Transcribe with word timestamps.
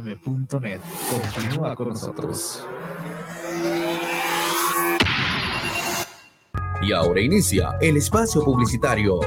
guanatosfm.net. 0.00 0.80
Continúa 1.10 1.76
con 1.76 1.90
nosotros. 1.90 2.64
Y 6.82 6.92
ahora 6.92 7.20
inicia 7.20 7.76
el 7.80 7.98
espacio 7.98 8.42
publicitario. 8.42 9.20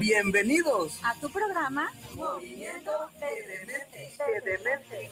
Bienvenidos. 0.00 0.98
A 1.02 1.14
tu 1.20 1.28
programa 1.30 1.92
Movimiento 2.14 2.90
Edemente. 3.20 5.10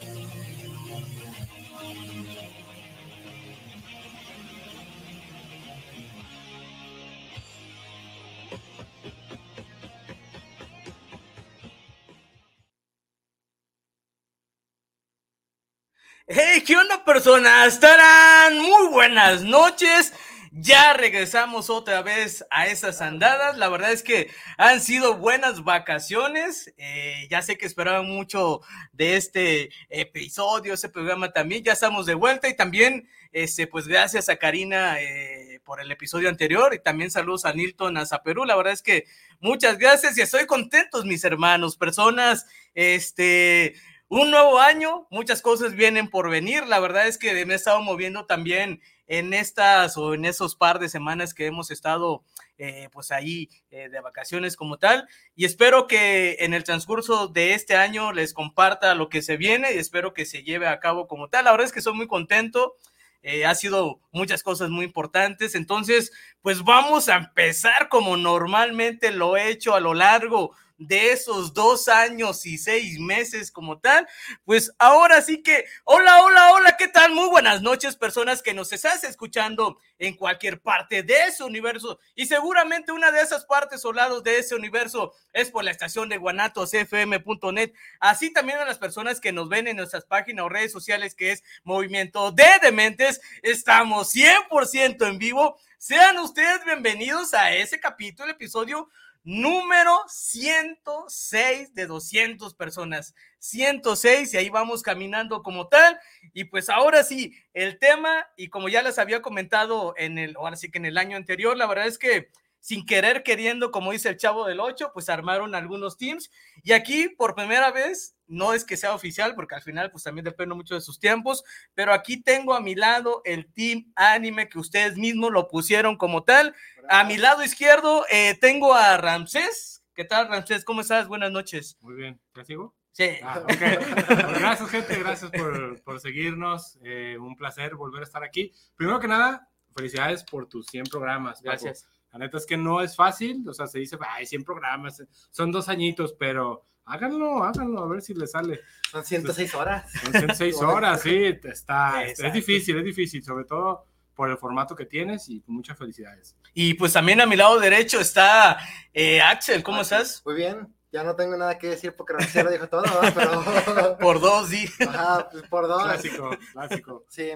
Hey, 16.27 16.63
¿qué 16.65 16.75
onda 16.75 17.05
personas? 17.05 17.73
Estarán 17.73 18.57
muy 18.57 18.87
buenas 18.87 19.43
noches. 19.43 20.11
Ya 20.51 20.93
regresamos 20.93 21.69
otra 21.69 22.01
vez 22.01 22.43
a 22.49 22.65
esas 22.65 22.99
andadas. 23.01 23.59
La 23.59 23.69
verdad 23.69 23.91
es 23.91 24.01
que 24.01 24.31
han 24.57 24.81
sido 24.81 25.17
buenas 25.17 25.63
vacaciones. 25.63 26.73
Eh, 26.77 27.27
ya 27.29 27.43
sé 27.43 27.59
que 27.59 27.67
esperaban 27.67 28.07
mucho 28.07 28.61
de 28.91 29.17
este 29.17 29.69
episodio, 29.89 30.73
ese 30.73 30.89
programa 30.89 31.31
también. 31.31 31.63
Ya 31.63 31.73
estamos 31.73 32.07
de 32.07 32.15
vuelta 32.15 32.49
y 32.49 32.55
también, 32.55 33.07
este, 33.31 33.67
pues 33.67 33.87
gracias 33.87 34.27
a 34.27 34.37
Karina 34.37 34.99
eh, 34.99 35.59
por 35.63 35.79
el 35.79 35.91
episodio 35.91 36.27
anterior 36.27 36.73
y 36.73 36.79
también 36.79 37.11
saludos 37.11 37.45
a 37.45 37.53
Nilton, 37.53 37.97
a 37.97 38.05
Zaperú. 38.07 38.45
La 38.45 38.55
verdad 38.55 38.73
es 38.73 38.81
que 38.81 39.05
muchas 39.39 39.77
gracias 39.77 40.17
y 40.17 40.21
estoy 40.21 40.47
contentos, 40.47 41.05
mis 41.05 41.23
hermanos, 41.23 41.77
personas, 41.77 42.47
este 42.73 43.75
un 44.07 44.29
nuevo 44.29 44.59
año, 44.59 45.07
muchas 45.09 45.41
cosas 45.41 45.73
vienen 45.73 46.09
por 46.09 46.29
venir. 46.29 46.65
La 46.67 46.79
verdad 46.79 47.07
es 47.07 47.17
que 47.17 47.45
me 47.45 47.53
he 47.53 47.55
estado 47.55 47.81
moviendo 47.81 48.25
también 48.25 48.81
en 49.07 49.33
estas 49.33 49.97
o 49.97 50.13
en 50.13 50.25
esos 50.25 50.55
par 50.55 50.79
de 50.79 50.89
semanas 50.89 51.33
que 51.33 51.45
hemos 51.47 51.71
estado 51.71 52.23
eh, 52.57 52.87
pues 52.91 53.11
ahí 53.11 53.49
eh, 53.71 53.89
de 53.89 53.99
vacaciones 54.01 54.55
como 54.55 54.77
tal. 54.77 55.07
Y 55.35 55.45
espero 55.45 55.87
que 55.87 56.37
en 56.39 56.53
el 56.53 56.63
transcurso 56.63 57.27
de 57.27 57.53
este 57.53 57.75
año 57.75 58.13
les 58.13 58.33
comparta 58.33 58.95
lo 58.95 59.09
que 59.09 59.21
se 59.21 59.37
viene 59.37 59.73
y 59.73 59.77
espero 59.77 60.13
que 60.13 60.25
se 60.25 60.43
lleve 60.43 60.67
a 60.67 60.79
cabo 60.79 61.07
como 61.07 61.27
tal. 61.27 61.45
La 61.45 61.51
verdad 61.51 61.67
es 61.67 61.73
que 61.73 61.81
soy 61.81 61.93
muy 61.93 62.07
contento. 62.07 62.75
Eh, 63.23 63.43
ha 63.45 63.55
sido 63.55 63.99
muchas 64.11 64.43
cosas 64.43 64.69
muy 64.69 64.85
importantes. 64.85 65.55
Entonces, 65.55 66.11
pues 66.43 66.63
vamos 66.63 67.09
a 67.09 67.15
empezar 67.15 67.89
como 67.89 68.17
normalmente 68.17 69.11
lo 69.11 69.35
he 69.35 69.49
hecho 69.49 69.73
a 69.73 69.79
lo 69.79 69.95
largo 69.95 70.55
de 70.77 71.11
esos 71.11 71.53
dos 71.53 71.87
años 71.87 72.45
y 72.45 72.57
seis 72.57 72.99
meses 72.99 73.51
como 73.51 73.79
tal, 73.79 74.07
pues 74.43 74.71
ahora 74.77 75.21
sí 75.21 75.41
que, 75.41 75.65
hola, 75.83 76.23
hola, 76.23 76.51
hola, 76.53 76.77
¿qué 76.77 76.87
tal? 76.87 77.13
Muy 77.13 77.29
buenas 77.29 77.61
noches, 77.61 77.95
personas 77.95 78.41
que 78.41 78.53
nos 78.53 78.73
estás 78.73 79.03
escuchando 79.03 79.77
en 79.97 80.15
cualquier 80.15 80.61
parte 80.61 81.03
de 81.03 81.13
ese 81.27 81.43
universo 81.43 81.99
y 82.15 82.25
seguramente 82.25 82.91
una 82.91 83.11
de 83.11 83.21
esas 83.21 83.45
partes 83.45 83.85
o 83.85 83.93
lados 83.93 84.23
de 84.23 84.39
ese 84.39 84.55
universo 84.55 85.13
es 85.31 85.49
por 85.49 85.63
la 85.63 85.71
estación 85.71 86.09
de 86.09 86.17
guanatosfm.net, 86.17 87.73
así 87.99 88.33
también 88.33 88.59
a 88.59 88.65
las 88.65 88.77
personas 88.77 89.21
que 89.21 89.31
nos 89.31 89.47
ven 89.47 89.67
en 89.67 89.77
nuestras 89.77 90.05
páginas 90.05 90.45
o 90.45 90.49
redes 90.49 90.71
sociales 90.71 91.15
que 91.15 91.31
es 91.31 91.43
Movimiento 91.63 92.31
de 92.31 92.47
Dementes, 92.61 93.21
estamos 93.41 94.13
100% 94.13 95.07
en 95.07 95.17
vivo. 95.17 95.57
Sean 95.77 96.17
ustedes 96.17 96.65
bienvenidos 96.65 97.33
a 97.33 97.53
ese 97.53 97.79
capítulo, 97.79 98.31
episodio 98.31 98.89
número 99.25 99.91
106 100.07 101.73
de 101.73 101.87
200 101.87 102.53
personas. 102.53 103.13
106 103.39 104.33
y 104.33 104.37
ahí 104.37 104.49
vamos 104.49 104.83
caminando 104.83 105.41
como 105.43 105.67
tal. 105.67 105.99
Y 106.33 106.45
pues 106.45 106.69
ahora 106.69 107.03
sí, 107.03 107.35
el 107.53 107.77
tema, 107.79 108.27
y 108.37 108.49
como 108.49 108.69
ya 108.69 108.83
les 108.83 108.99
había 108.99 109.21
comentado 109.21 109.95
en 109.97 110.17
el, 110.19 110.35
ahora 110.37 110.55
sí 110.55 110.69
que 110.69 110.77
en 110.77 110.85
el 110.85 110.97
año 110.97 111.17
anterior, 111.17 111.57
la 111.57 111.65
verdad 111.65 111.87
es 111.87 111.97
que 111.97 112.29
sin 112.65 112.83
querer 112.83 113.21
queriendo, 113.21 113.69
como 113.69 113.91
dice 113.91 114.09
el 114.09 114.17
chavo 114.17 114.47
del 114.47 114.59
8, 114.59 114.89
pues 114.91 115.07
armaron 115.09 115.53
algunos 115.53 115.97
teams. 115.97 116.31
Y 116.63 116.71
aquí, 116.71 117.09
por 117.09 117.35
primera 117.35 117.69
vez, 117.69 118.15
no 118.25 118.53
es 118.53 118.65
que 118.65 118.75
sea 118.75 118.95
oficial, 118.95 119.35
porque 119.35 119.53
al 119.53 119.61
final, 119.61 119.91
pues 119.91 120.03
también 120.03 120.25
depende 120.25 120.55
mucho 120.55 120.73
de 120.73 120.81
sus 120.81 120.99
tiempos, 120.99 121.43
pero 121.75 121.93
aquí 121.93 122.23
tengo 122.23 122.55
a 122.55 122.61
mi 122.61 122.73
lado 122.73 123.21
el 123.23 123.45
team 123.53 123.93
anime 123.95 124.49
que 124.49 124.57
ustedes 124.57 124.97
mismos 124.97 125.31
lo 125.31 125.47
pusieron 125.47 125.95
como 125.95 126.23
tal. 126.23 126.55
A 126.89 127.03
mi 127.03 127.17
lado 127.17 127.43
izquierdo 127.43 128.03
eh, 128.09 128.35
tengo 128.41 128.73
a 128.73 128.97
Ramsés. 128.97 129.83
¿Qué 129.93 130.03
tal, 130.03 130.27
Ramsés? 130.27 130.65
¿Cómo 130.65 130.81
estás? 130.81 131.07
Buenas 131.07 131.31
noches. 131.31 131.77
Muy 131.81 131.93
bien. 131.93 132.19
¿Te 132.33 132.45
sigo? 132.45 132.73
Sí. 132.93 133.11
Ah, 133.21 133.41
okay. 133.43 133.77
pues 133.77 134.39
gracias, 134.39 134.69
gente. 134.71 134.97
Gracias 134.97 135.29
por, 135.29 135.83
por 135.83 135.99
seguirnos. 135.99 136.79
Eh, 136.83 137.15
un 137.19 137.35
placer 137.35 137.75
volver 137.75 138.01
a 138.01 138.05
estar 138.05 138.23
aquí. 138.23 138.51
Primero 138.75 138.99
que 138.99 139.07
nada, 139.07 139.47
felicidades 139.75 140.23
por 140.23 140.49
tus 140.49 140.65
100 140.65 140.85
programas. 140.85 141.43
Gracias. 141.43 141.87
La 142.15 142.19
neta 142.19 142.37
es 142.37 142.45
que 142.45 142.55
no 142.55 142.79
es 142.79 142.95
fácil, 142.95 143.43
o 143.45 143.53
sea, 143.53 143.67
se 143.67 143.79
dice, 143.79 143.97
ay, 143.99 144.25
100 144.25 144.45
programas, 144.45 145.03
son 145.31 145.51
dos 145.51 145.67
añitos, 145.67 146.13
pero 146.13 146.65
háganlo, 146.85 147.43
háganlo, 147.43 147.83
a 147.83 147.87
ver 147.89 148.01
si 148.01 148.13
les 148.13 148.31
sale. 148.31 148.61
Son 148.89 149.03
106 149.03 149.53
horas. 149.53 149.91
Son 149.91 150.13
106 150.13 150.55
horas, 150.61 151.01
sí, 151.01 151.37
está, 151.43 152.05
es 152.05 152.31
difícil, 152.31 152.77
es 152.77 152.85
difícil, 152.85 153.21
sobre 153.21 153.43
todo 153.43 153.85
por 154.13 154.29
el 154.29 154.37
formato 154.37 154.77
que 154.77 154.85
tienes 154.85 155.27
y 155.27 155.43
muchas 155.47 155.77
felicidades. 155.77 156.37
Y 156.53 156.75
pues 156.75 156.93
también 156.93 157.19
a 157.19 157.25
mi 157.25 157.35
lado 157.35 157.59
derecho 157.59 157.99
está 157.99 158.59
eh, 158.93 159.19
Axel, 159.19 159.61
¿cómo 159.61 159.81
Axel. 159.81 159.97
estás? 159.97 160.25
Muy 160.25 160.35
bien, 160.35 160.73
ya 160.93 161.03
no 161.03 161.17
tengo 161.17 161.35
nada 161.35 161.57
que 161.57 161.67
decir 161.67 161.97
porque 161.97 162.13
Ranciero 162.13 162.49
dijo 162.49 162.69
todo, 162.69 162.83
¿no? 162.83 163.13
pero... 163.13 163.97
por 163.99 164.21
dos, 164.21 164.47
sí. 164.47 164.69
Ajá, 164.87 165.27
pues 165.29 165.43
por 165.49 165.67
dos. 165.67 165.83
Clásico, 165.83 166.29
clásico. 166.53 167.05
Sí, 167.09 167.31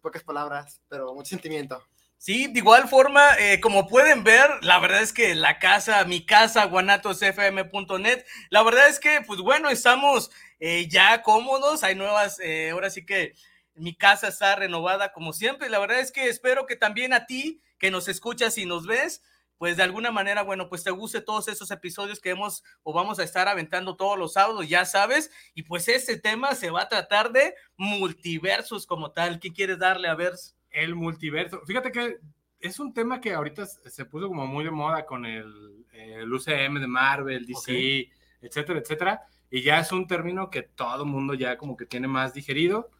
pocas 0.00 0.24
palabras, 0.24 0.82
pero 0.88 1.14
mucho 1.14 1.28
sentimiento. 1.28 1.80
Sí, 2.24 2.46
de 2.46 2.60
igual 2.60 2.88
forma, 2.88 3.34
eh, 3.38 3.60
como 3.60 3.86
pueden 3.86 4.24
ver, 4.24 4.48
la 4.62 4.78
verdad 4.78 5.02
es 5.02 5.12
que 5.12 5.34
la 5.34 5.58
casa, 5.58 6.02
mi 6.06 6.24
casa, 6.24 6.64
guanatosfm.net, 6.64 8.24
la 8.48 8.62
verdad 8.62 8.88
es 8.88 8.98
que, 8.98 9.20
pues 9.26 9.40
bueno, 9.40 9.68
estamos 9.68 10.30
eh, 10.58 10.88
ya 10.88 11.20
cómodos, 11.20 11.84
hay 11.84 11.94
nuevas, 11.94 12.40
eh, 12.40 12.70
ahora 12.70 12.88
sí 12.88 13.04
que 13.04 13.34
mi 13.74 13.94
casa 13.94 14.28
está 14.28 14.56
renovada 14.56 15.12
como 15.12 15.34
siempre, 15.34 15.68
la 15.68 15.78
verdad 15.78 16.00
es 16.00 16.12
que 16.12 16.30
espero 16.30 16.64
que 16.64 16.76
también 16.76 17.12
a 17.12 17.26
ti, 17.26 17.60
que 17.78 17.90
nos 17.90 18.08
escuchas 18.08 18.56
y 18.56 18.64
nos 18.64 18.86
ves, 18.86 19.22
pues 19.58 19.76
de 19.76 19.82
alguna 19.82 20.10
manera, 20.10 20.40
bueno, 20.40 20.70
pues 20.70 20.82
te 20.82 20.92
guste 20.92 21.20
todos 21.20 21.46
esos 21.48 21.70
episodios 21.72 22.20
que 22.20 22.30
hemos 22.30 22.64
o 22.84 22.94
vamos 22.94 23.18
a 23.18 23.24
estar 23.24 23.48
aventando 23.48 23.96
todos 23.96 24.18
los 24.18 24.32
sábados, 24.32 24.66
ya 24.66 24.86
sabes, 24.86 25.30
y 25.52 25.64
pues 25.64 25.88
este 25.88 26.18
tema 26.18 26.54
se 26.54 26.70
va 26.70 26.84
a 26.84 26.88
tratar 26.88 27.32
de 27.32 27.54
multiversos 27.76 28.86
como 28.86 29.12
tal. 29.12 29.40
¿Qué 29.40 29.52
quieres 29.52 29.78
darle 29.78 30.08
a 30.08 30.14
ver? 30.14 30.32
El 30.74 30.94
multiverso. 30.96 31.62
Fíjate 31.64 31.92
que 31.92 32.18
es 32.60 32.80
un 32.80 32.92
tema 32.92 33.20
que 33.20 33.32
ahorita 33.32 33.64
se 33.66 34.04
puso 34.06 34.28
como 34.28 34.46
muy 34.46 34.64
de 34.64 34.70
moda 34.70 35.06
con 35.06 35.24
el, 35.24 35.86
el 35.92 36.32
UCM 36.32 36.80
de 36.80 36.86
Marvel, 36.86 37.46
DC, 37.46 37.60
okay. 37.60 38.10
etcétera, 38.42 38.80
etcétera. 38.80 39.22
Y 39.50 39.62
ya 39.62 39.78
es 39.78 39.92
un 39.92 40.06
término 40.06 40.50
que 40.50 40.62
todo 40.62 41.06
mundo 41.06 41.34
ya 41.34 41.56
como 41.56 41.76
que 41.76 41.86
tiene 41.86 42.08
más 42.08 42.34
digerido. 42.34 42.90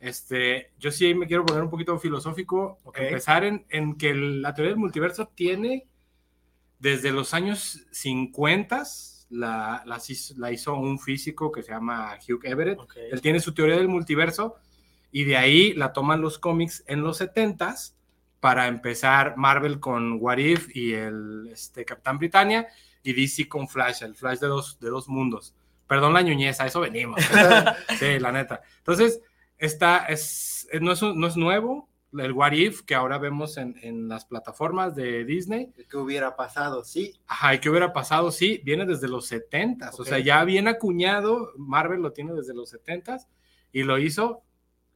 Este, 0.00 0.72
yo 0.78 0.90
sí 0.90 1.14
me 1.14 1.26
quiero 1.26 1.46
poner 1.46 1.62
un 1.62 1.70
poquito 1.70 1.98
filosófico, 1.98 2.78
okay. 2.84 3.06
empezar 3.06 3.44
en, 3.44 3.64
en, 3.70 3.96
que 3.96 4.14
la 4.14 4.52
teoría 4.52 4.72
del 4.72 4.80
multiverso 4.80 5.28
tiene 5.28 5.86
desde 6.78 7.10
los 7.10 7.32
años 7.32 7.86
50, 7.90 8.82
la, 9.30 9.82
la, 9.86 10.02
la 10.36 10.52
hizo 10.52 10.74
un 10.74 10.98
físico 10.98 11.50
que 11.50 11.62
se 11.62 11.72
llama 11.72 12.18
Hugh 12.28 12.44
Everett. 12.44 12.80
Okay. 12.80 13.10
Él 13.10 13.20
tiene 13.22 13.40
su 13.40 13.54
teoría 13.54 13.76
del 13.76 13.88
multiverso 13.88 14.56
y 15.14 15.22
de 15.22 15.36
ahí 15.36 15.72
la 15.74 15.92
toman 15.92 16.20
los 16.20 16.40
cómics 16.40 16.82
en 16.88 17.02
los 17.02 17.20
70s 17.20 17.94
para 18.40 18.66
empezar 18.66 19.36
Marvel 19.36 19.78
con 19.78 20.18
What 20.20 20.38
If 20.38 20.74
y 20.74 20.92
el 20.92 21.50
este, 21.52 21.84
Capitán 21.84 22.18
Britannia 22.18 22.66
y 23.04 23.12
DC 23.12 23.48
con 23.48 23.68
Flash, 23.68 24.02
el 24.02 24.16
Flash 24.16 24.40
de 24.40 24.48
dos, 24.48 24.80
de 24.80 24.90
dos 24.90 25.08
mundos. 25.08 25.54
Perdón 25.86 26.14
la 26.14 26.22
ñuñez, 26.22 26.60
a 26.60 26.66
eso 26.66 26.80
venimos. 26.80 27.22
sí, 28.00 28.18
la 28.18 28.32
neta. 28.32 28.62
Entonces, 28.78 29.20
esta 29.56 30.04
es, 30.06 30.66
no, 30.80 30.90
es, 30.90 31.00
no 31.00 31.28
es 31.28 31.36
nuevo, 31.36 31.88
el 32.12 32.32
What 32.32 32.50
If 32.50 32.82
que 32.82 32.96
ahora 32.96 33.18
vemos 33.18 33.56
en, 33.56 33.76
en, 33.82 34.08
las 34.08 34.24
plataformas 34.24 34.96
de 34.96 35.24
Disney. 35.24 35.70
¿Qué 35.88 35.96
hubiera 35.96 36.34
pasado? 36.34 36.82
Sí. 36.82 37.14
Ajá, 37.28 37.60
¿qué 37.60 37.70
hubiera 37.70 37.92
pasado? 37.92 38.32
Sí, 38.32 38.60
viene 38.64 38.84
desde 38.84 39.06
los 39.06 39.28
70 39.28 39.90
okay. 39.90 40.00
o 40.00 40.04
sea, 40.04 40.18
ya 40.18 40.42
bien 40.42 40.66
acuñado, 40.66 41.52
Marvel 41.56 42.02
lo 42.02 42.10
tiene 42.12 42.32
desde 42.32 42.52
los 42.52 42.68
70 42.70 43.18
y 43.70 43.84
lo 43.84 43.96
hizo, 43.98 44.42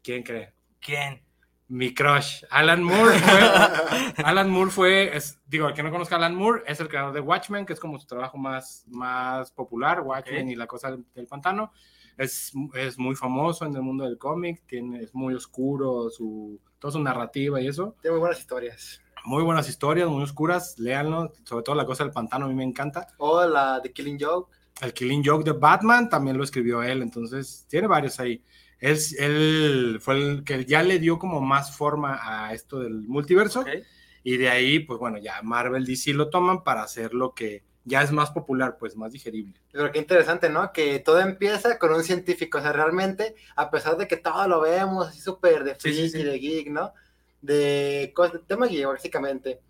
¿quién 0.03 0.23
cree? 0.23 0.53
¿Quién? 0.81 1.23
Mi 1.69 1.93
crush, 1.93 2.45
Alan 2.49 2.83
Moore. 2.83 3.19
Fue, 3.19 3.41
Alan 4.25 4.49
Moore 4.49 4.71
fue, 4.71 5.17
es, 5.17 5.39
digo, 5.47 5.69
el 5.69 5.75
que 5.75 5.83
no 5.83 5.91
conozca 5.91 6.15
a 6.15 6.19
Alan 6.19 6.35
Moore, 6.35 6.63
es 6.67 6.81
el 6.81 6.89
creador 6.89 7.13
de 7.13 7.21
Watchmen, 7.21 7.67
que 7.67 7.75
es 7.75 7.81
como 7.81 7.99
su 7.99 8.07
trabajo 8.07 8.39
más, 8.39 8.85
más 8.89 9.53
popular, 9.53 10.01
Watchmen 10.01 10.45
okay. 10.45 10.53
y 10.53 10.57
la 10.57 10.67
cosa 10.67 10.91
del, 10.91 11.05
del 11.15 11.27
pantano. 11.27 11.73
Es, 12.17 12.53
es, 12.75 12.99
muy 12.99 13.15
famoso 13.15 13.67
en 13.67 13.77
el 13.77 13.83
mundo 13.83 14.05
del 14.05 14.19
cómic, 14.19 14.63
tiene, 14.67 15.03
es 15.03 15.15
muy 15.15 15.35
oscuro, 15.35 16.09
su, 16.09 16.59
toda 16.79 16.93
su 16.93 17.01
narrativa 17.01 17.61
y 17.61 17.69
eso. 17.69 17.97
Tiene 18.01 18.15
muy 18.15 18.21
buenas 18.21 18.41
historias. 18.41 19.03
Muy 19.25 19.43
buenas 19.43 19.69
historias, 19.69 20.09
muy 20.09 20.23
oscuras, 20.23 20.79
léanlo, 20.79 21.33
sobre 21.45 21.65
todo 21.65 21.77
la 21.77 21.85
cosa 21.85 22.03
del 22.03 22.13
pantano 22.13 22.47
a 22.47 22.49
mí 22.49 22.55
me 22.55 22.65
encanta. 22.65 23.09
O 23.19 23.45
la 23.45 23.79
de 23.79 23.93
Killing 23.93 24.19
Joke. 24.19 24.51
El 24.81 24.95
Killing 24.95 25.23
Joke 25.25 25.45
de 25.45 25.53
Batman 25.53 26.09
también 26.09 26.39
lo 26.39 26.45
escribió 26.45 26.83
él, 26.83 27.03
entonces 27.03 27.67
tiene 27.69 27.87
varios 27.87 28.19
ahí. 28.21 28.43
Él, 28.81 28.99
él 29.19 29.99
fue 30.01 30.15
el 30.15 30.45
que 30.45 30.65
ya 30.65 30.83
le 30.83 30.99
dio 30.99 31.19
como 31.19 31.41
más 31.41 31.77
forma 31.77 32.21
a 32.23 32.55
esto 32.55 32.81
del 32.81 33.03
multiverso 33.09 33.61
okay. 33.61 33.83
y 34.23 34.37
de 34.37 34.49
ahí, 34.49 34.79
pues 34.79 34.99
bueno, 35.01 35.19
ya 35.19 35.43
Marvel 35.43 35.85
DC 35.85 36.15
lo 36.15 36.31
toman 36.31 36.63
para 36.63 36.83
hacer 36.83 37.15
lo 37.15 37.35
que 37.35 37.65
ya 37.89 38.03
es 38.03 38.13
más 38.13 38.31
popular, 38.31 38.77
pues 38.79 38.97
más 38.97 39.13
digerible. 39.13 39.55
Pero 39.73 39.91
qué 39.91 39.99
interesante, 39.99 40.49
¿no? 40.51 40.73
Que 40.73 40.99
todo 41.01 41.21
empieza 41.21 41.79
con 41.79 41.93
un 41.93 42.05
científico, 42.05 42.59
o 42.59 42.61
sea, 42.61 42.73
realmente, 42.73 43.35
a 43.57 43.71
pesar 43.71 43.97
de 43.97 44.07
que 44.07 44.19
todo 44.19 44.47
lo 44.47 44.61
vemos 44.61 45.09
así 45.09 45.21
súper 45.21 45.65
de 45.65 45.75
freak 45.75 45.97
sí, 45.97 46.03
sí, 46.03 46.11
sí. 46.11 46.19
y 46.19 46.25
de 46.25 46.39
geek, 46.39 46.71
¿no? 46.71 46.93
De, 47.41 48.13
de 48.15 48.39
tema 48.47 48.67
geek, 48.67 48.87
básicamente, 48.87 49.61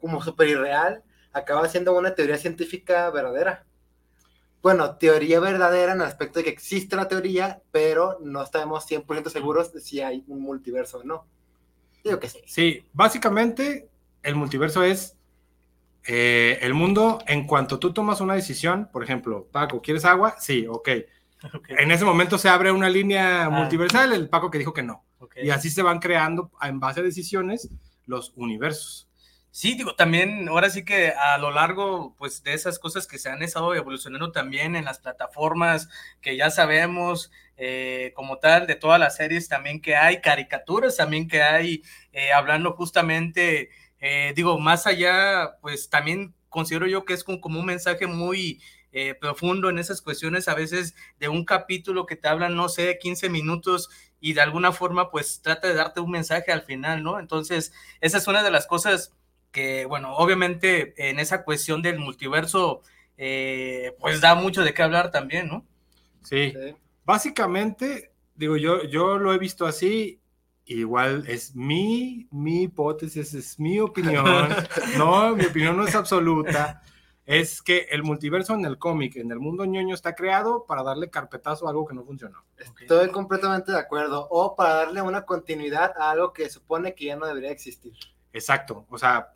como 0.00 0.22
súper 0.22 0.48
irreal, 0.48 1.02
acaba 1.32 1.68
siendo 1.68 1.96
una 1.96 2.14
teoría 2.14 2.36
científica 2.36 3.10
verdadera. 3.10 3.64
Bueno, 4.62 4.96
teoría 4.96 5.40
verdadera 5.40 5.92
en 5.92 6.00
el 6.00 6.06
aspecto 6.06 6.40
de 6.40 6.44
que 6.44 6.50
existe 6.50 6.96
la 6.96 7.08
teoría, 7.08 7.62
pero 7.70 8.18
no 8.20 8.42
estamos 8.42 8.88
100% 8.90 9.28
seguros 9.28 9.72
de 9.72 9.80
si 9.80 10.00
hay 10.00 10.24
un 10.26 10.40
multiverso 10.40 10.98
o 10.98 11.04
no. 11.04 11.26
Digo 12.02 12.18
que 12.18 12.28
sí. 12.28 12.40
Sí, 12.46 12.84
básicamente 12.92 13.88
el 14.22 14.34
multiverso 14.34 14.82
es 14.82 15.16
eh, 16.06 16.58
el 16.62 16.74
mundo, 16.74 17.18
en 17.26 17.46
cuanto 17.46 17.78
tú 17.78 17.92
tomas 17.92 18.20
una 18.20 18.34
decisión, 18.34 18.88
por 18.92 19.04
ejemplo, 19.04 19.46
Paco, 19.52 19.82
¿quieres 19.82 20.04
agua? 20.04 20.36
Sí, 20.38 20.66
ok. 20.66 20.88
okay. 21.54 21.76
En 21.78 21.90
ese 21.90 22.04
momento 22.04 22.38
se 22.38 22.48
abre 22.48 22.72
una 22.72 22.88
línea 22.88 23.44
ah. 23.44 23.50
multiversal, 23.50 24.12
el 24.12 24.28
Paco 24.28 24.50
que 24.50 24.58
dijo 24.58 24.72
que 24.72 24.82
no. 24.82 25.04
Okay. 25.18 25.46
Y 25.46 25.50
así 25.50 25.70
se 25.70 25.82
van 25.82 25.98
creando, 25.98 26.50
en 26.62 26.80
base 26.80 27.00
a 27.00 27.02
decisiones, 27.02 27.68
los 28.06 28.32
universos. 28.36 29.07
Sí, 29.50 29.74
digo, 29.74 29.94
también 29.94 30.48
ahora 30.48 30.70
sí 30.70 30.84
que 30.84 31.08
a 31.10 31.36
lo 31.38 31.50
largo 31.50 32.14
pues 32.16 32.42
de 32.44 32.54
esas 32.54 32.78
cosas 32.78 33.06
que 33.06 33.18
se 33.18 33.28
han 33.30 33.42
estado 33.42 33.74
evolucionando 33.74 34.30
también 34.30 34.76
en 34.76 34.84
las 34.84 34.98
plataformas 35.00 35.88
que 36.20 36.36
ya 36.36 36.50
sabemos 36.50 37.32
eh, 37.56 38.12
como 38.14 38.38
tal 38.38 38.66
de 38.66 38.76
todas 38.76 39.00
las 39.00 39.16
series 39.16 39.48
también 39.48 39.80
que 39.80 39.96
hay, 39.96 40.20
caricaturas 40.20 40.96
también 40.96 41.26
que 41.28 41.42
hay, 41.42 41.82
eh, 42.12 42.32
hablando 42.32 42.72
justamente 42.74 43.70
eh, 44.00 44.32
digo, 44.36 44.58
más 44.58 44.86
allá, 44.86 45.58
pues 45.60 45.90
también 45.90 46.34
considero 46.48 46.86
yo 46.86 47.04
que 47.04 47.14
es 47.14 47.24
como, 47.24 47.60
un 47.60 47.66
mensaje 47.66 48.06
muy 48.06 48.60
eh, 48.92 49.14
profundo 49.14 49.68
en 49.70 49.78
esas 49.78 50.00
cuestiones, 50.02 50.48
a 50.48 50.54
veces 50.54 50.94
de 51.18 51.28
un 51.28 51.44
capítulo 51.44 52.06
que 52.06 52.16
te 52.16 52.28
hablan, 52.28 52.54
no 52.56 52.68
sé, 52.68 52.98
15 52.98 53.28
minutos 53.28 53.90
y 54.20 54.32
de 54.34 54.40
alguna 54.40 54.72
forma, 54.72 55.10
pues 55.10 55.42
trata 55.42 55.68
de 55.68 55.74
darte 55.74 56.00
un 56.00 56.10
mensaje 56.10 56.52
al 56.52 56.62
final, 56.62 57.02
¿no? 57.02 57.18
Entonces, 57.20 57.72
esa 58.00 58.18
es 58.18 58.26
una 58.28 58.42
de 58.42 58.50
las 58.50 58.66
cosas 58.66 59.14
que, 59.50 59.86
bueno, 59.86 60.14
obviamente 60.16 60.94
en 61.10 61.18
esa 61.18 61.44
cuestión 61.44 61.82
del 61.82 61.98
multiverso, 61.98 62.82
eh, 63.16 63.96
pues 64.00 64.20
da 64.20 64.34
mucho 64.34 64.62
de 64.62 64.74
qué 64.74 64.82
hablar 64.82 65.10
también, 65.10 65.48
¿no? 65.48 65.64
Sí, 66.22 66.52
sí. 66.52 66.74
básicamente, 67.04 68.12
digo, 68.34 68.56
yo, 68.56 68.84
yo 68.84 69.18
lo 69.18 69.32
he 69.32 69.38
visto 69.38 69.66
así 69.66 70.20
igual 70.68 71.24
es 71.26 71.54
mi, 71.54 72.28
mi 72.30 72.64
hipótesis, 72.64 73.34
es 73.34 73.58
mi 73.58 73.80
opinión, 73.80 74.24
no, 74.98 75.34
mi 75.34 75.46
opinión 75.46 75.76
no 75.76 75.86
es 75.86 75.94
absoluta, 75.94 76.82
es 77.24 77.62
que 77.62 77.88
el 77.90 78.02
multiverso 78.02 78.54
en 78.54 78.64
el 78.64 78.78
cómic, 78.78 79.16
en 79.16 79.30
el 79.30 79.38
mundo 79.38 79.64
ñoño, 79.64 79.94
está 79.94 80.14
creado 80.14 80.66
para 80.66 80.82
darle 80.82 81.10
carpetazo 81.10 81.66
a 81.66 81.70
algo 81.70 81.86
que 81.86 81.94
no 81.94 82.04
funcionó. 82.04 82.44
Estoy 82.56 83.10
completamente 83.10 83.72
de 83.72 83.78
acuerdo, 83.78 84.26
o 84.30 84.56
para 84.56 84.74
darle 84.74 85.02
una 85.02 85.22
continuidad 85.22 85.92
a 85.96 86.10
algo 86.10 86.32
que 86.32 86.50
supone 86.50 86.94
que 86.94 87.06
ya 87.06 87.16
no 87.16 87.26
debería 87.26 87.50
existir. 87.50 87.94
Exacto, 88.32 88.86
o 88.90 88.98
sea, 88.98 89.34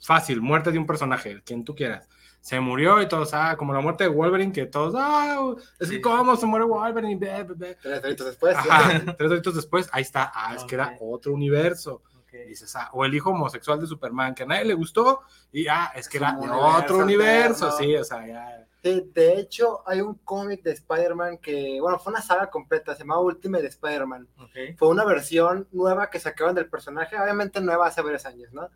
fácil, 0.00 0.40
muerte 0.40 0.72
de 0.72 0.78
un 0.78 0.86
personaje, 0.86 1.42
quien 1.44 1.64
tú 1.64 1.74
quieras 1.74 2.08
se 2.40 2.60
murió 2.60 3.02
y 3.02 3.08
todos, 3.08 3.34
ah, 3.34 3.56
como 3.56 3.74
la 3.74 3.80
muerte 3.80 4.04
de 4.04 4.10
Wolverine, 4.10 4.52
que 4.52 4.66
todos, 4.66 4.94
ah, 4.96 5.54
es 5.78 5.90
que 5.90 6.00
cómo 6.00 6.36
se 6.36 6.46
muere 6.46 6.64
Wolverine. 6.64 7.16
Be, 7.16 7.44
be, 7.44 7.54
be. 7.54 7.74
Tres 7.74 8.04
horitos 8.04 8.26
después. 8.26 8.56
Ajá, 8.56 9.14
tres 9.18 9.30
horitos 9.30 9.54
después, 9.54 9.88
ahí 9.92 10.02
está, 10.02 10.32
ah, 10.34 10.54
es 10.54 10.62
okay. 10.62 10.68
que 10.68 10.74
era 10.76 10.96
otro 11.00 11.32
universo. 11.34 12.02
Okay. 12.22 12.48
Dices, 12.48 12.74
ah, 12.76 12.90
o 12.92 13.04
el 13.04 13.14
hijo 13.14 13.30
homosexual 13.30 13.80
de 13.80 13.86
Superman, 13.86 14.34
que 14.34 14.42
a 14.42 14.46
nadie 14.46 14.64
le 14.64 14.74
gustó, 14.74 15.20
y 15.52 15.66
ah, 15.66 15.92
es 15.94 16.08
que 16.08 16.18
es 16.18 16.22
era 16.22 16.32
de 16.32 16.48
otro 16.48 16.98
universo, 16.98 17.70
sí, 17.72 17.94
o 17.96 18.04
sea, 18.04 18.26
ya. 18.26 18.66
Sí, 18.82 19.10
de 19.12 19.40
hecho, 19.40 19.82
hay 19.86 20.00
un 20.00 20.14
cómic 20.14 20.62
de 20.62 20.72
Spider-Man 20.72 21.38
que, 21.38 21.78
bueno, 21.80 21.98
fue 21.98 22.12
una 22.12 22.22
saga 22.22 22.48
completa, 22.48 22.94
se 22.94 23.00
llamaba 23.00 23.22
Ultimate 23.22 23.66
Spider-Man. 23.66 24.28
Okay. 24.38 24.74
Fue 24.74 24.88
una 24.88 25.04
versión 25.04 25.66
nueva 25.72 26.08
que 26.08 26.20
sacaban 26.20 26.54
del 26.54 26.68
personaje, 26.68 27.18
obviamente 27.18 27.60
nueva 27.60 27.88
hace 27.88 28.02
varios 28.02 28.24
años, 28.24 28.52
¿no? 28.52 28.70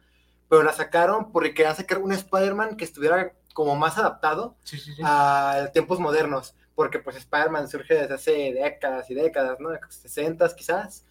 Pero 0.53 0.65
la 0.65 0.75
sacaron 0.75 1.33
porque 1.33 1.55
querían 1.55 1.75
sacar 1.75 1.97
un 1.97 2.13
Spider-Man 2.13 2.77
que 2.77 2.85
estuviera 2.85 3.33
como 3.55 3.75
más 3.75 3.97
adaptado 3.97 4.55
sí, 4.65 4.77
sí, 4.77 4.93
sí. 4.95 5.03
a 5.03 5.71
tiempos 5.73 5.99
modernos, 5.99 6.55
porque 6.75 6.99
pues 6.99 7.17
Spider-Man 7.17 7.69
surge 7.69 7.95
desde 7.95 8.13
hace 8.13 8.53
décadas 8.53 9.09
y 9.11 9.15
décadas, 9.15 9.61
¿no? 9.61 9.71
60 9.89 10.55
quizás. 10.55 11.07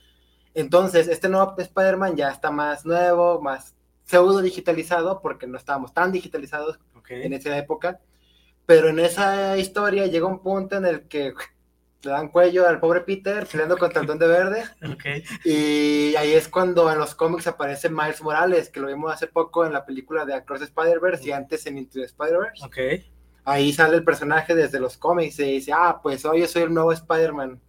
Entonces, 0.53 1.07
este 1.07 1.27
nuevo 1.27 1.55
Spider-Man 1.57 2.15
ya 2.15 2.29
está 2.29 2.51
más 2.51 2.85
nuevo, 2.85 3.41
más 3.41 3.73
pseudo 4.03 4.43
digitalizado, 4.43 5.23
porque 5.23 5.47
no 5.47 5.57
estábamos 5.57 5.91
tan 5.91 6.11
digitalizados 6.11 6.79
okay. 6.95 7.23
en 7.23 7.33
esa 7.33 7.57
época. 7.57 7.99
Pero 8.67 8.89
en 8.89 8.99
esa 8.99 9.57
historia 9.57 10.05
llega 10.05 10.27
un 10.27 10.43
punto 10.43 10.75
en 10.75 10.85
el 10.85 11.07
que 11.07 11.33
le 12.03 12.11
dan 12.11 12.29
cuello 12.29 12.67
al 12.67 12.79
pobre 12.79 13.01
Peter 13.01 13.45
peleando 13.45 13.77
contra 13.77 14.01
el 14.01 14.07
Duende 14.07 14.27
Verde. 14.27 14.63
Okay. 14.91 15.23
Y 15.45 16.15
ahí 16.15 16.33
es 16.33 16.47
cuando 16.47 16.91
en 16.91 16.99
los 16.99 17.15
cómics 17.15 17.47
aparece 17.47 17.89
Miles 17.89 18.21
Morales, 18.21 18.69
que 18.69 18.79
lo 18.79 18.87
vimos 18.87 19.13
hace 19.13 19.27
poco 19.27 19.65
en 19.65 19.73
la 19.73 19.85
película 19.85 20.25
de 20.25 20.33
Across 20.33 20.63
Spider-Verse 20.63 21.27
y 21.27 21.31
antes 21.31 21.65
en 21.65 21.77
Into 21.77 21.99
the 21.99 22.05
Spider-Verse. 22.05 22.65
Okay. 22.65 23.11
Ahí 23.43 23.73
sale 23.73 23.97
el 23.97 24.03
personaje 24.03 24.53
desde 24.53 24.79
los 24.79 24.97
cómics 24.97 25.39
y 25.39 25.53
dice, 25.53 25.71
ah, 25.73 25.99
pues 26.03 26.25
hoy 26.25 26.41
yo 26.41 26.47
soy 26.47 26.63
el 26.63 26.73
nuevo 26.73 26.91
Spider-Man. 26.91 27.59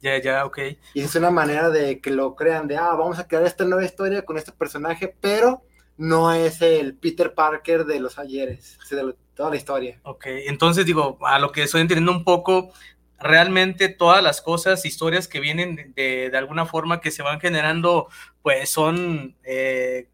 Ya, 0.00 0.12
yeah, 0.12 0.16
ya, 0.16 0.22
yeah, 0.22 0.44
ok. 0.46 0.58
Y 0.94 1.00
es 1.00 1.14
una 1.16 1.30
manera 1.30 1.70
de 1.70 2.00
que 2.00 2.10
lo 2.10 2.34
crean, 2.36 2.68
de, 2.68 2.76
ah, 2.76 2.94
vamos 2.94 3.18
a 3.18 3.26
crear 3.26 3.44
esta 3.44 3.64
nueva 3.64 3.84
historia 3.84 4.24
con 4.24 4.38
este 4.38 4.52
personaje, 4.52 5.14
pero 5.20 5.62
no 5.98 6.32
es 6.32 6.62
el 6.62 6.94
Peter 6.94 7.34
Parker 7.34 7.84
de 7.84 8.00
los 8.00 8.18
ayeres, 8.18 8.78
de 8.88 9.02
lo, 9.02 9.14
toda 9.34 9.50
la 9.50 9.56
historia. 9.56 10.00
Ok, 10.04 10.26
entonces 10.26 10.86
digo, 10.86 11.18
a 11.22 11.38
lo 11.38 11.52
que 11.52 11.64
estoy 11.64 11.80
entendiendo 11.80 12.12
un 12.12 12.24
poco, 12.24 12.72
realmente 13.18 13.88
todas 13.88 14.22
las 14.22 14.40
cosas, 14.40 14.84
historias 14.84 15.28
que 15.28 15.40
vienen 15.40 15.92
de, 15.94 16.30
de 16.30 16.38
alguna 16.38 16.66
forma 16.66 17.00
que 17.00 17.10
se 17.10 17.22
van 17.22 17.40
generando, 17.40 18.08
pues 18.42 18.70
son, 18.70 19.36
eh, 19.42 20.08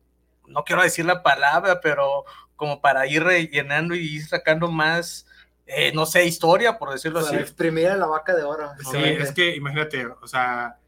no 0.46 0.64
quiero 0.64 0.82
decir 0.82 1.04
la 1.04 1.23
palabra, 1.23 1.80
pero 1.80 2.25
como 2.56 2.80
para 2.80 3.06
ir 3.06 3.23
rellenando 3.23 3.94
y 3.94 4.16
ir 4.16 4.25
sacando 4.25 4.70
más, 4.70 5.26
eh, 5.66 5.92
no 5.94 6.06
sé, 6.06 6.25
historia, 6.25 6.78
por 6.78 6.90
decirlo 6.92 7.20
para 7.20 7.32
así. 7.32 7.42
exprimir 7.42 7.88
a 7.88 7.96
la 7.96 8.06
vaca 8.06 8.34
de 8.34 8.44
oro. 8.44 8.70
Sí, 8.90 8.99
es 8.99 9.32
que 9.32 9.54
imagínate, 9.54 10.06
o 10.06 10.26
sea, 10.26 10.78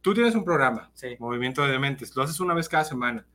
tú 0.00 0.14
tienes 0.14 0.34
un 0.34 0.44
programa, 0.44 0.90
sí. 0.94 1.16
Movimiento 1.18 1.62
de 1.62 1.72
Dementes, 1.72 2.14
lo 2.16 2.22
haces 2.22 2.40
una 2.40 2.54
vez 2.54 2.68
cada 2.68 2.84
semana. 2.84 3.26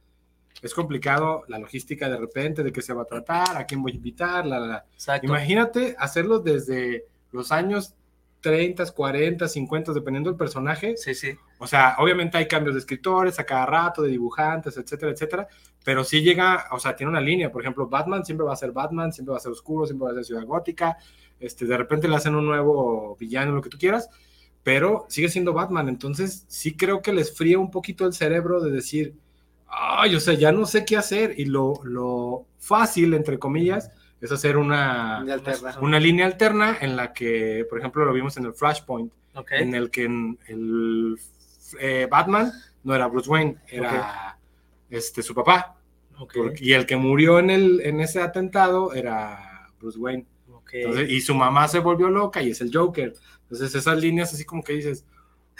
Es 0.61 0.73
complicado 0.73 1.43
la 1.47 1.57
logística 1.57 2.07
de 2.07 2.17
repente, 2.17 2.61
de 2.61 2.71
qué 2.71 2.81
se 2.81 2.93
va 2.93 3.03
a 3.03 3.05
tratar, 3.05 3.57
a 3.57 3.65
quién 3.65 3.81
voy 3.81 3.93
a 3.93 3.95
invitar, 3.95 4.45
la, 4.45 4.59
la. 4.59 4.85
Exacto. 4.93 5.25
Imagínate 5.25 5.95
hacerlo 5.97 6.39
desde 6.39 7.05
los 7.31 7.51
años 7.51 7.95
30, 8.41 8.91
40, 8.91 9.47
50, 9.47 9.93
dependiendo 9.93 10.29
del 10.29 10.37
personaje. 10.37 10.97
Sí, 10.97 11.13
sí. 11.13 11.37
O 11.59 11.67
sea, 11.67 11.95
obviamente 11.99 12.37
hay 12.37 12.47
cambios 12.47 12.73
de 12.75 12.79
escritores 12.79 13.39
a 13.39 13.45
cada 13.45 13.65
rato, 13.65 14.01
de 14.01 14.09
dibujantes, 14.09 14.75
etcétera, 14.77 15.11
etcétera, 15.11 15.47
pero 15.83 16.03
sí 16.03 16.21
llega, 16.21 16.65
o 16.71 16.79
sea, 16.79 16.95
tiene 16.95 17.11
una 17.11 17.21
línea. 17.21 17.51
Por 17.51 17.61
ejemplo, 17.61 17.87
Batman 17.87 18.25
siempre 18.25 18.45
va 18.45 18.53
a 18.53 18.57
ser 18.57 18.71
Batman, 18.71 19.13
siempre 19.13 19.31
va 19.31 19.37
a 19.37 19.41
ser 19.41 19.51
oscuro, 19.51 19.85
siempre 19.85 20.05
va 20.05 20.11
a 20.11 20.15
ser 20.15 20.25
Ciudad 20.25 20.45
Gótica. 20.45 20.97
Este, 21.39 21.65
de 21.65 21.77
repente 21.77 22.07
le 22.07 22.15
hacen 22.15 22.35
un 22.35 22.45
nuevo 22.45 23.15
villano, 23.19 23.53
lo 23.53 23.61
que 23.61 23.69
tú 23.69 23.77
quieras, 23.77 24.09
pero 24.63 25.05
sigue 25.07 25.29
siendo 25.29 25.53
Batman. 25.53 25.87
Entonces, 25.87 26.45
sí 26.47 26.75
creo 26.75 27.01
que 27.01 27.13
les 27.13 27.35
fría 27.35 27.59
un 27.59 27.71
poquito 27.71 28.05
el 28.05 28.13
cerebro 28.13 28.59
de 28.59 28.71
decir, 28.71 29.15
ay, 29.67 30.15
o 30.15 30.19
sea, 30.19 30.33
ya 30.33 30.51
no 30.51 30.65
sé 30.65 30.83
qué 30.85 30.97
hacer. 30.97 31.35
Y 31.37 31.45
lo, 31.45 31.81
lo 31.83 32.45
fácil, 32.57 33.13
entre 33.13 33.39
comillas, 33.39 33.91
es 34.21 34.31
hacer 34.31 34.55
una, 34.57 35.19
Línea 35.21 35.33
alterna. 35.35 35.77
una 35.81 35.99
línea 35.99 36.25
alterna 36.27 36.77
en 36.79 36.95
la 36.95 37.11
que, 37.13 37.65
por 37.69 37.79
ejemplo, 37.79 38.05
lo 38.05 38.13
vimos 38.13 38.37
en 38.37 38.45
el 38.45 38.53
Flashpoint, 38.53 39.11
Ok. 39.33 39.51
en 39.53 39.73
el 39.75 39.89
que 39.89 40.03
en- 40.05 40.37
el 40.47 41.17
eh, 41.79 42.07
Batman 42.09 42.51
no 42.83 42.93
era 42.95 43.07
Bruce 43.07 43.29
Wayne, 43.29 43.57
era 43.67 44.37
este, 44.89 45.21
su 45.23 45.33
papá. 45.33 45.77
ok, 46.17 46.33
Porque- 46.35 46.63
y 46.65 46.73
el 46.73 46.85
que 46.85 46.95
murió 46.97 47.39
en, 47.39 47.49
el, 47.49 47.81
en 47.81 47.99
ese 47.99 48.21
atentado 48.21 48.93
era 48.93 49.67
Bruce 49.79 49.97
Wayne. 49.97 50.25
Entonces, 50.73 51.09
y 51.09 51.19
su 51.19 51.35
mamá 51.35 51.67
se 51.67 51.79
volvió 51.79 52.09
loca 52.09 52.41
y 52.41 52.51
es 52.51 52.61
el 52.61 52.71
Joker. 52.73 53.13
Entonces, 53.43 53.75
esas 53.75 53.99
líneas 53.99 54.33
así 54.33 54.45
como 54.45 54.63
que 54.63 54.71
dices, 54.73 55.03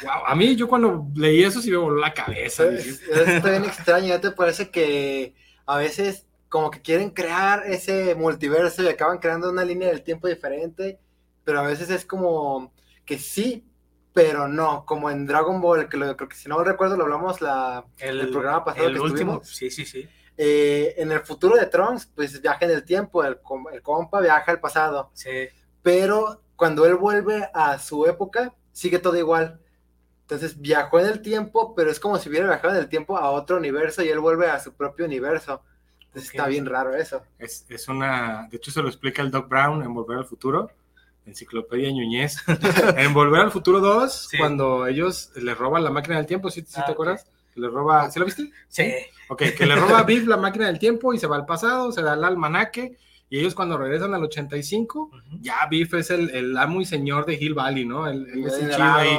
wow, 0.03 0.25
a 0.25 0.33
mí 0.35 0.55
yo 0.55 0.69
cuando 0.69 1.05
leí 1.15 1.43
eso 1.43 1.61
sí 1.61 1.69
me 1.69 1.75
voló 1.75 1.97
la 1.99 2.13
cabeza. 2.13 2.63
Está 2.69 3.49
bien 3.49 3.65
extraño, 3.65 4.13
¿no 4.13 4.21
te 4.21 4.31
parece 4.31 4.69
que 4.69 5.33
a 5.65 5.75
veces 5.77 6.25
como 6.51 6.69
que 6.69 6.81
quieren 6.81 7.11
crear 7.11 7.63
ese 7.65 8.13
multiverso 8.13 8.83
y 8.83 8.89
acaban 8.89 9.19
creando 9.19 9.49
una 9.49 9.63
línea 9.63 9.87
del 9.87 10.03
tiempo 10.03 10.27
diferente, 10.27 10.99
pero 11.45 11.59
a 11.61 11.63
veces 11.65 11.89
es 11.89 12.05
como 12.05 12.73
que 13.05 13.17
sí, 13.17 13.65
pero 14.11 14.49
no, 14.49 14.85
como 14.85 15.09
en 15.09 15.25
Dragon 15.25 15.61
Ball, 15.61 15.87
que 15.87 15.95
lo, 15.95 16.13
creo 16.17 16.27
que 16.27 16.35
si 16.35 16.49
no 16.49 16.61
recuerdo 16.61 16.97
lo 16.97 17.05
hablamos 17.05 17.39
la, 17.39 17.85
el, 17.99 18.29
programa 18.31 18.65
pasado 18.65 18.87
el 18.87 18.95
que 18.95 18.99
último. 18.99 19.41
estuvimos. 19.41 19.55
Sí, 19.55 19.71
sí, 19.71 19.85
sí. 19.85 20.09
Eh, 20.35 20.93
en 20.97 21.13
el 21.13 21.21
futuro 21.21 21.55
de 21.55 21.67
Trunks, 21.67 22.07
pues 22.13 22.41
viaja 22.41 22.65
en 22.65 22.71
el 22.71 22.83
tiempo, 22.83 23.23
el, 23.23 23.39
el 23.71 23.81
compa 23.81 24.19
viaja 24.19 24.51
al 24.51 24.59
pasado, 24.59 25.09
Sí. 25.13 25.47
pero 25.81 26.43
cuando 26.57 26.85
él 26.85 26.95
vuelve 26.95 27.49
a 27.53 27.79
su 27.79 28.05
época, 28.07 28.53
sigue 28.73 28.99
todo 28.99 29.15
igual. 29.15 29.61
Entonces 30.23 30.59
viajó 30.59 30.99
en 30.99 31.05
el 31.05 31.21
tiempo, 31.21 31.73
pero 31.75 31.89
es 31.89 31.99
como 32.01 32.17
si 32.19 32.27
hubiera 32.27 32.47
viajado 32.47 32.73
en 32.75 32.81
el 32.81 32.89
tiempo 32.89 33.17
a 33.17 33.31
otro 33.31 33.55
universo 33.55 34.03
y 34.03 34.09
él 34.09 34.19
vuelve 34.19 34.49
a 34.49 34.59
su 34.59 34.73
propio 34.73 35.05
universo. 35.05 35.63
Entonces 36.13 36.31
está 36.31 36.47
bien 36.47 36.65
raro 36.65 36.93
eso. 36.95 37.21
Es, 37.39 37.65
es 37.69 37.87
una, 37.87 38.47
de 38.51 38.57
hecho 38.57 38.69
se 38.71 38.81
lo 38.81 38.89
explica 38.89 39.21
el 39.21 39.31
Doc 39.31 39.47
Brown 39.47 39.81
en 39.81 39.93
Volver 39.93 40.17
al 40.17 40.25
Futuro, 40.25 40.69
Enciclopedia 41.25 41.89
Ñuñez. 41.91 42.37
en 42.97 43.13
Volver 43.13 43.41
al 43.41 43.51
Futuro 43.51 43.79
2, 43.79 44.27
Sí. 44.29 44.37
cuando 44.37 44.87
ellos 44.87 45.31
le 45.35 45.53
roban 45.55 45.83
la 45.83 45.89
máquina 45.91 46.17
del 46.17 46.25
tiempo, 46.25 46.49
¿sí, 46.49 46.61
sí 46.61 46.73
Ah, 46.77 46.85
te 46.85 46.91
ok. 46.91 46.95
acuerdas? 46.95 47.25
Que 47.53 47.59
le 47.61 47.67
roba, 47.69 48.09
¿sí 48.11 48.19
lo 48.19 48.25
viste? 48.25 48.49
Sí. 48.67 48.91
Ok, 49.29 49.43
que 49.57 49.65
le 49.65 49.75
roba 49.75 49.99
a 49.99 50.03
Biff 50.03 50.25
la 50.25 50.37
máquina 50.37 50.67
del 50.67 50.79
tiempo 50.79 51.13
y 51.13 51.19
se 51.19 51.27
va 51.27 51.35
al 51.35 51.45
pasado, 51.45 51.91
se 51.91 52.01
da 52.01 52.13
el 52.15 52.23
almanaque, 52.23 52.97
y 53.29 53.39
ellos 53.39 53.55
cuando 53.55 53.77
regresan 53.77 54.13
al 54.13 54.23
85, 54.23 54.99
Ujú. 55.03 55.19
ya 55.41 55.65
Biff 55.69 55.93
es 55.93 56.09
el, 56.11 56.29
el 56.31 56.57
amo 56.57 56.81
y 56.81 56.85
señor 56.85 57.25
de 57.25 57.35
Hill 57.35 57.53
Valley, 57.53 57.85
¿no? 57.85 58.07
El, 58.07 58.27
el- 58.29 58.45
es 58.45 58.53
el 58.53 58.71
chido 58.71 58.83
ahí. 58.93 59.17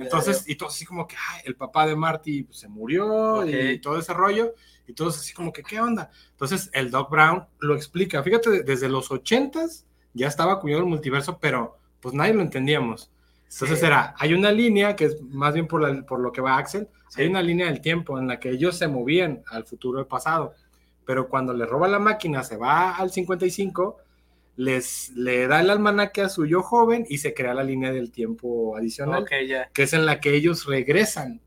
Entonces, 0.00 0.48
y 0.48 0.56
todos 0.56 0.74
así 0.74 0.84
como 0.84 1.06
que, 1.06 1.14
ay, 1.30 1.42
el 1.44 1.54
papá 1.56 1.86
de 1.86 1.94
Marty 1.94 2.42
pues, 2.44 2.58
se 2.58 2.68
murió 2.68 3.34
Ok. 3.40 3.46
y 3.48 3.78
todo 3.78 3.98
ese 3.98 4.12
rollo, 4.14 4.54
y 4.86 4.92
todos 4.94 5.16
así 5.18 5.32
como 5.32 5.52
que, 5.52 5.62
¿qué 5.62 5.80
onda? 5.80 6.10
Entonces, 6.32 6.70
el 6.72 6.90
Doc 6.90 7.10
Brown 7.10 7.44
lo 7.60 7.74
explica. 7.74 8.22
Fíjate, 8.22 8.62
desde 8.62 8.88
los 8.88 9.10
80s 9.10 9.84
ya 10.14 10.26
estaba 10.28 10.52
acuñado 10.54 10.82
el 10.82 10.88
multiverso, 10.88 11.38
pero 11.38 11.78
pues 12.00 12.14
nadie 12.14 12.34
lo 12.34 12.42
entendíamos. 12.42 13.10
Entonces 13.52 13.80
Sí. 13.80 13.86
era, 13.86 14.14
hay 14.18 14.34
una 14.34 14.50
línea 14.50 14.96
que 14.96 15.04
es 15.06 15.20
más 15.22 15.54
bien 15.54 15.66
por, 15.68 15.82
la- 15.82 16.02
por 16.04 16.20
lo 16.20 16.32
que 16.32 16.40
va 16.40 16.56
Axel, 16.56 16.88
Sí. 17.10 17.22
hay 17.22 17.28
una 17.28 17.42
línea 17.42 17.66
del 17.66 17.80
tiempo 17.80 18.18
en 18.18 18.26
la 18.26 18.40
que 18.40 18.50
ellos 18.50 18.76
se 18.78 18.88
movían 18.88 19.42
al 19.46 19.64
futuro 19.64 19.98
del 19.98 20.06
pasado, 20.06 20.54
pero 21.04 21.28
cuando 21.28 21.52
le 21.52 21.66
roba 21.66 21.86
la 21.88 21.98
máquina, 21.98 22.42
se 22.42 22.56
va 22.56 22.96
al 22.96 23.10
55, 23.12 23.98
les 24.56 25.10
le 25.16 25.46
da 25.46 25.60
el 25.60 25.70
almanaque 25.70 26.20
a 26.22 26.28
su 26.28 26.44
yo 26.46 26.62
joven 26.62 27.06
y 27.08 27.18
se 27.18 27.32
crea 27.34 27.54
la 27.54 27.62
línea 27.64 27.90
del 27.92 28.10
tiempo 28.10 28.76
adicional 28.76 29.24
que 29.72 29.82
es 29.82 29.92
en 29.94 30.04
la 30.06 30.20
que 30.20 30.34
ellos 30.34 30.66
regresan. 30.66 31.40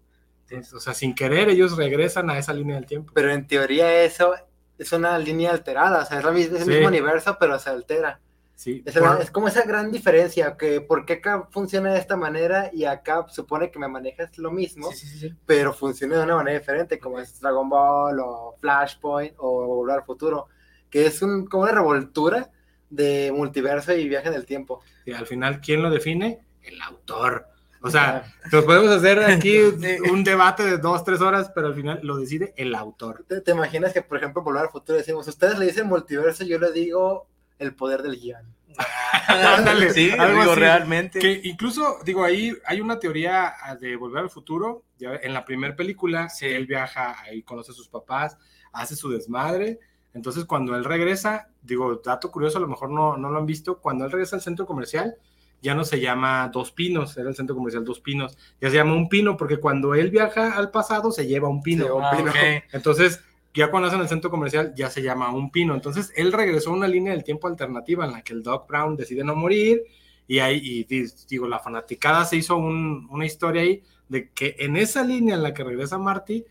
O 0.75 0.79
sea, 0.79 0.93
sin 0.93 1.15
querer, 1.15 1.49
ellos 1.49 1.75
regresan 1.75 2.29
a 2.29 2.37
esa 2.37 2.53
línea 2.53 2.75
del 2.75 2.85
tiempo. 2.85 3.11
Pero 3.15 3.31
en 3.31 3.47
teoría 3.47 4.03
eso 4.03 4.33
es 4.77 4.91
una 4.91 5.17
línea 5.17 5.51
alterada, 5.51 6.03
o 6.03 6.05
sea, 6.05 6.19
es, 6.19 6.25
la 6.25 6.31
es 6.37 6.51
el 6.51 6.63
Sí. 6.63 6.69
mismo 6.69 6.87
universo, 6.87 7.37
pero 7.39 7.57
se 7.59 7.69
altera. 7.69 8.19
Sí, 8.57 8.81
Es, 8.85 8.95
la- 8.95 9.17
es 9.19 9.31
como 9.31 9.49
esa 9.49 9.63
gran 9.65 9.91
diferencia, 9.91 10.55
que 10.55 10.79
por 10.79 11.05
qué 11.05 11.13
acá 11.13 11.47
funciona 11.51 11.91
de 11.93 11.99
esta 11.99 12.15
manera 12.15 12.69
y 12.71 12.85
acá 12.85 13.25
supone 13.27 13.69
que 13.69 13.79
me 13.79 13.87
manejas 13.89 14.37
lo 14.37 14.49
mismo, 14.49 14.91
sí, 14.93 15.05
sí. 15.07 15.33
pero 15.45 15.73
funciona 15.73 16.17
de 16.17 16.23
una 16.23 16.37
manera 16.37 16.59
diferente, 16.59 16.97
como 16.97 17.19
es 17.19 17.37
Dragon 17.41 17.67
Ball 17.67 18.17
o 18.21 18.55
Flashpoint 18.61 19.33
o 19.39 19.65
Volver 19.65 19.97
al 19.97 20.05
Futuro, 20.05 20.47
que 20.89 21.05
es 21.05 21.21
un, 21.21 21.47
como 21.47 21.63
una 21.63 21.73
revoltura 21.73 22.49
de 22.89 23.33
multiverso 23.35 23.91
y 23.93 24.07
viaje 24.07 24.29
en 24.29 24.35
el 24.35 24.45
tiempo. 24.45 24.81
y 25.05 25.11
al 25.11 25.25
final, 25.27 25.59
¿quién 25.59 25.81
lo 25.81 25.89
define? 25.89 26.39
El 26.63 26.81
autor. 26.81 27.47
O 27.85 27.91
sea, 27.91 28.33
nos 28.51 28.63
podemos 28.65 28.89
hacer 28.91 29.19
aquí 29.19 29.57
un 30.11 30.23
debate 30.23 30.63
de 30.63 30.77
dos, 30.77 31.03
tres 31.03 31.21
horas, 31.21 31.51
pero 31.53 31.67
al 31.67 31.75
final 31.75 31.99
lo 32.03 32.17
decide 32.17 32.53
el 32.57 32.73
autor. 32.75 33.23
¿Te, 33.27 33.41
te 33.41 33.51
imaginas 33.51 33.93
que, 33.93 34.01
por 34.01 34.17
ejemplo, 34.17 34.41
Volver 34.41 34.63
al 34.63 34.69
Futuro 34.69 34.97
decimos, 34.97 35.27
ustedes 35.27 35.57
le 35.59 35.65
dicen 35.67 35.87
multiverso, 35.87 36.43
yo 36.43 36.57
le 36.59 36.71
digo 36.71 37.27
el 37.59 37.75
poder 37.75 38.01
del 38.01 38.19
guion? 38.19 38.55
Ándale, 39.27 39.91
sí, 39.93 40.11
algo 40.11 40.39
digo, 40.41 40.51
así. 40.51 40.59
realmente. 40.59 41.19
Que 41.19 41.41
incluso, 41.43 41.99
digo, 42.03 42.23
ahí 42.23 42.53
hay 42.65 42.81
una 42.81 42.99
teoría 42.99 43.53
ah, 43.61 43.75
de 43.75 43.95
Volver 43.95 44.23
al 44.23 44.29
Futuro. 44.29 44.83
Ya 44.97 45.15
en 45.15 45.33
la 45.33 45.45
primera 45.45 45.75
película, 45.75 46.29
Sí. 46.29 46.45
él 46.47 46.65
viaja, 46.65 47.21
ahí 47.21 47.41
conoce 47.43 47.71
a 47.71 47.75
sus 47.75 47.87
papás, 47.87 48.37
hace 48.73 48.95
su 48.95 49.09
desmadre. 49.09 49.79
Entonces, 50.13 50.45
cuando 50.45 50.75
él 50.75 50.85
regresa, 50.85 51.49
digo, 51.61 52.01
dato 52.03 52.31
curioso, 52.31 52.57
a 52.57 52.61
lo 52.61 52.67
mejor 52.67 52.89
no, 52.89 53.17
no 53.17 53.29
lo 53.29 53.37
han 53.39 53.45
visto, 53.45 53.79
cuando 53.79 54.05
él 54.05 54.11
regresa 54.11 54.35
al 54.37 54.41
centro 54.41 54.65
comercial, 54.65 55.15
ya 55.61 55.73
no 55.75 55.83
se 55.83 55.99
llama 55.99 56.49
Dos 56.53 56.71
Pinos, 56.71 57.17
era 57.17 57.29
el 57.29 57.35
centro 57.35 57.55
comercial 57.55 57.83
Dos 57.83 57.99
Pinos, 57.99 58.37
ya 58.61 58.69
se 58.69 58.75
llama 58.75 58.93
Un 58.93 59.09
Pino, 59.09 59.35
porque 59.37 59.57
cuando 59.57 59.95
él 59.95 60.09
viaja 60.11 60.55
al 60.57 60.69
pasado, 60.71 61.11
se 61.11 61.25
lleva 61.27 61.49
un 61.49 61.61
pino. 61.63 61.83
Lleva 61.85 61.95
un 61.95 62.03
Ah, 62.03 62.11
pino. 62.15 62.31
Entonces, 62.71 63.21
ya 63.53 63.71
cuando 63.71 63.87
hacen 63.87 64.01
el 64.01 64.07
centro 64.09 64.29
comercial, 64.29 64.73
ya 64.75 64.89
se 64.89 65.01
llama 65.01 65.33
un 65.33 65.49
pino. 65.51 65.73
Entonces, 65.73 66.11
él 66.15 66.33
regresó 66.33 66.69
a 66.71 66.73
una 66.73 66.87
línea 66.87 67.13
del 67.13 67.23
tiempo 67.23 67.47
alternativa 67.47 68.05
en 68.05 68.11
la 68.11 68.21
que 68.21 68.33
el 68.33 68.43
Doc 68.43 68.67
Brown 68.67 68.95
decide 68.95 69.23
no 69.23 69.35
morir. 69.35 69.83
Y 70.27 70.39
ahí, 70.39 70.59
y 70.61 70.83
digo, 71.29 71.47
la 71.47 71.59
fanaticada 71.59 72.25
se 72.25 72.35
hizo 72.35 72.57
un- 72.57 73.07
una 73.11 73.25
historia 73.25 73.61
ahí 73.61 73.81
de 74.09 74.29
que 74.31 74.55
en 74.59 74.75
esa 74.75 75.03
línea 75.03 75.35
en 75.35 75.43
la 75.43 75.53
que 75.53 75.63
regresa 75.63 75.97
Marty, 75.97 76.43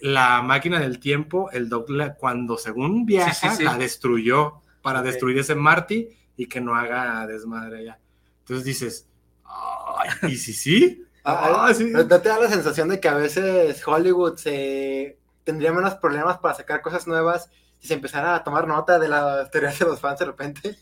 la 0.00 0.42
máquina 0.42 0.80
del 0.80 0.98
tiempo, 0.98 1.50
el 1.52 1.68
Doc, 1.68 1.88
la- 1.90 2.14
cuando 2.14 2.56
según 2.58 3.06
viaja, 3.06 3.32
Sí, 3.32 3.48
sí, 3.50 3.56
sí. 3.58 3.64
la 3.64 3.78
destruyó 3.78 4.54
para 4.82 5.00
destruir 5.02 5.38
ese 5.38 5.54
Marty 5.54 6.08
y 6.36 6.46
que 6.46 6.60
no 6.60 6.74
haga 6.74 7.24
desmadre 7.26 7.78
allá. 7.78 7.98
Entonces 8.42 8.64
dices, 8.64 9.08
"Ay, 9.44 10.32
¿y 10.32 10.36
si 10.36 10.52
sí? 10.52 11.04
Ah, 11.24 11.66
Ah, 11.68 11.74
sí. 11.74 11.84
¿No 11.84 12.04
te 12.20 12.28
da 12.28 12.40
la 12.40 12.48
sensación 12.48 12.88
de 12.88 12.98
que 12.98 13.08
a 13.08 13.14
veces 13.14 13.86
Hollywood 13.86 14.36
se 14.38 15.18
tendría 15.44 15.72
menos 15.72 15.94
problemas 15.94 16.38
para 16.38 16.54
sacar 16.54 16.82
cosas 16.82 17.06
nuevas 17.06 17.48
si 17.78 17.86
se 17.88 17.94
empezara 17.94 18.34
a 18.34 18.42
tomar 18.42 18.66
nota 18.66 18.98
de 18.98 19.06
las 19.08 19.48
teorías 19.52 19.78
de 19.78 19.84
los 19.86 20.00
fans 20.00 20.18
de 20.18 20.24
repente? 20.26 20.76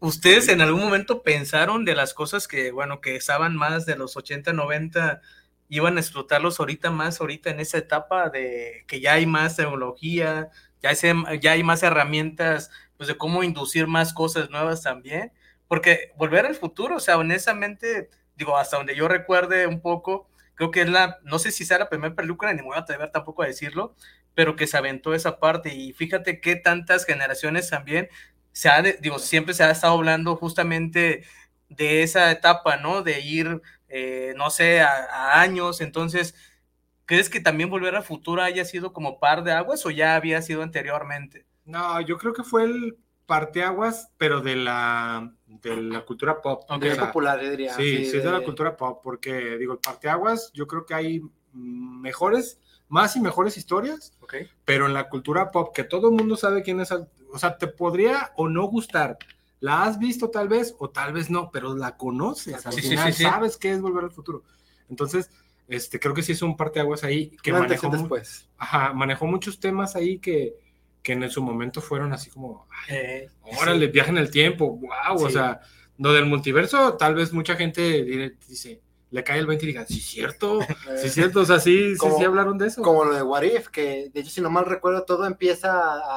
¿Ustedes 0.00 0.48
en 0.48 0.60
algún 0.60 0.82
momento 0.82 1.22
pensaron 1.22 1.84
de 1.84 1.94
las 1.94 2.14
cosas 2.14 2.46
que, 2.46 2.70
bueno, 2.70 3.00
que 3.00 3.16
estaban 3.16 3.56
más 3.56 3.84
de 3.86 3.96
los 3.96 4.16
80, 4.16 4.52
90, 4.52 5.22
iban 5.68 5.96
a 5.96 6.00
explotarlos 6.00 6.60
ahorita 6.60 6.90
más, 6.90 7.20
ahorita 7.20 7.50
en 7.50 7.60
esa 7.60 7.78
etapa 7.78 8.30
de 8.30 8.84
que 8.86 9.00
ya 9.00 9.14
hay 9.14 9.26
más 9.26 9.56
tecnología, 9.56 10.50
ya, 10.82 10.90
hay- 10.90 11.40
ya 11.40 11.52
hay 11.52 11.62
más 11.64 11.82
herramientas, 11.82 12.70
pues 12.96 13.08
de 13.08 13.16
cómo 13.18 13.42
inducir 13.42 13.86
más 13.88 14.12
cosas 14.12 14.50
nuevas 14.50 14.82
también? 14.82 15.32
Porque 15.68 16.12
volver 16.16 16.46
al 16.46 16.54
futuro, 16.54 16.96
o 16.96 17.00
sea, 17.00 17.18
honestamente, 17.18 18.10
digo, 18.36 18.56
hasta 18.56 18.78
donde 18.78 18.96
yo 18.96 19.08
recuerde 19.08 19.66
un 19.66 19.80
poco, 19.80 20.28
creo 20.54 20.70
que 20.70 20.82
es 20.82 20.88
la, 20.88 21.18
no 21.24 21.38
sé 21.38 21.52
si 21.52 21.64
sea 21.64 21.78
la 21.78 21.88
primera 21.88 22.14
película, 22.14 22.52
ni 22.52 22.62
me 22.62 22.68
voy 22.68 22.76
a 22.76 22.80
atrever 22.80 23.10
tampoco 23.10 23.42
a 23.42 23.46
decirlo, 23.46 23.94
pero 24.34 24.56
que 24.56 24.66
se 24.66 24.76
aventó 24.76 25.14
esa 25.14 25.38
parte 25.38 25.74
y 25.74 25.92
fíjate 25.92 26.40
que 26.40 26.56
tantas 26.56 27.04
generaciones 27.04 27.70
también 27.70 28.08
se 28.52 28.68
ha, 28.68 28.82
digo, 28.82 29.18
siempre 29.18 29.54
se 29.54 29.62
ha 29.64 29.70
estado 29.70 29.94
hablando 29.94 30.36
justamente 30.36 31.24
de 31.68 32.02
esa 32.02 32.30
etapa, 32.30 32.76
¿no? 32.76 33.02
De 33.02 33.20
ir, 33.20 33.60
eh, 33.88 34.34
no 34.36 34.50
sé, 34.50 34.80
a, 34.80 34.88
a 35.12 35.40
años. 35.40 35.80
Entonces, 35.80 36.34
¿crees 37.04 37.30
que 37.30 37.40
también 37.40 37.70
Volver 37.70 37.94
al 37.94 38.02
Futuro 38.02 38.42
haya 38.42 38.64
sido 38.64 38.92
como 38.92 39.20
par 39.20 39.44
de 39.44 39.52
aguas 39.52 39.84
o 39.86 39.90
ya 39.90 40.16
había 40.16 40.42
sido 40.42 40.62
anteriormente? 40.62 41.46
No, 41.64 42.00
yo 42.00 42.16
creo 42.16 42.32
que 42.32 42.42
fue 42.42 42.64
el 42.64 42.96
parteaguas, 43.28 44.10
pero 44.16 44.40
de 44.40 44.56
la, 44.56 45.32
de 45.46 45.76
la 45.82 46.00
cultura 46.06 46.40
pop. 46.42 46.62
Ok. 46.68 46.78
Muy 46.80 46.88
O 46.88 46.94
sea, 46.94 47.06
popular, 47.06 47.40
yo 47.40 47.50
diría. 47.50 47.74
Sí, 47.74 48.06
sí, 48.06 48.16
es 48.16 48.24
de 48.24 48.32
la 48.32 48.42
cultura 48.42 48.76
pop, 48.76 49.00
porque 49.04 49.58
digo, 49.58 49.74
el 49.74 49.78
parteaguas, 49.78 50.50
yo 50.54 50.66
creo 50.66 50.86
que 50.86 50.94
hay 50.94 51.22
mejores, 51.52 52.58
más 52.88 53.14
y 53.16 53.20
mejores 53.20 53.56
historias, 53.58 54.16
Ok. 54.20 54.34
pero 54.64 54.86
en 54.86 54.94
la 54.94 55.08
cultura 55.10 55.50
pop, 55.50 55.74
que 55.74 55.84
todo 55.84 56.08
el 56.08 56.14
mundo 56.16 56.36
sabe 56.36 56.62
quién 56.62 56.80
es, 56.80 56.90
o 56.90 57.38
sea, 57.38 57.58
te 57.58 57.68
podría 57.68 58.32
o 58.36 58.48
no 58.48 58.64
gustar. 58.66 59.18
La 59.60 59.82
has 59.84 59.98
visto 59.98 60.30
tal 60.30 60.48
vez 60.48 60.74
o 60.78 60.88
tal 60.90 61.12
vez 61.12 61.28
no, 61.30 61.50
pero 61.50 61.76
la 61.76 61.96
conoces. 61.96 62.64
Al 62.64 62.72
Sí, 62.72 62.82
final 62.82 63.12
sabes 63.12 63.56
qué 63.58 63.72
es 63.72 63.80
volver 63.82 64.04
al 64.04 64.10
futuro. 64.12 64.42
Entonces, 64.88 65.30
este, 65.66 66.00
creo 66.00 66.14
que 66.14 66.22
sí 66.22 66.32
es 66.32 66.40
un 66.42 66.56
parteaguas 66.56 67.04
ahí 67.04 67.36
que 67.42 67.52
manejó, 67.52 67.90
después. 67.90 68.48
ajá, 68.56 68.92
manejó 68.94 69.26
muchos 69.26 69.60
temas 69.60 69.96
ahí 69.96 70.18
que, 70.18 70.54
que 71.08 71.14
en 71.14 71.30
su 71.30 71.42
momento 71.42 71.80
fueron 71.80 72.12
así 72.12 72.28
como, 72.28 72.66
ay, 72.86 72.96
Eh, 72.96 73.30
órale, 73.58 73.86
viaje 73.86 74.10
en 74.10 74.18
el 74.18 74.30
tiempo, 74.30 74.76
wow, 74.76 75.14
o 75.16 75.26
Sí. 75.28 75.32
sea, 75.32 75.60
lo 75.96 76.12
del 76.12 76.26
multiverso, 76.26 76.98
tal 76.98 77.14
vez 77.14 77.32
mucha 77.32 77.56
gente 77.56 78.04
dice, 78.46 78.82
le 79.10 79.24
cae 79.24 79.38
el 79.38 79.46
20 79.46 79.64
y 79.64 79.68
diga, 79.68 79.86
sí, 79.86 80.00
cierto, 80.00 80.60
sí, 80.60 81.06
es 81.06 81.14
cierto, 81.14 81.40
o 81.40 81.44
sea, 81.46 81.58
sí, 81.60 81.92
sí, 81.94 81.96
Como- 81.98 82.18
sí 82.18 82.24
hablaron 82.24 82.58
de 82.58 82.66
eso. 82.66 82.82
Como 82.82 83.06
lo 83.06 83.14
de 83.14 83.22
What 83.22 83.42
If, 83.42 83.68
que 83.68 84.10
de 84.12 84.20
hecho, 84.20 84.28
si 84.30 84.42
no 84.42 84.50
mal 84.50 84.66
recuerdo, 84.66 85.04
todo 85.04 85.24
empieza 85.24 85.70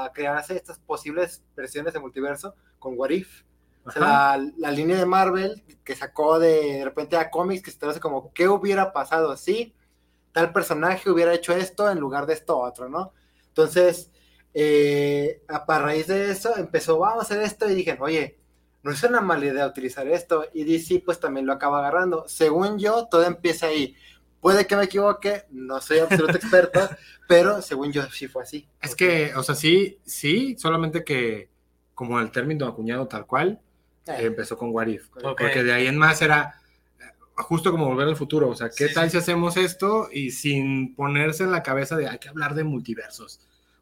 a 0.04 0.12
crearse 0.12 0.58
estas 0.58 0.78
posibles 0.80 1.42
versiones 1.56 1.94
de 1.94 2.00
multiverso 2.02 2.54
con 2.78 2.96
What 3.00 3.12
If. 3.12 3.44
O 3.86 3.92
sea, 3.92 4.38
la 4.58 4.72
línea 4.72 4.98
de 4.98 5.06
Marvel 5.06 5.64
que 5.86 5.96
sacó 5.96 6.38
de, 6.38 6.74
de 6.80 6.84
repente 6.86 7.16
a 7.16 7.30
cómics 7.32 7.64
que 7.64 7.72
se 7.72 7.80
traduce 7.80 8.02
como, 8.02 8.34
¿qué 8.34 8.50
hubiera 8.50 8.92
pasado 8.92 9.38
si 9.38 9.74
tal 10.34 10.52
personaje 10.52 11.10
hubiera 11.10 11.34
hecho 11.34 11.54
esto 11.54 11.90
en 11.90 11.98
lugar 12.00 12.26
de 12.26 12.34
esto 12.34 12.58
otro, 12.60 12.90
¿no? 12.90 13.14
Entonces, 13.48 14.12
eh, 14.54 15.42
a, 15.48 15.58
a 15.58 15.80
raíz 15.80 16.08
de 16.08 16.32
eso, 16.32 16.56
empezó, 16.58 17.00
vamos 17.00 17.20
a 17.20 17.22
hacer 17.26 17.42
esto, 17.44 17.70
y 17.70 17.76
dije, 17.76 17.98
oye, 18.00 18.38
no 18.84 18.92
es 18.92 19.04
una 19.04 19.22
mala 19.22 19.46
idea 19.46 19.68
utilizar 19.68 20.08
esto, 20.08 20.46
y 20.54 20.64
DC 20.64 21.02
pues 21.06 21.20
también 21.20 21.46
lo 21.46 21.54
acaba 21.54 21.80
agarrando. 21.80 22.26
Según 22.28 22.80
yo, 22.80 23.08
todo 23.10 23.24
empieza 23.26 23.68
ahí. 23.68 23.96
Puede 24.40 24.66
que 24.66 24.76
me 24.76 24.86
equivoque, 24.86 25.44
no 25.52 25.80
soy 25.82 26.00
absoluto 26.00 26.36
experto, 26.38 26.80
pero 27.28 27.62
según 27.62 27.92
yo 27.92 28.04
sí 28.12 28.28
fue 28.28 28.44
así. 28.44 28.68
Es 28.82 28.96
que, 28.96 29.34
o 29.36 29.44
sea, 29.44 29.56
sí, 29.56 30.00
sí, 30.06 30.56
solamente 30.58 31.04
que 31.04 31.50
como 31.94 32.20
el 32.20 32.32
término 32.32 32.66
acuñado 32.68 33.08
tal 33.08 33.26
cual, 33.28 33.62
Eh, 34.08 34.16
eh, 34.18 34.26
empezó 34.26 34.58
con 34.58 34.72
What 34.72 34.88
If. 34.88 35.10
Ok. 35.24 35.38
Porque 35.38 35.64
de 35.64 35.74
ahí 35.74 35.86
en 35.88 35.98
más 35.98 36.22
era 36.24 36.56
eh, 37.00 37.04
justo 37.36 37.72
como 37.72 37.86
volver 37.88 38.08
al 38.08 38.16
futuro. 38.16 38.50
O 38.50 38.56
sea, 38.56 38.74
¿qué 38.76 38.88
Sí, 38.88 38.94
tal 38.94 39.06
sí. 39.06 39.12
si 39.12 39.18
hacemos 39.18 39.58
esto 39.58 40.10
y 40.12 40.32
sin 40.32 40.96
ponerse 40.96 41.44
en 41.44 41.52
la 41.52 41.62
cabeza 41.64 41.96
de 41.96 42.08
hay 42.10 42.18
que 42.20 42.30
hablar 42.30 42.56
de 42.56 42.64
multiversos? 42.64 43.42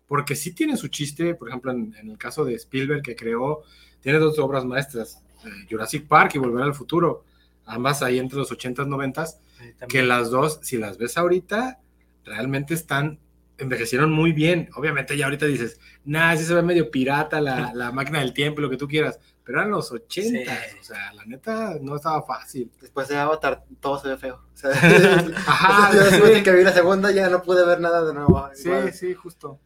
Porque 0.10 0.36
sí 0.36 0.52
tiene 0.52 0.76
su 0.76 0.90
chiste, 0.90 1.36
por 1.36 1.48
ejemplo, 1.48 1.72
en, 1.72 1.96
en 1.98 2.10
el 2.12 2.18
caso 2.18 2.44
de 2.44 2.56
Spielberg 2.56 3.02
que 3.02 3.16
creó, 3.16 3.62
tiene 4.02 4.20
dos 4.20 4.38
obras 4.40 4.66
maestras, 4.66 5.24
eh, 5.46 5.50
Jurassic 5.70 6.06
Park 6.08 6.32
y 6.36 6.40
Volver 6.40 6.64
al 6.64 6.74
Futuro, 6.74 7.24
ambas 7.66 8.02
ahí 8.04 8.20
entre 8.20 8.38
los 8.40 8.52
80s, 8.52 8.86
90s, 8.88 9.38
Sí, 9.60 9.66
que 9.88 10.04
las 10.04 10.30
dos, 10.30 10.60
si 10.64 10.78
las 10.78 10.98
ves 10.98 11.18
ahorita, 11.18 11.80
realmente 12.26 12.74
están, 12.74 13.20
envejecieron 13.58 14.10
muy 14.12 14.32
bien. 14.32 14.70
Obviamente 14.76 15.18
ya 15.18 15.26
ahorita 15.26 15.46
dices, 15.46 15.80
nah, 16.06 16.36
sí 16.38 16.44
se 16.46 16.54
ve 16.54 16.62
medio 16.64 16.90
pirata 16.92 17.40
la, 17.42 17.72
la 17.76 17.92
máquina 17.92 18.20
del 18.20 18.34
tiempo, 18.34 18.62
lo 18.62 18.70
que 18.70 18.78
tú 18.78 18.88
quieras, 18.88 19.20
pero 19.44 19.60
eran 19.60 19.72
los 19.72 19.92
80, 19.92 20.30
Sí. 20.56 20.78
o 20.80 20.84
sea, 20.84 21.12
la 21.14 21.26
neta 21.26 21.78
no 21.82 21.96
estaba 21.98 22.24
fácil. 22.24 22.72
Después 22.82 23.08
de 23.10 23.18
Avatar, 23.18 23.64
todo 23.82 24.00
se 24.00 24.08
ve 24.08 24.18
feo. 24.18 24.36
O 24.54 24.58
sea, 24.58 24.72
Ajá, 25.46 25.92
yo 25.94 26.04
después 26.06 26.30
de 26.32 26.36
sí, 26.38 26.44
que 26.44 26.52
vi 26.54 26.64
la 26.64 26.72
segunda 26.74 27.12
ya 27.12 27.30
no 27.30 27.44
pude 27.44 27.66
ver 27.66 27.80
nada 27.82 28.06
de 28.06 28.14
nuevo. 28.14 28.50
sí, 28.54 28.70
Igual. 28.70 28.94
sí, 28.94 29.14
justo. 29.14 29.60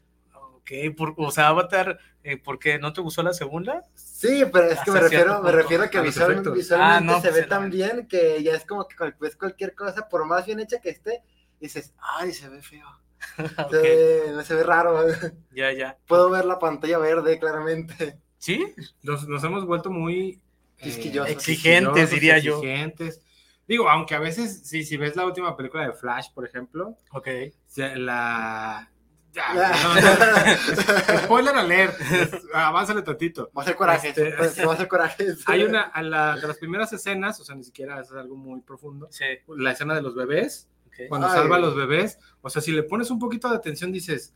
Ok, 0.64 0.96
por- 0.96 1.14
o 1.18 1.30
sea, 1.30 1.50
Avatar, 1.50 2.00
eh, 2.24 2.38
¿por 2.38 2.58
qué? 2.58 2.80
¿No 2.80 2.94
te 2.94 3.02
gustó 3.02 3.22
la 3.22 3.34
segunda? 3.34 3.84
Sí, 3.96 4.44
pero 4.52 4.68
es 4.70 4.80
que 4.80 4.92
me 4.92 5.00
Hasta 5.00 5.10
refiero, 5.10 5.42
me 5.42 5.52
refiero 5.52 5.84
a 5.84 5.90
que 5.90 5.98
A 5.98 6.04
los 6.04 6.14
visual- 6.16 6.32
efectos. 6.32 6.54
visualmente 6.54 6.96
Ah, 6.98 7.02
no, 7.02 7.22
se 7.22 7.30
pues 7.30 7.42
ve 7.42 7.48
tan 7.48 7.70
bien 7.70 8.08
que 8.08 8.42
ya 8.42 8.54
es 8.56 8.66
como 8.66 8.88
que 8.88 8.96
ves 9.20 9.36
cualquier 9.36 9.76
cosa, 9.76 10.08
por 10.08 10.26
más 10.26 10.46
bien 10.46 10.62
hecha 10.62 10.80
que 10.80 10.90
esté, 10.90 11.22
dices, 11.60 11.94
ay, 12.00 12.32
se 12.32 12.48
ve 12.50 12.62
feo. 12.62 12.88
Se 13.72 13.78
ve, 13.78 14.44
se 14.44 14.54
ve 14.56 14.64
raro. 14.64 15.06
Ya, 15.56 15.72
ya. 15.72 15.98
Puedo 16.08 16.30
ver 16.30 16.44
la 16.44 16.60
pantalla 16.60 16.98
verde 16.98 17.40
claramente. 17.40 18.20
¿Sí? 18.38 18.74
Nos, 19.02 19.28
nos 19.30 19.42
hemos 19.46 19.66
vuelto 19.66 19.90
muy 19.90 20.42
eh. 20.80 20.90
Exigentes, 21.32 22.10
diría 22.12 22.38
yo. 22.40 22.58
Exigentes. 22.58 23.22
Digo, 23.66 23.90
aunque 23.90 24.16
a 24.16 24.20
veces, 24.20 24.62
sí, 24.68 24.84
si 24.84 24.98
ves 24.98 25.16
la 25.16 25.26
última 25.26 25.56
película 25.56 25.86
de 25.88 25.94
Flash, 25.94 26.34
por 26.34 26.46
ejemplo, 26.46 26.98
Ok. 27.12 27.28
se- 27.66 27.96
la... 27.96 28.90
Ya, 29.34 29.54
no, 29.54 29.96
no. 29.96 31.18
Spoiler 31.26 31.56
alert, 31.56 32.00
avánzale 32.54 33.02
tantito. 33.02 33.52
Va 33.58 33.64
a 33.64 33.66
ser 33.66 33.76
coraje. 33.76 34.10
Este- 34.10 34.64
Va 34.66 34.74
a 34.74 34.78
ser 34.78 34.88
coraje. 34.88 35.28
Hay 35.48 35.64
una, 35.64 35.82
a 35.82 36.02
la, 36.04 36.36
de 36.36 36.48
las 36.48 36.58
primeras 36.58 36.94
escenas, 36.94 37.40
o 37.40 37.44
sea, 37.44 37.56
ni 37.56 37.64
siquiera 37.64 38.00
es 38.02 38.12
algo 38.12 38.36
muy 38.36 38.62
profundo, 38.62 39.08
Sí. 39.12 39.26
la 39.58 39.72
escena 39.72 39.96
de 39.96 40.02
los 40.04 40.14
bebés, 40.16 40.70
ok. 40.88 41.08
cuando 41.10 41.28
Ay. 41.28 41.34
salva 41.34 41.56
a 41.56 41.60
los 41.60 41.76
bebés, 41.76 42.20
o 42.42 42.50
sea, 42.50 42.62
si 42.62 42.72
le 42.72 42.84
pones 42.84 43.10
un 43.10 43.18
poquito 43.20 43.50
de 43.50 43.56
atención 43.56 43.92
dices, 43.92 44.36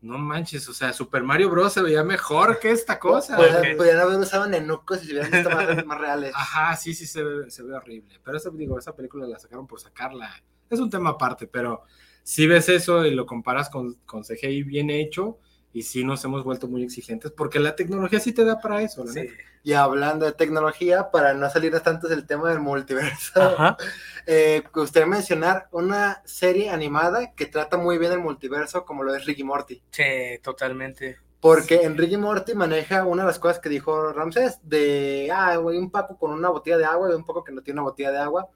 no 0.00 0.18
manches, 0.18 0.68
o 0.68 0.72
sea, 0.74 0.92
Super 0.92 1.22
Mario 1.22 1.48
Bros. 1.48 1.72
se 1.72 1.80
veía 1.80 2.02
mejor 2.02 2.58
que 2.58 2.72
esta 2.72 2.98
cosa. 2.98 3.36
Podrían, 3.36 3.76
podrían 3.76 4.00
haber 4.00 4.18
usado 4.18 4.48
nenucos 4.48 5.00
y 5.04 5.06
se 5.06 5.12
hubieran 5.12 5.30
visto 5.30 5.50
más, 5.50 5.86
más 5.86 6.00
reales. 6.00 6.32
Ajá, 6.34 6.74
sí, 6.74 6.92
sí, 6.92 7.06
se 7.06 7.22
ve, 7.22 7.48
se 7.52 7.62
ve 7.62 7.72
horrible. 7.74 8.18
Pero 8.24 8.36
esa, 8.36 8.50
digo, 8.50 8.76
esa 8.76 8.96
película 8.96 9.28
la 9.28 9.38
sacaron 9.38 9.68
por 9.68 9.78
sacarla. 9.78 10.42
Es 10.68 10.80
un 10.80 10.90
tema 10.90 11.10
aparte, 11.10 11.46
pero 11.46 11.84
si 12.22 12.46
ves 12.46 12.68
eso 12.68 13.04
y 13.06 13.14
lo 13.14 13.26
comparas 13.26 13.68
con, 13.70 13.94
con 14.06 14.22
CGI 14.22 14.62
bien 14.62 14.90
hecho, 14.90 15.38
y 15.74 15.82
sí 15.82 16.04
nos 16.04 16.22
hemos 16.24 16.44
vuelto 16.44 16.68
muy 16.68 16.82
exigentes, 16.82 17.30
porque 17.32 17.58
la 17.58 17.74
tecnología 17.74 18.20
sí 18.20 18.32
te 18.32 18.44
da 18.44 18.60
para 18.60 18.82
eso, 18.82 19.04
la 19.04 19.12
Sí. 19.12 19.20
neta. 19.20 19.32
Y 19.64 19.74
hablando 19.74 20.26
de 20.26 20.32
tecnología, 20.32 21.10
para 21.10 21.34
no 21.34 21.48
salirnos 21.48 21.82
tanto 21.84 22.08
del 22.08 22.26
tema 22.26 22.50
del 22.50 22.58
multiverso, 22.60 23.32
eh, 24.26 24.62
gustaría 24.74 25.06
mencionar 25.06 25.68
una 25.70 26.20
serie 26.24 26.68
animada 26.70 27.32
que 27.34 27.46
trata 27.46 27.76
muy 27.78 27.96
bien 27.96 28.12
el 28.12 28.18
multiverso, 28.18 28.84
como 28.84 29.02
lo 29.04 29.14
es 29.14 29.24
Ricky 29.24 29.44
Morty. 29.44 29.80
Sí, 29.90 30.02
totalmente. 30.42 31.18
Porque 31.40 31.82
en 31.82 31.96
Ricky 31.96 32.16
Morty 32.16 32.54
maneja 32.54 33.04
una 33.04 33.22
de 33.22 33.28
las 33.28 33.38
cosas 33.38 33.60
que 33.60 33.68
dijo 33.68 34.12
Ramsés, 34.12 34.58
de, 34.62 35.30
ah, 35.32 35.56
güey, 35.56 35.78
un 35.78 35.90
Paco 35.90 36.16
con 36.18 36.32
una 36.32 36.50
botella 36.50 36.78
de 36.78 36.84
agua 36.84 37.10
y 37.10 37.14
un 37.14 37.24
poco 37.24 37.42
que 37.42 37.52
no 37.52 37.62
tiene 37.62 37.80
una 37.80 37.88
botella 37.88 38.12
de 38.12 38.18
agua. 38.18 38.48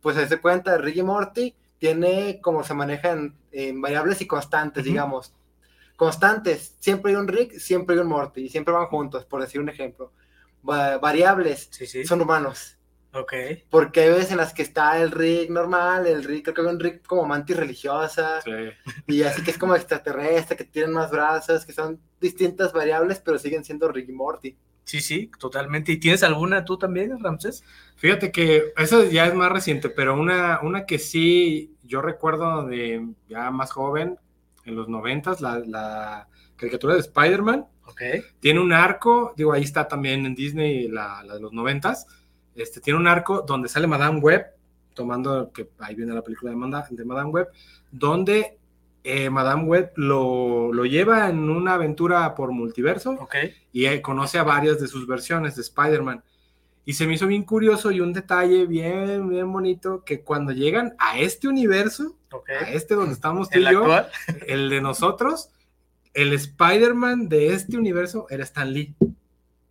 Pues 0.00 0.16
se 0.28 0.40
cuenta, 0.40 0.76
Ricky 0.78 1.02
Morty 1.02 1.54
tiene 1.82 2.40
como 2.40 2.62
se 2.62 2.74
maneja 2.74 3.10
en, 3.10 3.34
en 3.50 3.80
variables 3.80 4.20
y 4.20 4.26
constantes, 4.28 4.82
Ujú. 4.84 4.90
digamos. 4.92 5.34
Constantes, 5.96 6.76
siempre 6.78 7.10
hay 7.10 7.16
un 7.16 7.26
Rick, 7.26 7.54
siempre 7.58 7.96
hay 7.96 8.02
un 8.02 8.06
Morty, 8.06 8.42
y 8.42 8.48
siempre 8.48 8.72
van 8.72 8.86
juntos, 8.86 9.24
por 9.24 9.40
decir 9.40 9.60
un 9.60 9.68
ejemplo. 9.68 10.12
Va- 10.68 10.98
variables, 10.98 11.66
Sí, 11.72 11.86
sí. 11.88 12.04
son 12.04 12.20
humanos. 12.22 12.76
Ok. 13.14 13.32
Porque 13.68 14.02
hay 14.02 14.10
veces 14.10 14.30
en 14.30 14.36
las 14.36 14.54
que 14.54 14.62
está 14.62 15.02
el 15.02 15.10
Rick 15.10 15.50
normal, 15.50 16.06
el 16.06 16.22
Rick, 16.22 16.44
creo 16.44 16.54
que 16.54 16.60
hay 16.62 16.66
un 16.68 16.78
Rick 16.80 17.04
como 17.04 17.26
mantis 17.26 17.56
religiosa, 17.56 18.40
Sí. 18.42 18.52
y 19.08 19.24
así 19.24 19.42
que 19.42 19.50
es 19.50 19.58
como 19.58 19.74
extraterrestre, 19.74 20.56
que 20.56 20.64
tienen 20.64 20.92
más 20.92 21.10
brazos, 21.10 21.66
que 21.66 21.72
son 21.72 22.00
distintas 22.20 22.72
variables, 22.72 23.18
pero 23.18 23.38
siguen 23.40 23.64
siendo 23.64 23.88
Rick 23.90 24.08
y 24.08 24.12
Morty. 24.12 24.56
Sí, 24.84 25.00
sí, 25.00 25.30
totalmente. 25.36 25.90
¿Y 25.90 25.98
tienes 25.98 26.22
alguna 26.22 26.64
tú 26.64 26.78
también, 26.78 27.18
Ramses? 27.22 27.64
Fíjate 27.96 28.30
que 28.32 28.72
eso 28.76 29.04
ya 29.04 29.26
es 29.26 29.34
más 29.34 29.50
reciente, 29.50 29.88
pero 29.90 30.14
una, 30.14 30.60
una 30.62 30.86
que 30.86 30.98
sí 31.00 31.71
yo 31.82 32.00
recuerdo 32.02 32.66
de 32.66 33.06
ya 33.28 33.50
más 33.50 33.72
joven, 33.72 34.18
en 34.64 34.76
los 34.76 34.88
noventas, 34.88 35.40
la, 35.40 35.58
la 35.58 36.28
caricatura 36.56 36.94
de 36.94 37.00
Spider-Man, 37.00 37.66
Ok. 37.86 38.00
tiene 38.40 38.60
un 38.60 38.72
arco, 38.72 39.34
digo, 39.36 39.52
ahí 39.52 39.62
está 39.62 39.88
también 39.88 40.24
en 40.24 40.34
Disney 40.36 40.86
la, 40.88 41.22
la 41.24 41.34
de 41.34 41.40
los 41.40 41.52
noventas, 41.52 42.06
este, 42.54 42.80
tiene 42.80 42.98
un 43.00 43.08
arco 43.08 43.42
donde 43.42 43.68
sale 43.68 43.86
Madame 43.88 44.20
Web, 44.20 44.46
tomando 44.94 45.50
que 45.52 45.68
ahí 45.80 45.94
viene 45.94 46.12
la 46.14 46.22
película 46.22 46.50
de, 46.50 46.56
Manda- 46.56 46.86
de 46.88 47.04
Madame 47.04 47.30
Web, 47.30 47.48
donde 47.90 48.58
eh, 49.04 49.30
Madame 49.30 49.64
Web 49.64 49.92
lo, 49.96 50.72
lo 50.72 50.84
lleva 50.84 51.28
en 51.28 51.50
una 51.50 51.74
aventura 51.74 52.34
por 52.36 52.52
multiverso 52.52 53.12
Ok. 53.20 53.34
y 53.72 53.86
eh, 53.86 54.00
conoce 54.00 54.38
a 54.38 54.44
varias 54.44 54.80
de 54.80 54.86
sus 54.86 55.06
versiones 55.08 55.56
de 55.56 55.62
Spider-Man. 55.62 56.22
Y 56.84 56.94
se 56.94 57.06
me 57.06 57.14
hizo 57.14 57.26
bien 57.28 57.44
curioso 57.44 57.90
y 57.92 58.00
un 58.00 58.12
detalle 58.12 58.66
bien, 58.66 59.28
bien 59.28 59.52
bonito, 59.52 60.02
que 60.04 60.22
cuando 60.22 60.50
llegan 60.52 60.94
a 60.98 61.18
este 61.18 61.46
universo, 61.48 62.16
a 62.60 62.70
este 62.70 62.94
donde 62.94 63.14
estamos 63.14 63.48
tú 63.48 63.58
¿El 63.58 63.68
y 63.68 63.72
yo, 63.72 63.80
actual? 63.92 64.10
el 64.48 64.68
de 64.68 64.80
nosotros, 64.80 65.50
el 66.14 66.32
Spider-Man 66.32 67.28
de 67.28 67.54
este 67.54 67.76
universo 67.76 68.26
era 68.30 68.42
Stan 68.44 68.72
Lee. 68.72 68.94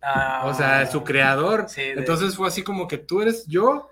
Ah, 0.00 0.42
O 0.46 0.54
sea, 0.54 0.86
su 0.90 1.04
creador. 1.04 1.66
Sí, 1.68 1.82
de- 1.82 1.92
Entonces 1.92 2.34
fue 2.34 2.48
así 2.48 2.62
como 2.62 2.88
que 2.88 2.98
tú 2.98 3.20
eres 3.22 3.46
yo. 3.46 3.88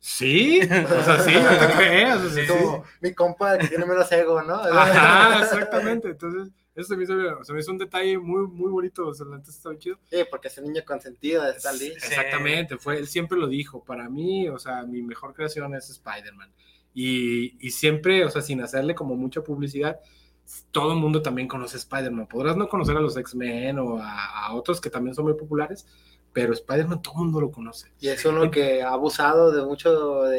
Sí, 0.00 0.60
o 0.62 1.02
sea, 1.04 1.20
sí, 1.20 1.32
no 1.32 1.48
te 1.66 1.72
creas. 1.76 2.18
o 2.20 2.28
sea, 2.28 2.42
Es 2.42 2.48
sí. 2.50 2.54
como 2.54 2.84
mi 3.00 3.14
compa 3.14 3.56
que 3.56 3.68
tiene 3.68 3.86
menos 3.86 4.10
ego, 4.12 4.42
¿no? 4.42 4.56
Ajá, 4.56 5.42
exactamente. 5.42 6.08
Entonces, 6.08 6.52
eso 6.74 6.88
se 6.88 6.96
me 6.96 7.04
hizo, 7.04 7.44
se 7.44 7.52
me 7.52 7.60
hizo 7.60 7.70
un 7.70 7.78
detalle 7.78 8.18
muy, 8.18 8.46
muy 8.46 8.70
bonito. 8.70 9.08
O 9.08 9.14
sea, 9.14 9.26
estaba 9.46 9.78
chido. 9.78 9.98
Sí, 10.10 10.18
porque 10.30 10.48
es 10.48 10.58
un 10.58 10.64
niño 10.64 10.82
consentido 10.84 11.44
de 11.44 11.52
Stan 11.52 11.76
Lee. 11.78 11.94
Sí. 11.98 12.08
Exactamente, 12.08 12.78
fue, 12.78 12.98
él 12.98 13.06
siempre 13.06 13.38
lo 13.38 13.46
dijo. 13.46 13.84
Para 13.84 14.08
mí, 14.08 14.48
o 14.48 14.58
sea, 14.58 14.82
mi 14.84 15.02
mejor 15.02 15.34
creación 15.34 15.74
es 15.74 15.88
Spider-Man. 15.90 16.52
Y, 16.92 17.56
y 17.64 17.70
siempre, 17.70 18.24
o 18.24 18.30
sea, 18.30 18.42
sin 18.42 18.60
hacerle 18.60 18.94
como 18.94 19.16
mucha 19.16 19.42
publicidad, 19.42 20.00
todo 20.70 20.92
el 20.92 20.98
mundo 20.98 21.22
también 21.22 21.48
conoce 21.48 21.76
Spider-Man. 21.76 22.26
Podrás 22.26 22.56
no 22.56 22.68
conocer 22.68 22.96
a 22.96 23.00
los 23.00 23.16
X-Men 23.16 23.78
o 23.78 23.98
a, 23.98 24.46
a 24.46 24.54
otros 24.54 24.80
que 24.80 24.90
también 24.90 25.14
son 25.14 25.24
muy 25.24 25.34
populares, 25.34 25.86
pero 26.34 26.52
Spider-Man 26.52 27.00
todo 27.00 27.14
el 27.14 27.20
mundo 27.20 27.40
lo 27.40 27.52
conoce. 27.52 27.92
Y 28.00 28.08
es 28.08 28.24
uno 28.24 28.50
que 28.50 28.82
ha 28.82 28.90
abusado 28.90 29.52
de 29.52 29.64
mucho 29.64 30.24
de, 30.24 30.38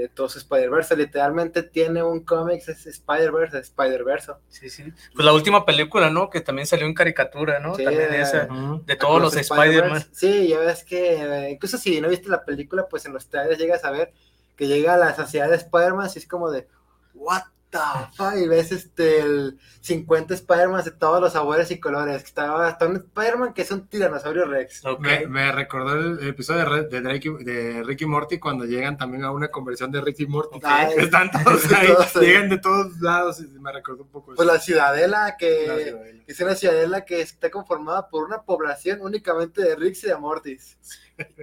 de 0.00 0.10
todo 0.12 0.28
su 0.28 0.38
Spider-Verse. 0.38 0.96
Literalmente 0.96 1.62
tiene 1.62 2.02
un 2.02 2.24
cómic, 2.24 2.68
es 2.68 2.84
Spider-Verse, 2.84 3.60
Spider-Verse. 3.60 4.32
Sí, 4.48 4.68
sí. 4.68 4.92
Pues 5.14 5.24
la 5.24 5.32
última 5.32 5.64
película, 5.64 6.10
¿no? 6.10 6.30
Que 6.30 6.40
también 6.40 6.66
salió 6.66 6.84
en 6.84 6.94
caricatura, 6.94 7.60
¿no? 7.60 7.76
Sí, 7.76 7.84
también 7.84 8.12
eh, 8.12 8.22
esa. 8.22 8.48
De 8.84 8.96
todos 8.96 9.22
los 9.22 9.36
Spider-Man. 9.36 10.04
Sí, 10.10 10.48
ya 10.48 10.58
ves 10.58 10.82
que, 10.82 11.22
eh, 11.22 11.50
incluso 11.52 11.78
si 11.78 12.00
no 12.00 12.08
viste 12.08 12.28
la 12.28 12.44
película, 12.44 12.88
pues 12.88 13.06
en 13.06 13.12
los 13.12 13.28
trailers 13.28 13.58
llegas 13.58 13.84
a 13.84 13.92
ver 13.92 14.12
que 14.56 14.66
llega 14.66 14.94
a 14.94 14.98
la 14.98 15.14
sociedad 15.14 15.48
de 15.48 15.56
Spider-Man 15.56 16.10
y 16.12 16.18
es 16.18 16.26
como 16.26 16.50
de, 16.50 16.66
what 17.14 17.42
the 17.76 18.40
Y 18.42 18.48
ves 18.48 18.72
este, 18.72 19.20
el 19.20 19.58
50 19.80 20.34
Spider-Man 20.34 20.84
de 20.84 20.90
todos 20.90 21.20
los 21.20 21.32
sabores 21.32 21.70
y 21.70 21.78
colores. 21.78 22.22
Que 22.22 22.28
estaba 22.28 22.68
hasta 22.68 22.86
un 22.86 22.96
Spider-Man 22.96 23.54
que 23.54 23.62
es 23.62 23.70
un 23.70 23.86
tiranosaurio 23.86 24.46
Rex. 24.46 24.82
Me, 24.98 25.26
me, 25.26 25.52
recordó 25.52 25.94
el 25.94 26.28
episodio 26.28 26.64
de, 26.64 26.88
de, 26.88 27.00
Drake, 27.00 27.30
de 27.40 27.82
Ricky 27.84 28.06
Morty 28.06 28.38
cuando 28.38 28.64
llegan 28.64 28.96
también 28.96 29.24
a 29.24 29.30
una 29.30 29.48
conversión 29.48 29.90
de 29.90 30.00
Ricky 30.00 30.26
Morty. 30.26 30.58
Están 30.96 31.30
todos 31.44 31.72
ahí, 31.72 31.88
llegan 32.20 32.48
de 32.48 32.58
todos 32.58 33.00
lados 33.00 33.40
y 33.40 33.46
me 33.58 33.72
recordó 33.72 34.02
un 34.02 34.10
poco. 34.10 34.34
Pues 34.34 34.46
la 34.46 34.58
ciudadela 34.58 35.36
que, 35.38 35.66
la 35.66 35.76
ciudadela. 35.76 36.22
es 36.26 36.40
una 36.40 36.54
ciudadela 36.54 37.04
que 37.04 37.20
está 37.20 37.50
conformada 37.50 38.08
por 38.08 38.24
una 38.24 38.42
población 38.42 39.00
únicamente 39.02 39.62
de 39.62 39.76
Ricks 39.76 40.04
y 40.04 40.08
de 40.08 40.16
Mortys. 40.16 40.76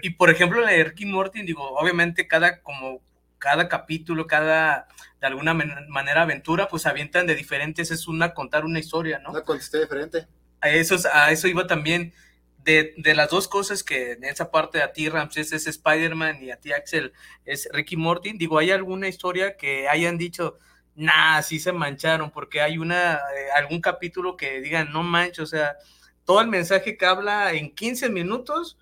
Y 0.02 0.12
por 0.12 0.30
ejemplo, 0.30 0.62
la 0.62 0.72
de 0.72 0.84
Ricky 0.84 1.06
Morty, 1.06 1.42
digo, 1.44 1.64
obviamente 1.78 2.28
cada 2.28 2.62
como 2.62 3.02
cada 3.44 3.68
capítulo, 3.68 4.26
cada, 4.26 4.88
de 5.20 5.28
alguna 5.28 5.54
manera, 5.54 6.22
aventura, 6.22 6.70
pues 6.70 6.86
avientan 6.86 7.28
de 7.28 7.36
diferentes, 7.36 7.92
es 7.92 8.08
una, 8.08 8.34
contar 8.34 8.64
una 8.64 8.80
historia, 8.80 9.20
¿no? 9.20 9.32
Una 9.32 9.58
historia 9.58 9.86
diferente. 9.86 10.28
A 10.62 10.70
eso, 10.70 10.96
a 11.12 11.30
eso 11.30 11.50
iba 11.50 11.68
también, 11.68 12.14
de, 12.60 12.94
de, 12.96 13.14
las 13.14 13.30
dos 13.30 13.50
cosas 13.50 13.84
que 13.84 14.14
en 14.14 14.24
esa 14.24 14.50
parte 14.50 14.82
a 14.82 14.94
ti, 14.94 15.10
Ramses, 15.10 15.52
es 15.52 15.68
Spider-Man 15.68 16.42
y 16.42 16.52
a 16.52 16.56
ti, 16.56 16.72
Axel, 16.72 17.12
es 17.44 17.68
Ricky 17.74 17.98
Morty, 17.98 18.32
digo, 18.38 18.60
¿hay 18.60 18.72
alguna 18.72 19.10
historia 19.10 19.58
que 19.58 19.90
hayan 19.90 20.18
dicho, 20.18 20.58
nah, 20.96 21.42
sí 21.42 21.60
se 21.60 21.74
mancharon, 21.74 22.32
porque 22.32 22.62
hay 22.62 22.78
una, 22.78 23.16
eh, 23.16 23.52
algún 23.58 23.82
capítulo 23.82 24.38
que 24.38 24.62
digan, 24.62 24.94
no 24.94 25.04
manches, 25.04 25.40
o 25.40 25.48
sea, 25.48 25.76
todo 26.24 26.40
el 26.40 26.48
mensaje 26.48 26.96
que 26.96 27.06
habla 27.06 27.52
en 27.52 27.76
15 27.76 28.08
minutos, 28.08 28.78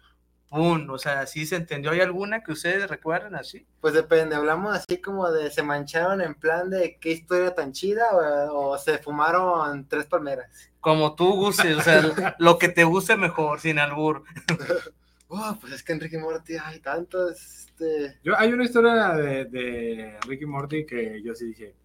¡pum! 0.51 0.89
O 0.89 0.97
sea, 0.97 1.25
¿sí 1.25 1.45
se 1.45 1.55
entendió? 1.55 1.91
¿Hay 1.91 2.01
alguna 2.01 2.43
que 2.43 2.51
ustedes 2.51 2.89
recuerden 2.89 3.35
así? 3.35 3.65
Pues 3.79 3.93
depende, 3.93 4.35
hablamos 4.35 4.75
así 4.75 4.97
como 4.97 5.31
de 5.31 5.49
se 5.49 5.63
mancharon 5.63 6.21
en 6.21 6.35
plan 6.35 6.69
de 6.69 6.97
qué 6.99 7.11
historia 7.11 7.55
tan 7.55 7.71
chida 7.71 8.03
o, 8.51 8.77
se 8.77 8.97
fumaron 8.97 9.87
tres 9.87 10.05
palmeras. 10.05 10.69
Como 10.81 11.15
tú 11.15 11.33
gustes, 11.35 11.77
o 11.77 11.81
sea, 11.81 12.01
lo 12.39 12.59
que 12.59 12.67
te 12.67 12.83
guste 12.83 13.15
mejor, 13.15 13.61
sin 13.61 13.79
albur. 13.79 14.23
oh, 15.29 15.57
pues 15.61 15.73
es 15.73 15.83
que 15.83 15.93
en 15.93 16.01
Ricky 16.01 16.17
Morty 16.17 16.57
hay 16.61 16.79
tantos. 16.79 17.41
Este... 17.41 18.19
Yo, 18.21 18.37
hay 18.37 18.51
una 18.51 18.65
historia 18.65 19.13
de, 19.13 19.45
de 19.45 20.17
Ricky 20.27 20.45
Morty 20.45 20.85
que 20.85 21.21
yo 21.23 21.33
sí 21.33 21.45
dije, 21.45 21.75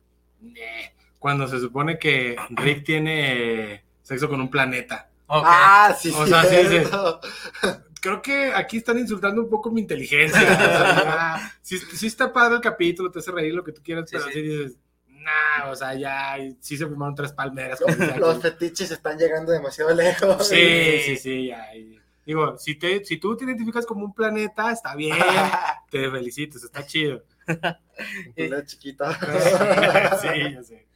cuando 1.21 1.47
se 1.47 1.61
supone 1.61 2.01
que 2.01 2.37
Rick 2.51 2.85
tiene 2.85 3.85
sexo 4.03 4.29
con 4.29 4.41
un 4.41 4.51
planeta. 4.51 5.09
Ah, 5.29 5.97
sí, 5.99 6.13
o 6.17 6.27
Sea, 6.27 6.45
sí, 6.45 6.57
creo 8.07 8.23
que 8.23 8.53
aquí 8.55 8.77
están 8.77 8.99
insultando 8.99 9.43
un 9.43 9.51
poco 9.51 9.71
mi 9.71 9.81
inteligencia. 9.81 10.41
sí, 11.63 12.07
está 12.07 12.33
padre 12.33 12.57
el 12.57 12.61
capítulo, 12.61 13.11
te 13.11 13.19
hace 13.19 13.33
reír 13.33 13.53
lo 13.53 13.65
que 13.65 13.73
tú 13.73 13.83
quieras, 13.83 14.09
pero 14.11 14.25
así 14.25 14.43
dices, 14.43 14.77
nah, 15.09 15.71
o 15.71 15.75
sea, 15.75 15.95
ya 15.95 16.37
sí 16.61 16.77
se 16.77 16.87
fumaron 16.87 17.17
tres 17.17 17.33
palmeras. 17.33 17.81
Los 18.19 18.41
fetiches 18.41 18.93
están 18.93 19.19
llegando 19.19 19.51
demasiado 19.51 19.93
lejos. 19.93 20.47
Sí, 20.47 21.01
sí, 21.05 21.17
sí, 21.17 21.47
ya. 21.49 21.67
digo, 22.25 22.57
si, 22.59 22.77
te, 22.77 23.05
si 23.05 23.17
tú 23.17 23.37
te 23.37 23.45
identificas 23.45 23.85
como 23.85 24.05
un 24.05 24.15
planeta, 24.15 24.71
está 24.71 24.95
bien, 24.95 25.17
te 25.91 26.09
felicito, 26.09 26.59
está 26.59 26.87
chido. 26.87 27.25
Una 28.37 28.65
chiquita. 28.65 29.19
sí, 30.21 30.53
ya 30.55 30.63
sé. 30.63 30.87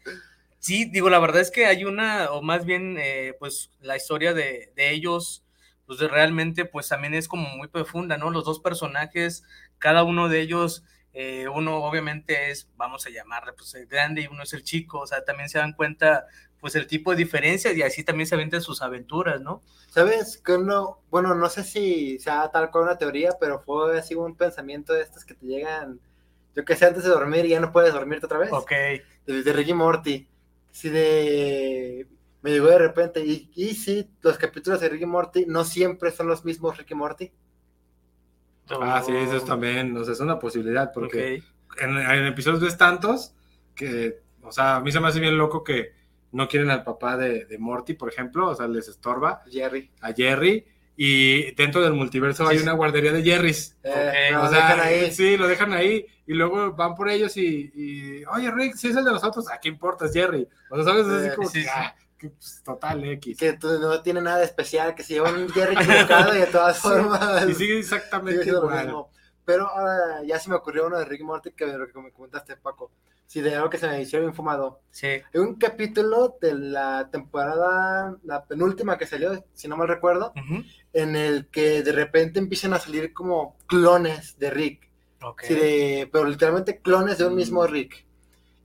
Sí, 0.61 0.85
digo, 0.85 1.11
la 1.11 1.19
verdad 1.19 1.41
es 1.41 1.51
que 1.51 1.67
hay 1.67 1.85
una, 1.85 2.31
o 2.31 2.41
más 2.43 2.65
bien, 2.65 2.99
eh, 3.01 3.35
pues 3.41 3.71
la 3.81 3.97
historia 3.97 4.33
de, 4.33 4.73
de 4.77 4.93
ellos 4.93 5.43
pues 5.91 6.09
realmente 6.09 6.67
pues 6.67 6.87
también 6.87 7.15
es 7.15 7.27
como 7.27 7.49
muy 7.57 7.67
profunda, 7.67 8.17
¿no? 8.17 8.31
Los 8.31 8.45
dos 8.45 8.61
personajes, 8.61 9.43
cada 9.79 10.05
uno 10.05 10.29
de 10.29 10.41
ellos, 10.41 10.85
eh, 11.13 11.49
uno 11.49 11.83
obviamente 11.83 12.53
es, 12.53 12.69
vamos 12.77 13.07
a 13.07 13.11
llamarle, 13.11 13.55
pues 13.55 13.75
el 13.75 13.89
grande 13.89 14.23
y 14.23 14.29
uno 14.29 14.45
es 14.45 14.53
el 14.53 14.63
chico, 14.63 15.01
o 15.01 15.07
sea, 15.09 15.25
también 15.25 15.49
se 15.49 15.59
dan 15.59 15.73
cuenta 15.73 16.29
pues 16.61 16.77
el 16.77 16.87
tipo 16.87 17.11
de 17.11 17.17
diferencias 17.17 17.77
y 17.77 17.83
así 17.83 18.05
también 18.05 18.29
se 18.29 18.37
aventan 18.37 18.63
sus 18.63 18.83
aventuras, 18.83 19.41
¿no? 19.41 19.63
¿Sabes? 19.89 20.39
Que 20.39 20.53
uno, 20.53 21.01
bueno, 21.11 21.35
no 21.35 21.49
sé 21.49 21.65
si 21.65 22.21
sea 22.21 22.49
tal 22.53 22.71
cual 22.71 22.85
una 22.85 22.97
teoría, 22.97 23.31
pero 23.41 23.59
fue 23.59 23.99
así 23.99 24.15
un 24.15 24.37
pensamiento 24.37 24.93
de 24.93 25.03
estos 25.03 25.25
que 25.25 25.35
te 25.35 25.45
llegan, 25.45 25.99
yo 26.55 26.65
que 26.65 26.77
sé, 26.77 26.87
antes 26.87 27.03
de 27.03 27.11
dormir 27.11 27.47
y 27.47 27.49
ya 27.49 27.59
no 27.59 27.73
puedes 27.73 27.93
dormirte 27.93 28.27
otra 28.27 28.39
vez. 28.39 28.53
Ok. 28.53 28.71
De, 29.27 29.53
Ricky 29.53 29.75
Morty. 29.75 30.29
Sí, 30.71 30.89
de 30.89 32.07
me 32.43 32.51
llegó 32.51 32.69
de 32.69 32.79
repente. 32.79 33.25
Y, 33.25 33.51
y 33.55 33.75
sí, 33.75 34.11
los 34.23 34.39
capítulos 34.39 34.81
de 34.81 34.89
Ricky 34.89 35.07
Morty 35.07 35.47
no 35.47 35.65
siempre 35.65 36.11
son 36.11 36.29
los 36.29 36.45
mismos 36.45 36.77
Ricky 36.77 36.95
Morty. 36.95 37.33
Ah, 38.81 39.03
sí, 39.05 39.13
eso 39.17 39.37
es 39.37 39.45
también, 39.45 39.97
o 39.97 40.05
sea, 40.05 40.13
es 40.13 40.21
una 40.21 40.39
posibilidad, 40.39 40.93
porque 40.93 41.43
en, 41.81 41.97
en, 41.97 42.27
episodios 42.27 42.61
ves 42.61 42.79
tantos 42.79 43.35
que, 43.75 44.21
o 44.43 44.53
sea, 44.53 44.77
a 44.77 44.81
mí 44.81 44.93
se 44.93 45.01
me 45.01 45.09
hace 45.09 45.19
bien 45.19 45.37
loco 45.37 45.65
que 45.65 45.93
no 46.33 46.47
quieren 46.49 46.71
al 46.71 46.85
papá 46.85 47.17
de, 47.17 47.47
de 47.47 47.59
Morty, 47.59 47.95
por 47.95 48.09
ejemplo, 48.09 48.49
o 48.49 48.55
sea, 48.55 48.69
les 48.69 48.89
estorba. 48.89 49.43
Jerry. 49.51 49.91
A 50.01 50.13
Jerry. 50.13 50.65
Y 50.97 51.53
dentro 51.55 51.81
del 51.81 51.95
multiverso 51.95 52.47
hay 52.47 52.59
una 52.59 52.73
guardería 52.73 53.13
de 53.13 53.23
Jerry's. 53.23 53.77
Eh, 53.83 54.37
o 54.37 54.49
sea, 54.49 54.59
dejan 54.59 54.81
ahí. 54.81 55.11
Sí, 55.11 55.37
lo 55.37 55.49
dejan 55.49 55.73
ahí. 55.73 56.07
Y 56.27 56.35
luego 56.35 56.73
van 56.73 56.95
por 56.95 57.09
ellos 57.09 57.37
y, 57.37 57.73
y 57.75 58.25
oye, 58.27 58.51
Rick, 58.51 58.77
si 58.77 58.89
es 58.89 58.97
el 58.97 59.05
de 59.05 59.13
nosotros, 59.13 59.51
¿a 59.51 59.59
qué 59.59 59.69
importa? 59.69 60.05
Es 60.05 60.13
Jerry. 60.13 60.47
O 60.71 60.77
sea, 60.77 60.85
¿sabes? 60.85 61.07
Es 61.07 61.13
así 61.13 61.37
como 61.37 61.49
sí, 61.49 61.65
ah, 61.73 61.95
pues, 62.29 62.63
total 62.65 63.05
X. 63.05 63.39
Que 63.39 63.59
no 63.63 64.03
tiene 64.03 64.21
nada 64.21 64.39
de 64.39 64.45
especial, 64.45 64.95
que 64.95 65.03
se 65.03 65.15
lleva 65.15 65.33
un 65.33 65.49
Jerry 65.49 65.75
equivocado 65.75 66.35
y 66.37 66.41
de 66.41 66.47
todas 66.47 66.79
formas. 66.81 67.49
Y 67.49 67.55
sigue 67.55 67.79
exactamente 67.79 68.49
igual. 68.49 69.07
Pero 69.45 69.69
ahora 69.69 70.23
ya 70.25 70.39
se 70.39 70.51
me 70.51 70.57
ocurrió 70.57 70.87
uno 70.87 70.99
de 70.99 71.05
Ricky 71.05 71.25
Morty 71.25 71.51
que 71.53 71.67
lo 71.67 71.87
que 71.89 71.99
me 71.99 72.13
comentaste, 72.13 72.57
Paco. 72.57 72.93
Sí, 73.27 73.41
de 73.41 73.55
algo 73.55 73.71
que 73.71 73.79
se 73.79 73.89
me 73.89 74.03
hicieron 74.03 74.29
infumado. 74.29 74.81
Sí. 74.91 75.09
En 75.33 75.41
un 75.41 75.55
capítulo 75.55 76.37
de 76.41 76.55
la 76.55 77.09
temporada, 77.11 78.17
la 78.25 78.45
penúltima 78.45 78.99
que 78.99 79.07
salió, 79.07 79.45
si 79.55 79.69
no 79.69 79.77
mal 79.77 79.89
recuerdo, 79.89 80.33
en 80.93 81.17
el 81.17 81.47
que 81.49 81.83
de 81.83 81.93
repente 81.93 82.41
empiezan 82.41 82.75
a 82.75 82.81
salir 82.81 83.13
como 83.13 83.57
clones 83.67 84.37
de 84.39 84.51
Rick. 84.51 84.91
Okay. 85.23 85.49
Sí, 85.49 85.55
de, 85.55 86.09
pero 86.13 86.25
literalmente 86.25 86.81
clones 86.81 87.19
de 87.19 87.27
un 87.27 87.37
mismo 87.37 87.63
mm. 87.63 87.67
Rick 87.69 88.07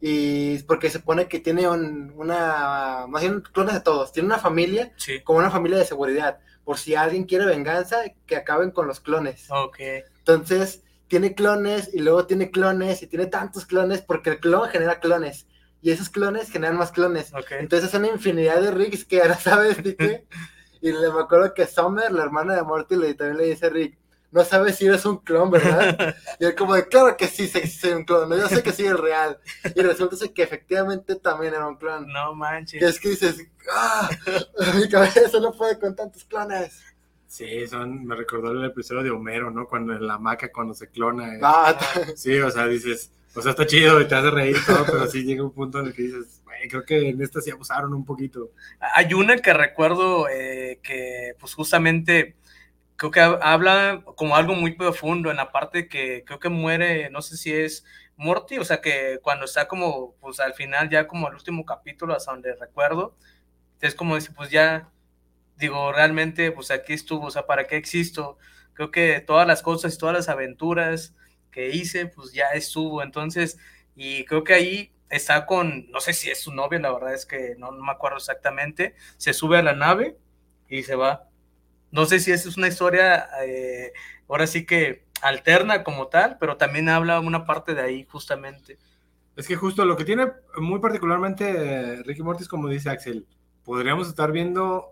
y 0.01 0.59
porque 0.63 0.89
se 0.89 0.99
pone 0.99 1.27
que 1.27 1.39
tiene 1.39 1.67
una, 1.67 3.05
más 3.07 3.21
bien 3.21 3.41
clones 3.41 3.75
de 3.75 3.81
todos, 3.81 4.11
tiene 4.11 4.27
una 4.27 4.39
familia 4.39 4.93
como 5.23 5.39
una 5.39 5.49
familia 5.49 5.77
de 5.77 5.85
seguridad, 5.85 6.39
por 6.63 6.77
si 6.77 6.95
alguien 6.95 7.25
quiere 7.25 7.45
venganza, 7.45 7.97
que 8.25 8.35
acaben 8.35 8.71
con 8.71 8.87
los 8.87 8.99
clones. 8.99 9.47
Ok. 9.49 9.79
Entonces, 10.19 10.83
tiene 11.07 11.35
clones 11.35 11.91
y 11.93 11.99
luego 11.99 12.25
tiene 12.25 12.51
clones 12.51 13.03
y 13.03 13.07
tiene 13.07 13.27
tantos 13.27 13.65
clones 13.65 14.01
porque 14.01 14.31
el 14.31 14.39
clon 14.39 14.69
genera 14.69 14.99
clones 14.99 15.47
y 15.81 15.91
esos 15.91 16.09
clones 16.09 16.49
generan 16.49 16.77
más 16.77 16.91
clones. 16.91 17.31
Entonces, 17.51 17.89
es 17.89 17.95
una 17.95 18.07
infinidad 18.07 18.59
de 18.59 18.71
Ricks 18.71 19.05
que 19.05 19.21
ahora 19.21 19.35
sabes 19.39 19.83
de 19.83 19.95
qué. 19.95 20.25
y 20.81 20.91
le 20.91 21.11
me 21.11 21.21
acuerdo 21.21 21.53
que 21.53 21.67
Summer, 21.67 22.11
la 22.11 22.23
hermana 22.23 22.55
de 22.55 22.63
Morty, 22.63 22.95
le, 22.95 23.13
también 23.13 23.37
le 23.37 23.45
dice 23.45 23.67
a 23.67 23.69
Rick, 23.69 23.97
no 24.35 24.43
sabes 24.43 24.75
si 24.75 24.85
eres 24.85 25.05
un 25.05 25.19
clon, 25.19 25.49
¿verdad? 25.49 26.13
Y 26.39 26.43
él 26.43 26.55
como 26.55 26.75
de, 26.75 26.85
claro 26.89 27.15
que 27.15 27.25
sí, 27.25 27.47
soy 27.47 27.91
un 27.93 28.03
clon, 28.03 28.29
yo 28.29 28.49
sé 28.49 28.61
que 28.61 28.73
soy 28.73 28.87
el 28.87 28.97
real. 28.97 29.39
Y 29.73 29.81
resulta 29.81 30.17
que 30.33 30.43
efectivamente 30.43 31.15
también 31.15 31.53
era 31.53 31.65
un 31.65 31.77
clon. 31.77 32.05
No 32.11 32.35
manches. 32.35 32.81
Que 32.81 32.85
es 32.85 32.99
que 32.99 33.09
dices, 33.11 33.47
ah, 33.73 34.09
mi 34.75 34.89
cabeza 34.89 35.39
no 35.39 35.53
puede 35.53 35.79
con 35.79 35.95
tantos 35.95 36.25
clones. 36.25 36.83
Sí, 37.29 37.65
son, 37.67 38.05
me 38.05 38.13
recordó 38.13 38.51
el 38.51 38.65
episodio 38.65 39.03
de 39.03 39.11
Homero, 39.11 39.51
¿no? 39.51 39.67
Cuando 39.67 39.93
en 39.93 40.05
la 40.05 40.17
maca, 40.17 40.51
cuando 40.51 40.73
se 40.73 40.89
clona. 40.89 41.39
Ah, 41.41 41.79
sí, 42.17 42.37
o 42.37 42.51
sea, 42.51 42.67
dices, 42.67 43.11
o 43.33 43.41
sea, 43.41 43.51
está 43.51 43.65
chido 43.65 44.01
y 44.01 44.07
te 44.09 44.15
hace 44.15 44.31
reír 44.31 44.57
todo, 44.67 44.85
pero 44.85 45.07
sí 45.07 45.23
llega 45.23 45.43
un 45.43 45.51
punto 45.51 45.79
en 45.79 45.87
el 45.87 45.93
que 45.93 46.01
dices, 46.01 46.41
güey, 46.43 46.67
creo 46.67 46.83
que 46.83 47.07
en 47.07 47.21
esta 47.21 47.39
sí 47.39 47.51
abusaron 47.51 47.93
un 47.93 48.03
poquito. 48.03 48.51
Hay 48.81 49.13
una 49.13 49.37
que 49.37 49.53
recuerdo 49.53 50.27
eh, 50.27 50.81
que, 50.83 51.35
pues 51.39 51.53
justamente 51.53 52.35
creo 52.97 53.11
que 53.11 53.19
habla 53.19 54.03
como 54.15 54.35
algo 54.35 54.55
muy 54.55 54.73
profundo 54.75 55.31
en 55.31 55.37
la 55.37 55.51
parte 55.51 55.87
que 55.87 56.23
creo 56.25 56.39
que 56.39 56.49
muere, 56.49 57.09
no 57.09 57.21
sé 57.21 57.37
si 57.37 57.53
es 57.53 57.85
Morty, 58.17 58.57
o 58.57 58.65
sea 58.65 58.81
que 58.81 59.19
cuando 59.21 59.45
está 59.45 59.67
como, 59.67 60.15
pues 60.21 60.39
al 60.39 60.53
final 60.53 60.89
ya 60.89 61.07
como 61.07 61.27
el 61.27 61.35
último 61.35 61.65
capítulo, 61.65 62.15
hasta 62.15 62.31
donde 62.31 62.55
recuerdo, 62.55 63.15
es 63.81 63.95
como 63.95 64.15
decir, 64.15 64.33
pues 64.35 64.49
ya, 64.51 64.89
digo, 65.57 65.91
realmente, 65.91 66.51
pues 66.51 66.71
aquí 66.71 66.93
estuvo, 66.93 67.27
o 67.27 67.31
sea, 67.31 67.45
¿para 67.45 67.67
qué 67.67 67.77
existo? 67.77 68.37
Creo 68.73 68.91
que 68.91 69.19
todas 69.21 69.47
las 69.47 69.61
cosas, 69.61 69.97
todas 69.97 70.15
las 70.15 70.29
aventuras 70.29 71.15
que 71.51 71.69
hice, 71.69 72.07
pues 72.07 72.33
ya 72.33 72.47
estuvo, 72.53 73.03
entonces, 73.03 73.57
y 73.95 74.25
creo 74.25 74.43
que 74.43 74.53
ahí 74.53 74.93
está 75.09 75.45
con, 75.45 75.89
no 75.91 75.99
sé 76.01 76.13
si 76.13 76.29
es 76.29 76.41
su 76.41 76.53
novia, 76.53 76.79
la 76.79 76.91
verdad 76.93 77.13
es 77.13 77.25
que 77.25 77.55
no, 77.57 77.71
no 77.71 77.83
me 77.83 77.91
acuerdo 77.91 78.17
exactamente, 78.17 78.95
se 79.17 79.33
sube 79.33 79.57
a 79.57 79.63
la 79.63 79.73
nave 79.73 80.17
y 80.69 80.83
se 80.83 80.95
va 80.95 81.29
no 81.95 82.05
sé 82.05 82.19
si 82.19 82.31
esa 82.33 82.49
es 82.49 82.57
una 82.57 82.67
historia, 82.67 83.29
eh, 83.47 83.93
ahora 84.27 84.47
sí 84.47 84.65
que 84.65 85.05
alterna 85.21 85.81
como 85.85 86.07
tal, 86.07 86.37
pero 86.37 86.57
también 86.57 86.89
habla 86.89 87.21
una 87.21 87.45
parte 87.45 87.73
de 87.73 87.81
ahí 87.81 88.05
justamente. 88.09 88.77
Es 89.37 89.47
que 89.47 89.55
justo 89.55 89.85
lo 89.85 89.95
que 89.95 90.03
tiene 90.03 90.27
muy 90.57 90.79
particularmente 90.79 91.49
eh, 91.49 92.03
Ricky 92.03 92.21
Mortis, 92.21 92.49
como 92.49 92.67
dice 92.67 92.89
Axel, 92.89 93.25
podríamos 93.63 94.09
estar 94.09 94.33
viendo 94.33 94.91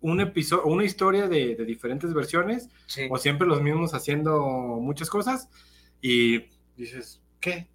un 0.00 0.20
episodio, 0.20 0.66
una 0.66 0.84
historia 0.84 1.26
de, 1.26 1.56
diferentes 1.66 2.14
versiones, 2.14 2.68
o 3.10 3.18
siempre 3.18 3.48
los 3.48 3.60
mismos 3.60 3.92
haciendo 3.92 4.38
muchas 4.80 5.10
cosas, 5.10 5.48
y 6.00 6.44
dices, 6.76 7.20
¿qué? 7.40 7.66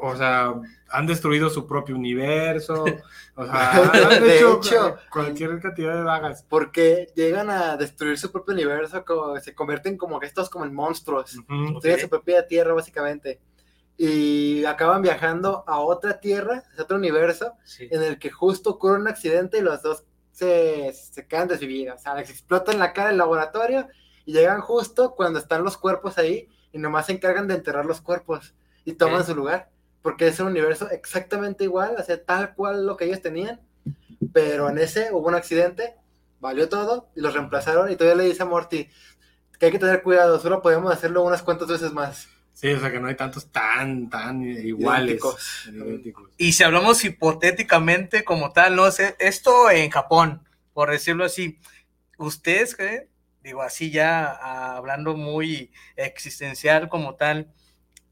O 0.00 0.16
sea, 0.16 0.54
han 0.90 1.06
destruido 1.06 1.50
su 1.50 1.66
propio 1.66 1.96
universo, 1.96 2.84
o 3.34 3.44
sea, 3.46 3.70
han 4.16 4.22
De 4.22 4.36
hecho, 4.36 4.60
hecho. 4.62 4.96
cualquier 5.10 5.60
cantidad 5.60 5.94
de 5.96 6.02
vagas. 6.02 6.44
Porque 6.48 7.08
llegan 7.16 7.50
a 7.50 7.76
destruir 7.76 8.18
su 8.18 8.30
propio 8.30 8.54
universo, 8.54 9.04
como, 9.04 9.38
se 9.40 9.54
convierten 9.54 9.96
como 9.96 10.20
estos 10.22 10.48
como 10.50 10.64
en 10.64 10.74
monstruos. 10.74 11.36
Tienen 11.80 12.00
su 12.00 12.08
propia 12.08 12.46
tierra, 12.46 12.74
básicamente. 12.74 13.40
Y 13.96 14.64
acaban 14.64 15.02
viajando 15.02 15.62
a 15.66 15.78
otra 15.78 16.18
tierra, 16.20 16.64
a 16.78 16.82
otro 16.82 16.96
universo, 16.96 17.52
Sí. 17.64 17.88
en 17.90 18.02
el 18.02 18.18
que 18.18 18.30
justo 18.30 18.70
ocurre 18.70 18.98
un 19.00 19.08
accidente 19.08 19.58
y 19.58 19.62
los 19.62 19.82
dos 19.82 20.04
se, 20.32 20.92
se 20.92 21.26
quedan 21.28 21.46
desvividos. 21.48 22.00
O 22.00 22.02
sea, 22.02 22.14
les 22.16 22.28
explotan 22.30 22.78
la 22.80 22.92
cara 22.92 23.08
en 23.10 23.12
el 23.14 23.18
laboratorio 23.18 23.86
y 24.24 24.32
llegan 24.32 24.60
justo 24.60 25.14
cuando 25.14 25.38
están 25.38 25.62
los 25.62 25.76
cuerpos 25.76 26.18
ahí 26.18 26.48
y 26.72 26.78
nomás 26.78 27.06
se 27.06 27.12
encargan 27.12 27.46
de 27.46 27.54
enterrar 27.54 27.86
los 27.86 28.00
cuerpos 28.00 28.52
y 28.84 28.94
toman 28.94 29.24
su 29.24 29.34
lugar. 29.36 29.70
Porque 30.04 30.26
es 30.26 30.38
un 30.38 30.48
universo 30.48 30.90
exactamente 30.90 31.64
igual, 31.64 31.96
o 31.98 32.02
sea, 32.02 32.22
tal 32.22 32.54
cual 32.54 32.84
lo 32.84 32.98
que 32.98 33.06
ellos 33.06 33.22
tenían. 33.22 33.62
Pero 34.34 34.68
en 34.68 34.76
ese 34.76 35.08
hubo 35.12 35.28
un 35.28 35.34
accidente, 35.34 35.94
valió 36.40 36.68
todo 36.68 37.08
y 37.16 37.22
los 37.22 37.32
reemplazaron. 37.32 37.90
Y 37.90 37.96
todavía 37.96 38.22
le 38.22 38.28
dice 38.28 38.42
a 38.42 38.46
Morty 38.46 38.86
que 39.58 39.64
hay 39.64 39.72
que 39.72 39.78
tener 39.78 40.02
cuidado, 40.02 40.38
solo 40.38 40.60
podemos 40.60 40.92
hacerlo 40.92 41.22
unas 41.22 41.42
cuantas 41.42 41.68
veces 41.68 41.90
más. 41.94 42.28
Sí, 42.52 42.70
o 42.70 42.78
sea, 42.78 42.92
que 42.92 43.00
no 43.00 43.08
hay 43.08 43.14
tantos 43.14 43.50
tan, 43.50 44.10
tan 44.10 44.42
iguales. 44.42 45.06
Idénticos. 45.06 45.66
idénticos. 45.72 46.30
Y 46.36 46.52
si 46.52 46.64
hablamos 46.64 47.02
hipotéticamente 47.02 48.24
como 48.24 48.52
tal, 48.52 48.76
no 48.76 48.90
sé, 48.90 49.16
esto 49.18 49.70
en 49.70 49.88
Japón, 49.90 50.46
por 50.74 50.90
decirlo 50.90 51.24
así, 51.24 51.58
¿ustedes 52.18 52.76
creen? 52.76 53.08
Digo, 53.42 53.62
así 53.62 53.90
ya 53.90 54.26
ah, 54.26 54.76
hablando 54.76 55.16
muy 55.16 55.72
existencial 55.96 56.90
como 56.90 57.14
tal, 57.14 57.54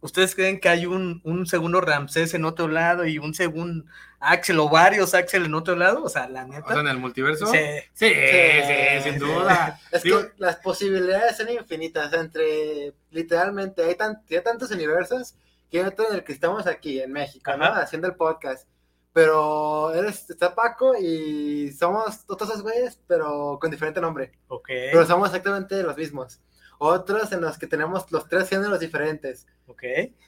¿ustedes 0.02 0.34
creen 0.34 0.60
que 0.60 0.68
hay 0.68 0.84
un, 0.84 1.22
un 1.24 1.46
segundo 1.46 1.80
Ramsés 1.80 2.34
en 2.34 2.44
otro 2.44 2.68
lado 2.68 3.06
y 3.06 3.18
un 3.18 3.32
segundo 3.32 3.86
Axel 4.20 4.60
o 4.60 4.68
varios 4.68 5.14
Axel 5.14 5.46
en 5.46 5.54
otro 5.54 5.74
lado? 5.74 6.04
O 6.04 6.08
sea, 6.10 6.28
la 6.28 6.44
O 6.44 6.48
sea, 6.48 6.60
neta. 6.60 6.80
en 6.80 6.88
el 6.88 6.98
multiverso. 6.98 7.46
Sí. 7.46 7.58
Sí, 7.94 8.08
sí, 8.08 8.14
Sí, 8.14 9.10
sin 9.10 9.18
duda. 9.18 9.80
Es 9.90 10.02
Digo, 10.02 10.20
que 10.20 10.32
las 10.36 10.56
posibilidades 10.56 11.38
son 11.38 11.48
infinitas, 11.50 12.12
entre 12.12 12.92
literalmente 13.10 13.82
hay, 13.84 13.94
tan, 13.94 14.22
hay 14.30 14.42
tantos 14.42 14.70
universos 14.70 15.34
que 15.70 15.80
hay 15.80 15.86
otro 15.86 16.06
en 16.10 16.16
el 16.16 16.24
que 16.24 16.32
estamos 16.32 16.66
aquí 16.66 17.00
en 17.00 17.12
México, 17.12 17.56
¿no? 17.56 17.64
Haciendo 17.64 18.06
el 18.06 18.14
podcast. 18.14 18.68
Pero 19.14 19.92
eres, 19.94 20.28
está 20.30 20.54
Paco 20.54 20.94
y 20.98 21.70
somos 21.72 22.24
todos 22.26 22.48
esos 22.48 22.62
güeyes, 22.62 22.98
pero 23.06 23.58
con 23.60 23.70
diferente 23.70 24.00
nombre. 24.00 24.32
Ok, 24.48 24.66
Pero 24.68 25.06
somos 25.06 25.28
exactamente 25.28 25.82
los 25.82 25.96
mismos. 25.96 26.40
Otros 26.78 27.30
en 27.32 27.42
los 27.42 27.58
que 27.58 27.66
tenemos 27.66 28.10
los 28.10 28.28
tres 28.28 28.48
géneros 28.48 28.80
diferentes. 28.80 29.46
Ok. 29.72 29.82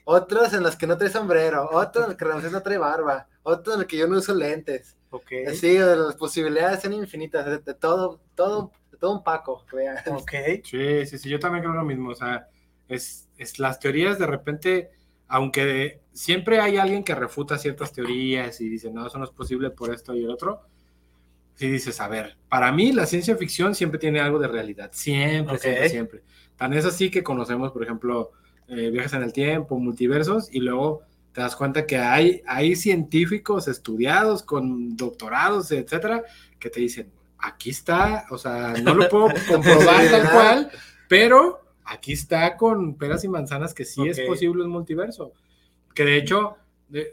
Otros 0.05 0.53
en 0.53 0.63
los 0.63 0.77
que 0.77 0.87
no 0.87 0.97
trae 0.99 1.11
sombrero. 1.11 1.69
Otros 1.73 2.05
en 2.05 2.11
los 2.11 2.19
que 2.19 2.25
Ramsés 2.25 2.53
no 2.53 2.63
trae 2.63 2.79
barba. 2.79 3.27
Otros 3.43 3.75
en 3.75 3.81
los 3.81 3.89
que 3.89 3.97
yo 3.97 4.07
no 4.07 4.19
uso 4.19 4.35
lentes. 4.35 4.97
Ok. 5.11 5.31
Sí, 5.55 5.79
las 5.79 6.17
posibilidades 6.17 6.83
son 6.83 6.93
infinitas. 6.93 7.47
De, 7.47 7.59
de 7.59 7.75
todo, 7.75 8.21
todo, 8.35 8.73
de 8.91 8.99
todo 8.99 9.13
un 9.17 9.23
Paco, 9.25 9.65
vean. 9.73 9.99
Ok. 10.09 10.33
Sí, 10.65 11.07
sí, 11.07 11.19
sí, 11.19 11.29
yo 11.29 11.39
también 11.39 11.63
creo 11.65 11.75
lo 11.75 11.85
mismo. 11.85 12.11
O 12.11 12.15
sea, 12.15 12.49
es, 12.89 13.29
es 13.39 13.59
las 13.59 13.79
teorías 13.79 14.19
de 14.19 14.27
repente, 14.27 14.91
aunque 15.29 16.01
siempre 16.13 16.61
hay 16.61 16.77
alguien 16.77 17.05
que 17.05 17.15
refuta 17.15 17.59
ciertas 17.59 17.93
teorías 17.93 18.61
y 18.61 18.69
dice, 18.69 18.91
no, 18.91 19.07
eso 19.07 19.19
no 19.19 19.25
es 19.25 19.31
posible 19.31 19.71
por 19.71 19.93
esto 19.95 20.15
y 20.15 20.25
el 20.25 20.31
otro. 20.31 20.63
Sí 21.57 21.71
dices, 21.71 22.01
a 22.01 22.09
ver, 22.09 22.37
para 22.49 22.73
mí 22.73 22.93
la 22.93 23.07
ciencia 23.07 23.37
ficción 23.37 23.77
siempre 23.77 24.01
tiene 24.01 24.21
algo 24.21 24.41
de 24.41 24.49
realidad. 24.49 24.91
Siempre, 24.93 25.55
Ok. 25.55 25.63
siempre, 25.63 25.89
siempre. 25.89 26.23
Tan 26.57 26.73
es 26.73 26.85
así 26.85 27.11
que 27.11 27.23
conocemos, 27.23 27.71
por 27.71 27.85
ejemplo, 27.85 28.33
eh, 28.69 28.91
viajes 28.91 29.13
en 29.13 29.23
el 29.23 29.33
tiempo, 29.33 29.79
multiversos, 29.79 30.49
y 30.53 30.61
luego 30.61 31.03
te 31.33 31.41
das 31.41 31.57
cuenta 31.57 31.87
que 31.87 31.99
hay, 31.99 32.43
hay 32.47 32.77
científicos 32.77 33.69
estudiados 33.69 34.43
con 34.43 34.97
doctorados, 34.97 35.71
etcétera, 35.73 36.23
que 36.59 36.71
te 36.71 36.81
dicen, 36.81 37.11
aquí 37.39 37.71
está, 37.71 38.27
o 38.31 38.39
sea, 38.39 38.75
no 38.83 38.95
lo 38.95 39.09
puedo 39.09 39.29
comprobar 39.49 40.09
tal 40.11 40.31
cual, 40.31 40.71
pero 41.09 41.61
aquí 41.85 42.13
está 42.13 42.57
con 42.57 42.97
peras 42.97 43.25
y 43.25 43.29
manzanas 43.29 43.75
que 43.75 43.85
sí 43.85 44.09
es 44.09 44.21
posible 44.21 44.65
un 44.65 44.71
multiverso. 44.71 45.33
Que 45.95 46.05
de 46.05 46.17
hecho, 46.17 46.57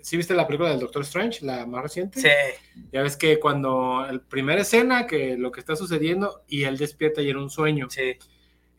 ¿sí 0.02 0.18
viste 0.18 0.34
la 0.34 0.48
película 0.48 0.70
del 0.70 0.80
Doctor 0.80 1.02
Strange, 1.02 1.46
la 1.46 1.66
más 1.66 1.84
reciente? 1.84 2.22
Sí. 2.22 2.30
Ya 2.92 3.02
ves 3.02 3.18
que 3.18 3.40
cuando 3.40 4.06
el 4.10 4.22
primera 4.22 4.62
escena, 4.62 5.08
que 5.08 5.38
lo 5.38 5.52
que 5.52 5.60
está 5.60 5.76
sucediendo 5.76 6.44
y 6.48 6.64
él 6.64 6.78
despierta 6.78 7.22
y 7.22 7.30
era 7.30 7.40
un 7.40 7.50
sueño. 7.50 7.90
Sí. 7.90 8.18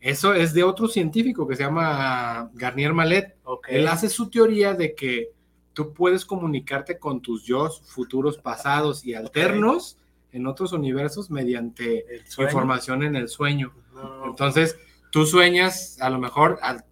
Eso 0.03 0.33
es 0.33 0.53
de 0.53 0.63
otro 0.63 0.89
científico 0.89 1.47
que 1.47 1.55
se 1.55 1.63
llama 1.63 2.51
Garnier 2.55 2.93
Mallet. 2.93 3.37
Ok. 3.45 3.67
Él 3.69 3.87
hace 3.87 4.09
su 4.09 4.29
teoría 4.29 4.73
de 4.73 4.93
que 4.95 5.29
tú 5.71 5.93
puedes 5.93 6.25
comunicarte 6.25 6.99
con 6.99 7.21
tus 7.21 7.45
yo 7.45 7.69
futuros 7.69 8.37
pasados 8.37 9.05
y 9.05 9.13
alternos 9.13 9.97
en 10.33 10.45
otros 10.45 10.73
universos 10.73 11.31
mediante 11.31 12.05
información 12.37 13.03
en 13.03 13.15
el 13.15 13.29
sueño. 13.29 13.73
No. 13.93 14.25
Entonces, 14.25 14.77
tú 15.09 15.25
sueñas, 15.25 15.97
a 16.01 16.09
lo 16.09 16.19
mejor, 16.19 16.59
al- 16.61 16.83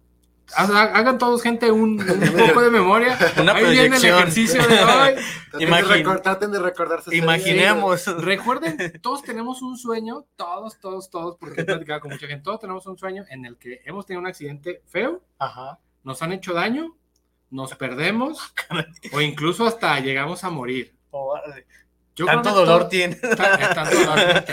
hagan 0.56 1.18
todos, 1.18 1.42
gente, 1.42 1.70
un, 1.70 2.00
un 2.00 2.32
poco 2.48 2.62
de 2.62 2.70
memoria. 2.70 3.18
Una 3.40 3.52
Ahí 3.54 3.70
viene 3.72 3.96
el 3.96 4.04
ejercicio 4.04 4.62
de 4.66 4.78
hoy. 4.82 5.14
Traten, 5.50 5.68
Imagin- 5.68 5.88
de 5.88 6.04
recor- 6.04 6.22
traten 6.22 6.52
de 6.52 6.58
recordar 6.58 7.02
sus 7.02 7.12
Imaginemos. 7.14 8.06
Recuerden, 8.22 9.00
todos 9.02 9.22
tenemos 9.22 9.62
un 9.62 9.76
sueño, 9.76 10.24
todos, 10.36 10.78
todos, 10.80 11.10
todos, 11.10 11.36
porque 11.36 11.60
he 11.60 11.64
platicado 11.64 12.00
con 12.00 12.10
mucha 12.10 12.26
gente, 12.26 12.42
todos 12.42 12.60
tenemos 12.60 12.86
un 12.86 12.96
sueño 12.96 13.24
en 13.30 13.44
el 13.44 13.56
que 13.58 13.80
hemos 13.84 14.06
tenido 14.06 14.20
un 14.20 14.26
accidente 14.26 14.82
feo, 14.86 15.22
Ajá. 15.38 15.78
nos 16.04 16.22
han 16.22 16.32
hecho 16.32 16.52
daño, 16.54 16.96
nos 17.50 17.74
perdemos, 17.76 18.52
o 19.12 19.20
incluso 19.20 19.66
hasta 19.66 20.00
llegamos 20.00 20.42
a 20.44 20.50
morir. 20.50 20.94
Yo 22.14 22.26
creo 22.26 22.42
Tanto 22.42 22.50
que 22.50 22.54
dolor 22.60 22.80
todo- 22.80 22.88
tiene. 22.90 23.14
eh, 23.22 23.36
tanto 23.74 23.96
dolor. 23.96 24.44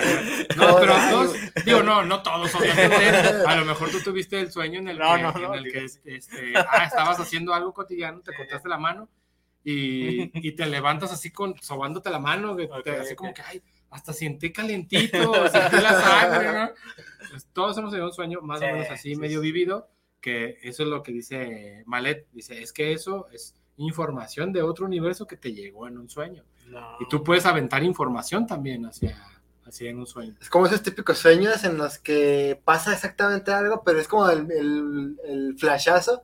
No, 0.56 0.76
pero 0.80 0.93
todos, 1.12 1.36
digo, 1.65 1.84
no, 1.84 2.06
no 2.06 2.22
todos, 2.24 2.56
obviamente. 2.56 3.08
A 3.45 3.56
lo 3.56 3.65
mejor 3.65 3.89
tú 3.91 4.00
tuviste 4.02 4.39
el 4.39 4.52
sueño 4.52 4.80
en 4.80 4.88
el 4.88 4.98
No, 4.98 5.15
que, 5.15 5.22
no, 5.24 5.32
no, 5.34 5.56
en 5.56 5.65
el 5.65 5.72
que 5.72 5.86
este, 5.86 6.54
ah, 6.56 6.86
estabas 6.86 7.19
haciendo 7.19 7.54
algo 7.54 7.74
cotidiano, 7.74 8.22
te 8.22 8.34
cortaste 8.34 8.69
la 8.69 8.78
mano 8.78 9.10
y, 9.63 10.32
y 10.48 10.52
te 10.54 10.65
levantas 10.67 11.12
así 11.12 11.32
con 11.32 11.54
sobándote 11.62 12.10
la 12.10 12.19
mano, 12.19 12.56
que 12.56 12.69
te- 12.84 12.91
así 12.98 13.12
ok. 13.13 13.17
como 13.17 13.34
que, 13.34 13.41
ay, 13.41 13.62
hasta 13.89 14.13
sentí 14.13 14.52
calientito, 14.54 15.34
sentí 15.50 15.78
la 15.82 16.02
sangre, 16.02 16.52
¿no? 16.54 16.69
Pues 17.30 17.45
todos 17.52 17.78
hemos 17.78 17.91
tenido 17.91 18.08
un 18.08 18.13
sueño 18.13 18.39
más 18.41 18.60
Sí, 18.60 18.65
o 18.65 18.72
menos 18.72 18.89
así, 18.89 19.13
sí, 19.15 19.19
medio 19.19 19.41
sí. 19.41 19.52
vivido, 19.52 19.89
que 20.22 20.58
eso 20.63 20.84
es 20.84 20.89
lo 20.89 21.04
que 21.04 21.12
dice 21.12 21.84
Malet, 21.88 22.26
dice, 22.32 22.62
es 22.62 22.72
que 22.72 22.93
eso 22.93 23.28
es 23.34 23.54
información 23.78 24.52
de 24.54 24.62
otro 24.62 24.86
universo 24.86 25.28
que 25.28 25.36
te 25.38 25.54
llegó 25.54 25.88
en 25.88 25.98
un 25.98 26.10
sueño. 26.10 26.43
No. 26.70 26.98
Y 27.00 27.08
tú 27.08 27.24
puedes 27.24 27.46
aventar 27.46 27.84
información 27.84 28.46
también 28.46 28.86
hacia, 28.86 29.18
hacia 29.66 29.90
en 29.90 30.00
un 30.00 30.08
sueño. 30.08 30.36
Es 30.40 30.50
como 30.50 30.68
esos 30.68 30.84
típicos 30.84 31.18
sueños 31.18 31.64
en 31.64 31.78
los 31.78 31.98
que 31.98 32.62
pasa 32.64 32.94
exactamente 32.94 33.52
algo, 33.52 33.84
pero 33.84 34.00
es 34.00 34.08
como 34.08 34.30
el, 34.30 34.52
el, 34.52 35.18
el 35.26 35.56
flashazo 35.58 36.22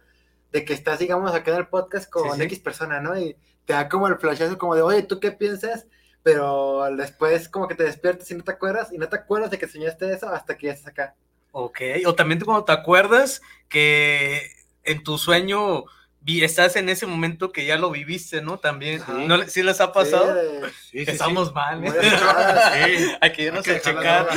de 0.52 0.64
que 0.64 0.74
estás, 0.74 1.00
digamos, 1.00 1.34
acá 1.34 1.52
en 1.52 1.58
el 1.58 1.68
podcast 1.68 2.10
con 2.10 2.32
Sí, 2.32 2.38
sí. 2.38 2.44
X 2.44 2.60
persona, 2.60 3.02
¿no? 3.02 3.18
Y 3.20 3.36
te 3.66 3.74
da 3.74 3.90
como 3.90 4.08
el 4.08 4.18
flashazo 4.18 4.58
como 4.58 4.76
de, 4.76 4.84
oye, 4.84 5.04
¿tú 5.04 5.20
qué 5.20 5.32
piensas? 5.32 5.88
Pero 6.24 6.86
después 6.96 7.50
como 7.50 7.68
que 7.68 7.76
te 7.76 7.84
despiertas 7.84 8.30
y 8.32 8.36
no 8.36 8.44
te 8.44 8.52
acuerdas, 8.52 8.92
y 8.94 8.98
no 8.98 9.08
te 9.10 9.16
acuerdas 9.16 9.52
de 9.52 9.58
que 9.58 9.68
soñaste 9.68 10.12
eso 10.14 10.30
hasta 10.30 10.58
que 10.58 10.68
ya 10.68 10.74
estás 10.74 10.88
acá. 10.92 11.16
Ok, 11.52 11.80
o 12.06 12.16
también 12.16 12.40
cuando 12.42 12.66
te 12.66 12.72
acuerdas 12.72 13.42
que 13.70 14.42
en 14.84 15.04
tu 15.04 15.18
sueño 15.18 15.86
vi- 16.26 16.44
estás 16.44 16.76
en 16.76 16.90
ese 16.90 17.06
momento 17.06 17.52
que 17.52 17.66
ya 17.66 17.78
lo 17.78 17.92
viviste, 17.92 18.42
¿no? 18.42 18.58
También, 18.58 19.02
Ajá. 19.02 19.14
¿no? 19.14 19.48
¿Sí 19.48 19.62
les 19.64 19.80
ha 19.80 19.94
pasado? 19.94 20.34
Sí, 20.34 21.00
Sí, 21.00 21.06
sí, 21.06 21.12
Estamos 21.12 21.50
sí. 21.50 21.54
mal, 21.54 21.84
¿eh? 21.86 21.92
Sí. 21.92 23.06
Hay 23.22 23.32
que 23.32 23.52
sé 23.64 23.74
dejar 23.74 23.82
checar. 23.82 24.28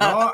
No, 0.00 0.32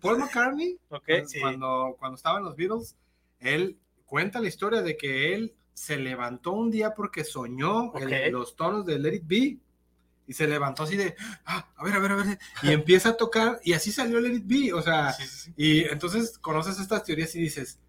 Paul 0.00 0.18
McCartney, 0.18 0.76
cuando, 0.88 1.28
sí. 1.28 1.40
cuando, 1.40 2.14
estaba 2.14 2.38
en 2.38 2.44
los 2.44 2.56
Beatles, 2.56 2.96
él 3.38 3.78
cuenta 4.04 4.40
la 4.40 4.48
historia 4.48 4.82
de 4.82 4.96
que 4.96 5.34
él 5.34 5.54
se 5.72 5.96
levantó 5.96 6.52
un 6.52 6.70
día 6.70 6.94
porque 6.94 7.24
soñó 7.24 7.94
el- 7.96 8.04
Ok. 8.04 8.32
los 8.32 8.56
tonos 8.56 8.84
de 8.84 8.98
Let 8.98 9.14
It 9.14 9.22
Be. 9.26 9.56
Y 10.26 10.32
se 10.32 10.46
levantó 10.46 10.84
así 10.84 10.96
de, 10.96 11.16
ah, 11.44 11.66
a 11.76 11.82
ver, 11.84 11.94
a 11.94 11.98
ver, 11.98 12.12
a 12.12 12.16
ver. 12.16 12.38
Y 12.62 12.70
empieza 12.70 13.10
a 13.10 13.16
tocar, 13.16 13.60
y 13.64 13.72
así 13.72 13.90
salió 13.90 14.20
Let 14.20 14.34
It 14.34 14.44
Be. 14.46 14.72
O 14.72 14.80
sea, 14.82 15.12
Sí, 15.12 15.24
sí, 15.26 15.36
sí. 15.46 15.52
y 15.56 15.80
entonces 15.84 16.38
conoces 16.38 16.78
estas 16.78 17.02
teorías 17.04 17.34
y 17.34 17.40
dices, 17.40 17.80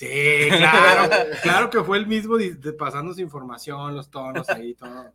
sí, 0.00 0.48
claro, 0.50 1.10
claro 1.42 1.70
que 1.70 1.84
fue 1.84 1.98
el 1.98 2.06
mismo 2.06 2.36
pasándose 2.78 3.20
información, 3.22 3.94
los 3.94 4.10
tonos 4.10 4.48
ahí, 4.48 4.74
todo. 4.74 5.12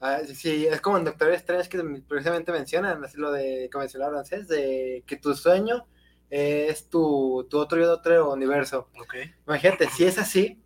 Ah, 0.00 0.20
sí, 0.34 0.66
es 0.66 0.80
como 0.80 0.98
en 0.98 1.04
Doctor 1.04 1.32
Strange 1.32 1.68
que 1.68 1.82
precisamente 2.06 2.52
mencionan, 2.52 3.02
así 3.04 3.16
lo 3.16 3.32
de, 3.32 3.68
como 3.72 3.82
mencionaba 3.82 4.12
Francés, 4.12 4.48
de 4.48 5.02
que 5.06 5.16
tu 5.16 5.34
sueño 5.34 5.86
es 6.30 6.88
tu, 6.90 7.46
tu 7.48 7.58
otro 7.58 7.80
y 7.80 7.84
otro 7.84 8.32
universo. 8.32 8.88
Ok. 9.00 9.14
Imagínate, 9.46 9.88
si 9.88 10.04
es 10.04 10.18
así, 10.18 10.60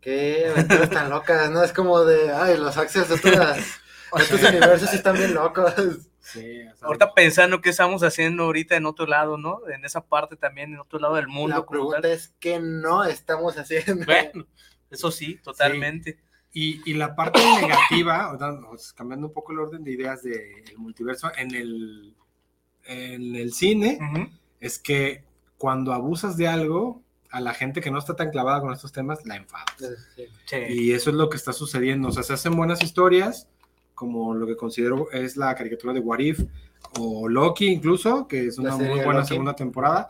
qué 0.00 0.48
aventuras 0.50 0.90
tan 0.90 1.10
locas, 1.10 1.50
¿no? 1.50 1.62
Es 1.62 1.72
como 1.72 2.04
de, 2.04 2.30
ay, 2.30 2.56
los 2.58 2.76
axes 2.76 3.08
de 3.08 3.14
otras, 3.14 3.56
de 3.56 4.22
otros 4.22 4.42
universos 4.50 4.90
sí 4.90 4.96
están 4.96 5.16
bien 5.16 5.34
locos. 5.34 5.74
Sí, 6.32 6.60
Ahorita 6.82 7.14
pensando 7.14 7.60
qué 7.60 7.70
estamos 7.70 8.02
haciendo 8.02 8.44
ahorita 8.44 8.76
en 8.76 8.86
otro 8.86 9.06
lado, 9.06 9.38
¿no? 9.38 9.60
En 9.68 9.84
esa 9.84 10.04
parte 10.06 10.36
también, 10.36 10.74
en 10.74 10.80
otro 10.80 10.98
lado 10.98 11.14
del 11.14 11.28
mundo. 11.28 11.56
La 11.56 11.66
pregunta 11.66 12.00
tal. 12.02 12.10
es, 12.10 12.34
¿qué 12.38 12.60
no 12.60 13.04
estamos 13.04 13.56
haciendo? 13.56 14.04
Bueno, 14.04 14.46
Eso 14.90 15.10
sí, 15.10 15.38
totalmente. 15.42 16.18
Y, 16.52 16.80
y 16.90 16.94
la 16.94 17.14
parte 17.14 17.40
negativa, 17.60 18.36
cambiando 18.94 19.26
un 19.28 19.32
poco 19.32 19.52
el 19.52 19.58
orden 19.58 19.84
de 19.84 19.92
ideas 19.92 20.22
del 20.22 20.76
multiverso, 20.76 21.30
en 21.36 21.54
el, 21.54 22.14
en 22.84 23.36
el 23.36 23.52
cine, 23.52 23.98
Ujú. 24.00 24.28
es 24.60 24.78
que 24.78 25.24
cuando 25.56 25.92
abusas 25.92 26.36
de 26.36 26.48
algo, 26.48 27.02
a 27.30 27.40
la 27.40 27.52
gente 27.52 27.80
que 27.82 27.90
no 27.90 27.98
está 27.98 28.16
tan 28.16 28.30
clavada 28.30 28.60
con 28.60 28.72
estos 28.72 28.92
temas, 28.92 29.24
la 29.26 29.36
enfadas. 29.36 29.66
Sí. 30.16 30.24
Sí. 30.46 30.56
Y 30.68 30.92
eso 30.92 31.10
es 31.10 31.16
lo 31.16 31.28
que 31.28 31.36
está 31.36 31.52
sucediendo. 31.52 32.08
O 32.08 32.12
sea, 32.12 32.22
se 32.22 32.32
hacen 32.32 32.56
buenas 32.56 32.82
historias, 32.82 33.48
como 33.98 34.32
lo 34.32 34.46
que 34.46 34.56
considero 34.56 35.10
es 35.10 35.36
la 35.36 35.52
caricatura 35.56 35.92
de 35.92 35.98
What 35.98 36.20
If, 36.20 36.44
o 37.00 37.28
Loki 37.28 37.66
incluso, 37.66 38.28
que 38.28 38.46
es 38.46 38.56
una 38.58 38.76
muy 38.76 38.86
buena 39.00 39.14
Loki. 39.14 39.26
segunda 39.28 39.54
temporada. 39.56 40.08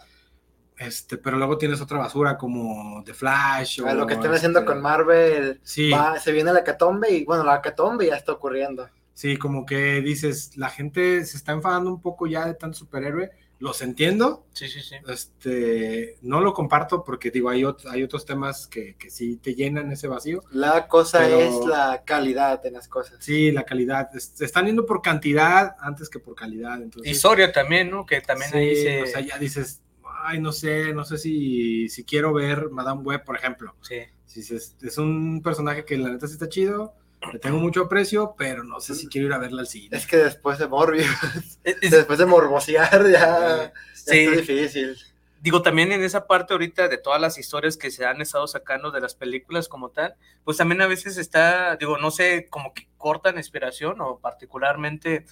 Este, 0.76 1.16
pero 1.16 1.38
luego 1.38 1.56
tienes 1.56 1.80
otra 1.80 1.98
basura 1.98 2.36
como 2.36 3.02
The 3.02 3.14
Flash. 3.14 3.80
A 3.80 3.92
o, 3.92 3.94
lo 3.94 4.06
que 4.06 4.14
están 4.14 4.32
haciendo 4.34 4.58
este, 4.60 4.70
con 4.70 4.82
Marvel, 4.82 5.58
Sí, 5.62 5.90
va- 5.90 6.20
se 6.20 6.32
viene 6.32 6.52
la 6.52 6.62
catombe 6.62 7.10
y 7.10 7.24
bueno, 7.24 7.42
la 7.44 7.62
catombe 7.62 8.06
ya 8.06 8.16
está 8.16 8.32
ocurriendo. 8.32 8.88
Sí, 9.18 9.36
como 9.36 9.66
que 9.66 10.00
dices, 10.00 10.56
la 10.56 10.68
gente 10.68 11.24
se 11.24 11.36
está 11.36 11.50
enfadando 11.52 11.90
un 11.90 12.00
poco 12.00 12.28
ya 12.28 12.46
de 12.46 12.54
tanto 12.54 12.78
superhéroe. 12.78 13.30
Los 13.60 13.82
entiendo, 13.82 14.46
Sí, 14.52 14.68
sí, 14.68 14.80
sí. 14.80 14.94
este, 15.08 16.16
no 16.22 16.40
lo 16.40 16.54
comparto 16.54 17.02
porque 17.02 17.32
digo, 17.32 17.48
hay, 17.50 17.64
hay 17.90 18.02
otros 18.04 18.24
temas 18.24 18.68
que, 18.68 18.94
que 18.94 19.10
sí 19.10 19.36
te 19.38 19.56
llenan 19.56 19.90
ese 19.90 20.06
vacío. 20.06 20.44
La 20.52 20.86
cosa 20.86 21.18
Pero- 21.18 21.40
es 21.40 21.66
la 21.66 22.02
calidad 22.04 22.64
en 22.64 22.74
las 22.74 22.86
cosas. 22.86 23.16
Sí, 23.18 23.50
la 23.50 23.64
calidad. 23.64 24.14
es- 24.14 24.30
Se 24.34 24.44
están 24.44 24.66
yendo 24.66 24.86
por 24.86 25.02
cantidad 25.02 25.74
antes 25.80 26.08
que 26.08 26.20
por 26.20 26.36
calidad. 26.36 26.80
Entonces, 26.80 27.10
Historia 27.10 27.50
también, 27.50 27.90
¿no? 27.90 28.06
Que 28.06 28.20
también 28.20 28.52
sí, 28.52 28.56
ahí 28.58 28.76
se... 28.76 29.02
o 29.02 29.06
sea, 29.06 29.20
ya 29.22 29.36
dices, 29.38 29.82
ay, 30.22 30.40
no 30.40 30.52
sé, 30.52 30.92
no 30.94 31.04
sé 31.04 31.18
si, 31.18 31.88
si 31.88 32.04
quiero 32.04 32.32
ver 32.32 32.70
Madame 32.70 33.02
Web, 33.02 33.24
por 33.24 33.36
ejemplo. 33.36 33.74
sí. 33.82 33.96
Si 34.26 34.40
es, 34.54 34.76
es 34.82 34.98
un 34.98 35.40
personaje 35.42 35.84
que 35.86 35.96
la 35.96 36.10
neta 36.10 36.26
sí 36.28 36.34
está 36.34 36.48
chido, 36.50 36.94
le 37.32 37.38
tengo 37.38 37.58
mucho 37.58 37.82
aprecio, 37.82 38.34
pero 38.38 38.62
no 38.64 38.80
sé 38.80 38.94
si 38.94 39.08
quiero 39.08 39.26
ir 39.28 39.32
a 39.32 39.38
verla 39.38 39.60
al 39.62 39.66
cine. 39.66 39.96
Es 39.96 40.06
que 40.06 40.16
después 40.16 40.58
de 40.58 40.68
Morbius, 40.68 41.06
Es- 41.64 41.78
es- 41.82 41.90
después 41.90 42.18
de 42.18 42.26
morbosear, 42.26 43.02
ya, 43.10 43.10
ya 43.10 43.72
Sí. 43.92 44.18
está 44.20 44.36
difícil. 44.36 44.96
digo, 45.40 45.62
también 45.62 45.92
en 45.92 46.02
esa 46.02 46.26
parte 46.26 46.52
ahorita 46.54 46.88
de 46.88 46.98
todas 46.98 47.20
las 47.20 47.38
historias 47.38 47.76
que 47.76 47.90
se 47.92 48.04
han 48.04 48.20
estado 48.20 48.46
sacando 48.48 48.90
de 48.90 49.00
las 49.00 49.14
películas 49.14 49.68
como 49.68 49.90
tal, 49.90 50.14
pues 50.44 50.56
también 50.56 50.80
a 50.82 50.86
veces 50.88 51.16
está, 51.16 51.76
digo, 51.76 51.96
no 51.98 52.10
sé, 52.10 52.46
como 52.50 52.74
que 52.74 52.88
cortan 52.96 53.36
inspiración 53.36 54.00
o 54.00 54.18
particularmente 54.18 55.26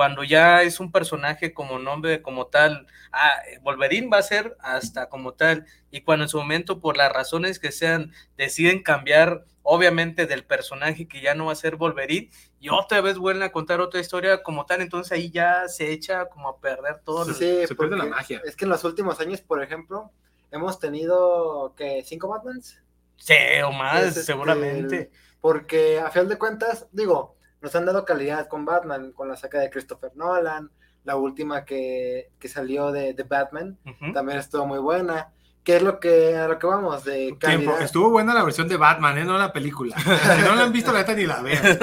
cuando 0.00 0.24
ya 0.24 0.62
es 0.62 0.80
un 0.80 0.90
personaje 0.90 1.52
como 1.52 1.78
nombre, 1.78 2.22
como 2.22 2.46
tal, 2.46 2.86
ah, 3.12 3.34
Wolverine 3.60 4.08
va 4.08 4.16
a 4.16 4.22
ser 4.22 4.56
hasta 4.60 5.10
como 5.10 5.34
tal, 5.34 5.66
y 5.90 6.00
cuando 6.00 6.24
en 6.24 6.30
su 6.30 6.38
momento, 6.38 6.80
por 6.80 6.96
las 6.96 7.12
razones 7.12 7.58
que 7.58 7.70
sean, 7.70 8.10
deciden 8.38 8.82
cambiar, 8.82 9.44
obviamente, 9.62 10.24
del 10.24 10.46
personaje 10.46 11.06
que 11.06 11.20
ya 11.20 11.34
no 11.34 11.44
va 11.44 11.52
a 11.52 11.54
ser 11.54 11.76
Wolverine, 11.76 12.30
y 12.60 12.70
otra 12.70 13.02
vez 13.02 13.18
vuelven 13.18 13.42
a 13.42 13.52
contar 13.52 13.82
otra 13.82 14.00
historia 14.00 14.42
como 14.42 14.64
tal, 14.64 14.80
entonces 14.80 15.12
ahí 15.12 15.30
ya 15.30 15.68
se 15.68 15.92
echa 15.92 16.30
como 16.30 16.48
a 16.48 16.58
perder 16.58 17.00
todo. 17.04 17.26
Sí, 17.26 17.30
el- 17.32 17.60
sí, 17.60 17.66
se 17.66 17.74
pierde 17.74 17.98
la 17.98 18.06
magia. 18.06 18.40
Es 18.46 18.56
que 18.56 18.64
en 18.64 18.70
los 18.70 18.82
últimos 18.84 19.20
años, 19.20 19.42
por 19.42 19.62
ejemplo, 19.62 20.10
hemos 20.50 20.78
tenido, 20.78 21.74
que 21.76 22.02
¿Cinco 22.06 22.28
Batmans? 22.28 22.80
Sí, 23.16 23.34
o 23.66 23.70
más, 23.70 24.00
Es, 24.00 24.08
este, 24.08 24.22
seguramente. 24.22 25.10
Porque 25.42 26.00
a 26.00 26.10
final 26.10 26.30
de 26.30 26.38
cuentas, 26.38 26.88
digo, 26.90 27.36
nos 27.60 27.74
han 27.74 27.86
dado 27.86 28.04
calidad 28.04 28.48
con 28.48 28.64
Batman, 28.64 29.12
con 29.12 29.28
la 29.28 29.36
saga 29.36 29.60
de 29.60 29.70
Christopher 29.70 30.12
Nolan, 30.14 30.70
la 31.04 31.16
última 31.16 31.64
que, 31.64 32.30
que 32.38 32.48
salió 32.48 32.92
de, 32.92 33.14
de 33.14 33.22
Batman, 33.22 33.78
también 34.12 34.38
estuvo 34.38 34.66
muy 34.66 34.78
buena. 34.78 35.32
¿Qué 35.64 35.76
es 35.76 35.82
lo 35.82 36.00
que, 36.00 36.36
a 36.36 36.48
lo 36.48 36.58
que 36.58 36.66
vamos? 36.66 37.04
De 37.04 37.36
Tiempo. 37.38 37.76
Estuvo 37.78 38.10
buena 38.10 38.32
la 38.32 38.42
versión 38.42 38.66
de 38.66 38.78
Batman, 38.78 39.18
¿eh? 39.18 39.24
no 39.24 39.36
la 39.36 39.52
película. 39.52 39.94
Si 39.98 40.42
no 40.42 40.54
la 40.54 40.62
han 40.62 40.72
visto, 40.72 40.92
la 40.92 41.00
neta 41.00 41.14
ni 41.14 41.26
la 41.26 41.42
vean. 41.42 41.78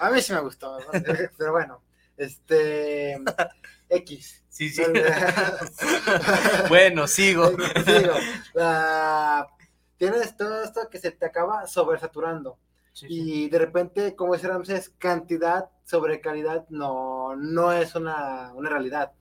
A 0.00 0.10
mí 0.10 0.20
sí 0.20 0.32
me 0.32 0.40
gustó, 0.40 0.76
pero 1.38 1.52
bueno, 1.52 1.82
este 2.16 3.20
X. 3.88 4.44
Sí, 4.48 4.68
sí. 4.68 4.82
bueno, 6.68 7.06
sigo. 7.06 7.52
La- 8.54 9.46
tienes 9.96 10.36
todo 10.36 10.62
esto 10.64 10.88
que 10.90 10.98
se 10.98 11.12
te 11.12 11.26
acaba 11.26 11.66
sobresaturando. 11.66 12.58
Sí, 12.92 13.10
sí. 13.10 13.24
Y 13.24 13.48
de 13.48 13.58
repente, 13.58 14.16
como 14.16 14.34
dice 14.34 14.48
Ramses, 14.48 14.90
cantidad 14.98 15.70
sobre 15.84 16.20
calidad 16.20 16.66
no, 16.68 17.34
no 17.36 17.72
es 17.72 17.94
una, 17.94 18.52
una 18.54 18.70
realidad. 18.70 19.12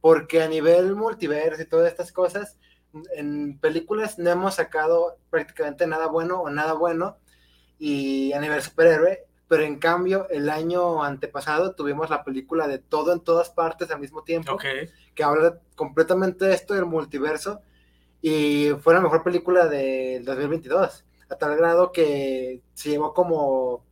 Porque 0.00 0.42
a 0.42 0.48
nivel 0.48 0.94
multiverso 0.94 1.62
y 1.62 1.66
todas 1.66 1.90
estas 1.90 2.12
cosas, 2.12 2.58
en 3.16 3.58
películas 3.58 4.18
no 4.18 4.30
hemos 4.30 4.54
sacado 4.56 5.18
prácticamente 5.30 5.86
nada 5.86 6.06
bueno 6.06 6.40
o 6.40 6.50
nada 6.50 6.74
bueno. 6.74 7.18
Y 7.78 8.32
a 8.32 8.40
nivel 8.40 8.62
superhéroe, 8.62 9.26
pero 9.48 9.62
en 9.64 9.78
cambio, 9.78 10.28
el 10.30 10.48
año 10.50 11.02
antepasado 11.04 11.74
tuvimos 11.74 12.10
la 12.10 12.24
película 12.24 12.66
de 12.68 12.78
todo 12.78 13.12
en 13.12 13.20
todas 13.20 13.50
partes 13.50 13.90
al 13.90 14.00
mismo 14.00 14.24
tiempo 14.24 14.52
Ok. 14.54 14.64
que 15.14 15.24
habla 15.24 15.60
completamente 15.74 16.44
de 16.46 16.54
esto 16.54 16.74
del 16.74 16.86
multiverso 16.86 17.60
y 18.22 18.70
fue 18.82 18.94
la 18.94 19.00
mejor 19.00 19.24
película 19.24 19.66
del 19.68 20.24
2022, 20.24 21.05
a 21.28 21.36
tal 21.36 21.56
grado 21.56 21.92
que 21.92 22.60
se 22.74 22.90
llevó 22.90 23.12
como 23.14 23.84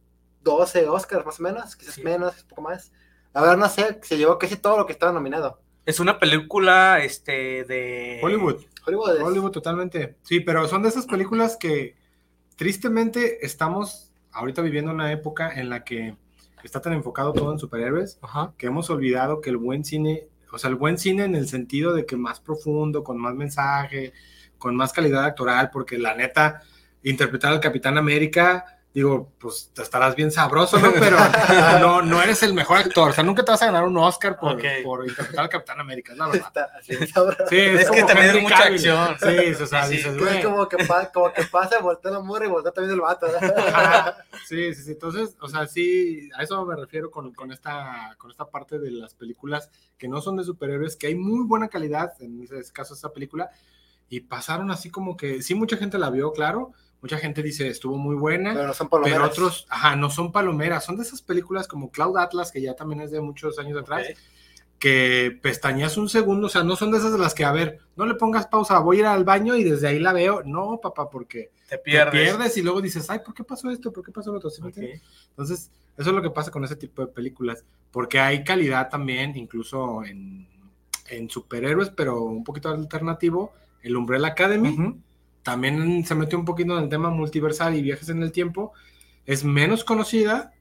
12 0.43 0.89
Oscars 0.89 1.25
más 1.27 1.41
o 1.41 1.43
menos, 1.43 1.77
quizás 1.77 1.95
Sí. 1.95 2.03
menos, 2.03 2.43
un 2.43 2.49
poco 2.49 2.63
más. 2.63 2.93
A 3.33 3.43
ver, 3.43 3.59
no 3.59 3.69
sé, 3.69 3.99
se 4.03 4.17
llevó 4.17 4.39
casi 4.39 4.57
todo 4.57 4.77
lo 4.79 4.87
que 4.87 4.93
estaba 4.93 5.13
nominado. 5.13 5.61
Es 5.87 6.01
una 6.01 6.19
película 6.19 7.03
este 7.03 7.65
de 7.65 8.21
Hollywood. 8.23 8.63
Hollywood 8.87 9.17
es- 9.17 9.23
Hollywood 9.23 9.51
totalmente. 9.51 10.17
Sí, 10.23 10.41
pero 10.41 10.67
son 10.69 10.83
de 10.83 10.89
esas 10.91 11.07
películas 11.07 11.57
que 11.57 11.97
tristemente 12.57 13.45
estamos 13.45 14.13
ahorita 14.33 14.63
viviendo 14.63 14.91
una 14.93 15.13
época 15.13 15.53
en 15.53 15.69
la 15.71 15.85
que 15.85 16.17
está 16.63 16.81
tan 16.81 16.93
enfocado 16.93 17.33
todo 17.33 17.53
en 17.53 17.59
superhéroes 17.59 18.19
Ajá. 18.23 18.53
que 18.57 18.67
hemos 18.69 18.89
olvidado 18.91 19.41
que 19.41 19.51
el 19.51 19.57
buen 19.57 19.85
cine, 19.85 20.29
o 20.53 20.59
sea, 20.59 20.71
el 20.71 20.77
buen 20.77 20.99
cine 20.99 21.25
en 21.25 21.35
el 21.35 21.49
sentido 21.49 21.93
de 21.93 22.07
que 22.07 22.17
más 22.17 22.41
profundo, 22.41 23.05
con 23.05 23.19
más 23.19 23.35
mensaje, 23.35 24.13
con 24.59 24.75
más 24.77 24.93
calidad 24.93 25.25
actoral, 25.25 25.71
porque 25.71 25.99
la 25.99 26.15
neta, 26.15 26.63
interpretar 27.05 27.53
al 27.53 27.61
Capitán 27.61 27.97
América, 27.99 28.65
digo, 28.93 29.33
pues 29.41 29.73
te 29.75 29.83
estarás 29.83 30.15
bien 30.15 30.31
sabroso, 30.31 30.79
¿no? 30.79 30.93
Pero 30.93 31.17
no, 31.81 32.01
no 32.01 32.23
eres 32.23 32.43
el 32.45 32.55
mejor 32.55 32.79
actor, 32.79 33.11
o 33.11 33.13
sea, 33.13 33.25
nunca 33.25 33.45
te 33.45 33.51
vas 33.51 33.61
a 33.63 33.67
ganar 33.67 33.85
un 33.85 33.97
Oscar 33.99 34.39
por, 34.39 34.53
Ok. 34.55 34.63
por 34.85 35.07
interpretar 35.09 35.45
al 35.45 35.51
Capitán 35.51 35.81
América, 35.81 36.13
es 36.13 36.19
la 36.19 36.27
verdad. 36.29 36.47
está 36.47 36.71
así. 36.79 36.95
Sí, 37.49 37.59
Es 37.59 37.91
que 37.91 37.97
como 38.01 38.07
también 38.07 38.37
es 38.37 38.43
mucha 38.43 38.57
Cavill. 38.57 38.75
acción. 38.75 39.17
Sí, 39.19 39.63
o 39.63 39.67
sea, 39.67 39.83
Sí, 39.85 39.91
sí. 39.91 39.97
dices, 39.97 40.15
Es 40.15 40.19
güey. 40.23 40.43
como 40.45 40.69
que, 40.69 40.77
pa- 40.87 41.11
como 41.11 41.33
que 41.33 41.43
pasa, 41.45 41.81
voltea 41.81 42.13
la 42.13 42.21
morra 42.21 42.47
y 42.47 42.49
voltea 42.49 42.71
también 42.71 42.95
el 42.95 43.01
vato. 43.01 43.27
Ajá, 43.27 44.17
Sí, 44.47 44.73
sí, 44.75 44.83
sí. 44.85 44.91
Entonces, 44.93 45.37
o 45.41 45.49
sea, 45.49 45.67
sí, 45.67 46.29
a 46.37 46.43
eso 46.45 46.65
me 46.65 46.77
refiero 46.77 47.11
con, 47.11 47.35
con 47.35 47.51
esta, 47.51 48.15
con 48.17 48.31
esta 48.31 48.45
parte 48.49 48.79
de 48.79 48.93
las 48.93 49.15
películas 49.15 49.71
que 49.99 50.07
no 50.07 50.21
son 50.21 50.37
de 50.37 50.45
superhéroes, 50.45 50.95
que 50.97 51.09
hay 51.09 51.15
muy 51.17 51.45
buena 51.47 51.69
calidad, 51.69 52.13
en 52.21 52.41
ese 52.43 52.63
caso 52.73 52.95
esta 52.95 53.13
película, 53.13 53.51
y 54.09 54.21
pasaron 54.21 54.71
así 54.71 54.89
como 54.91 55.17
que, 55.17 55.43
sí, 55.43 55.55
mucha 55.57 55.77
gente 55.79 55.99
la 55.99 56.11
vio, 56.11 56.33
claro, 56.33 56.73
mucha 57.05 57.19
gente 57.19 57.43
dice 57.43 57.69
estuvo 57.69 57.99
muy 57.99 58.15
buena, 58.17 58.55
Pero 58.55 58.67
no 58.69 58.73
son 58.73 58.89
pero 58.89 59.03
palomeras. 59.03 59.31
otros, 59.31 59.67
ajá, 59.69 59.95
no 59.95 60.09
son 60.09 60.33
palomeras, 60.33 60.87
son 60.87 60.97
de 60.97 61.03
esas 61.03 61.21
películas 61.21 61.69
como 61.69 61.91
Cloud 61.91 62.17
Atlas, 62.17 62.51
que 62.51 62.63
ya 62.63 62.75
también 62.75 63.03
es 63.03 63.11
de 63.11 63.21
muchos 63.21 63.59
años 63.59 63.77
atrás, 63.79 64.07
que 64.79 65.39
pestañas 65.43 65.99
un 65.99 66.09
segundo, 66.09 66.47
o 66.47 66.49
sea, 66.49 66.63
no 66.65 66.77
son 66.77 66.91
de 66.93 66.97
esas 66.97 67.13
de 67.13 67.19
las 67.19 67.35
que, 67.35 67.45
a 67.45 67.53
ver, 67.53 67.79
no 67.97 68.07
le 68.07 68.15
pongas 68.15 68.47
pausa, 68.47 68.79
voy 68.79 68.97
a 68.97 69.01
ir 69.01 69.07
al 69.07 69.23
baño 69.25 69.55
y 69.55 69.65
desde 69.65 69.87
ahí 69.89 69.99
la 69.99 70.15
veo, 70.15 70.43
no, 70.47 70.81
papá, 70.83 71.11
porque 71.11 71.51
Te 71.69 71.77
te 71.77 71.83
pierdes. 71.83 72.57
y 72.57 72.63
luego 72.63 72.81
dices, 72.81 73.11
ay, 73.11 73.19
¿por 73.23 73.35
qué 73.35 73.45
pasó 73.45 73.71
esto? 73.71 73.93
¿Por 73.93 74.03
qué 74.03 74.11
pasó 74.11 74.31
lo 74.33 74.39
otro? 74.39 74.49
¿Sí 74.49 74.63
me 74.63 74.69
Ok. 74.69 74.77
entiendes? 74.79 75.03
Entonces, 75.29 75.71
eso 75.99 76.09
es 76.09 76.17
lo 76.17 76.23
que 76.23 76.31
pasa 76.31 76.51
con 76.51 76.65
ese 76.65 76.77
tipo 76.77 77.03
de 77.05 77.09
películas, 77.13 77.65
porque 77.91 78.19
hay 78.19 78.45
calidad 78.45 78.89
también, 78.89 79.37
incluso 79.37 80.03
en, 80.05 80.49
en 81.11 81.29
superhéroes, 81.29 81.91
pero 81.91 82.23
un 82.23 82.45
poquito 82.45 82.71
alternativo, 82.71 83.53
el 83.83 83.95
Umbrella 83.95 84.29
Academy, 84.29 84.71
Ujú. 84.71 84.99
También 85.45 86.05
se 86.07 86.17
metió 86.17 86.39
un 86.39 86.45
poquito 86.47 86.77
en 86.79 86.85
el 86.85 86.91
tema 86.91 87.11
multiversal 87.11 87.77
y 87.77 87.83
viajes 87.83 88.09
en 88.09 88.23
el 88.25 88.33
tiempo, 88.33 88.73
es 89.27 89.45
menos 89.45 89.85
conocida, 89.85 90.53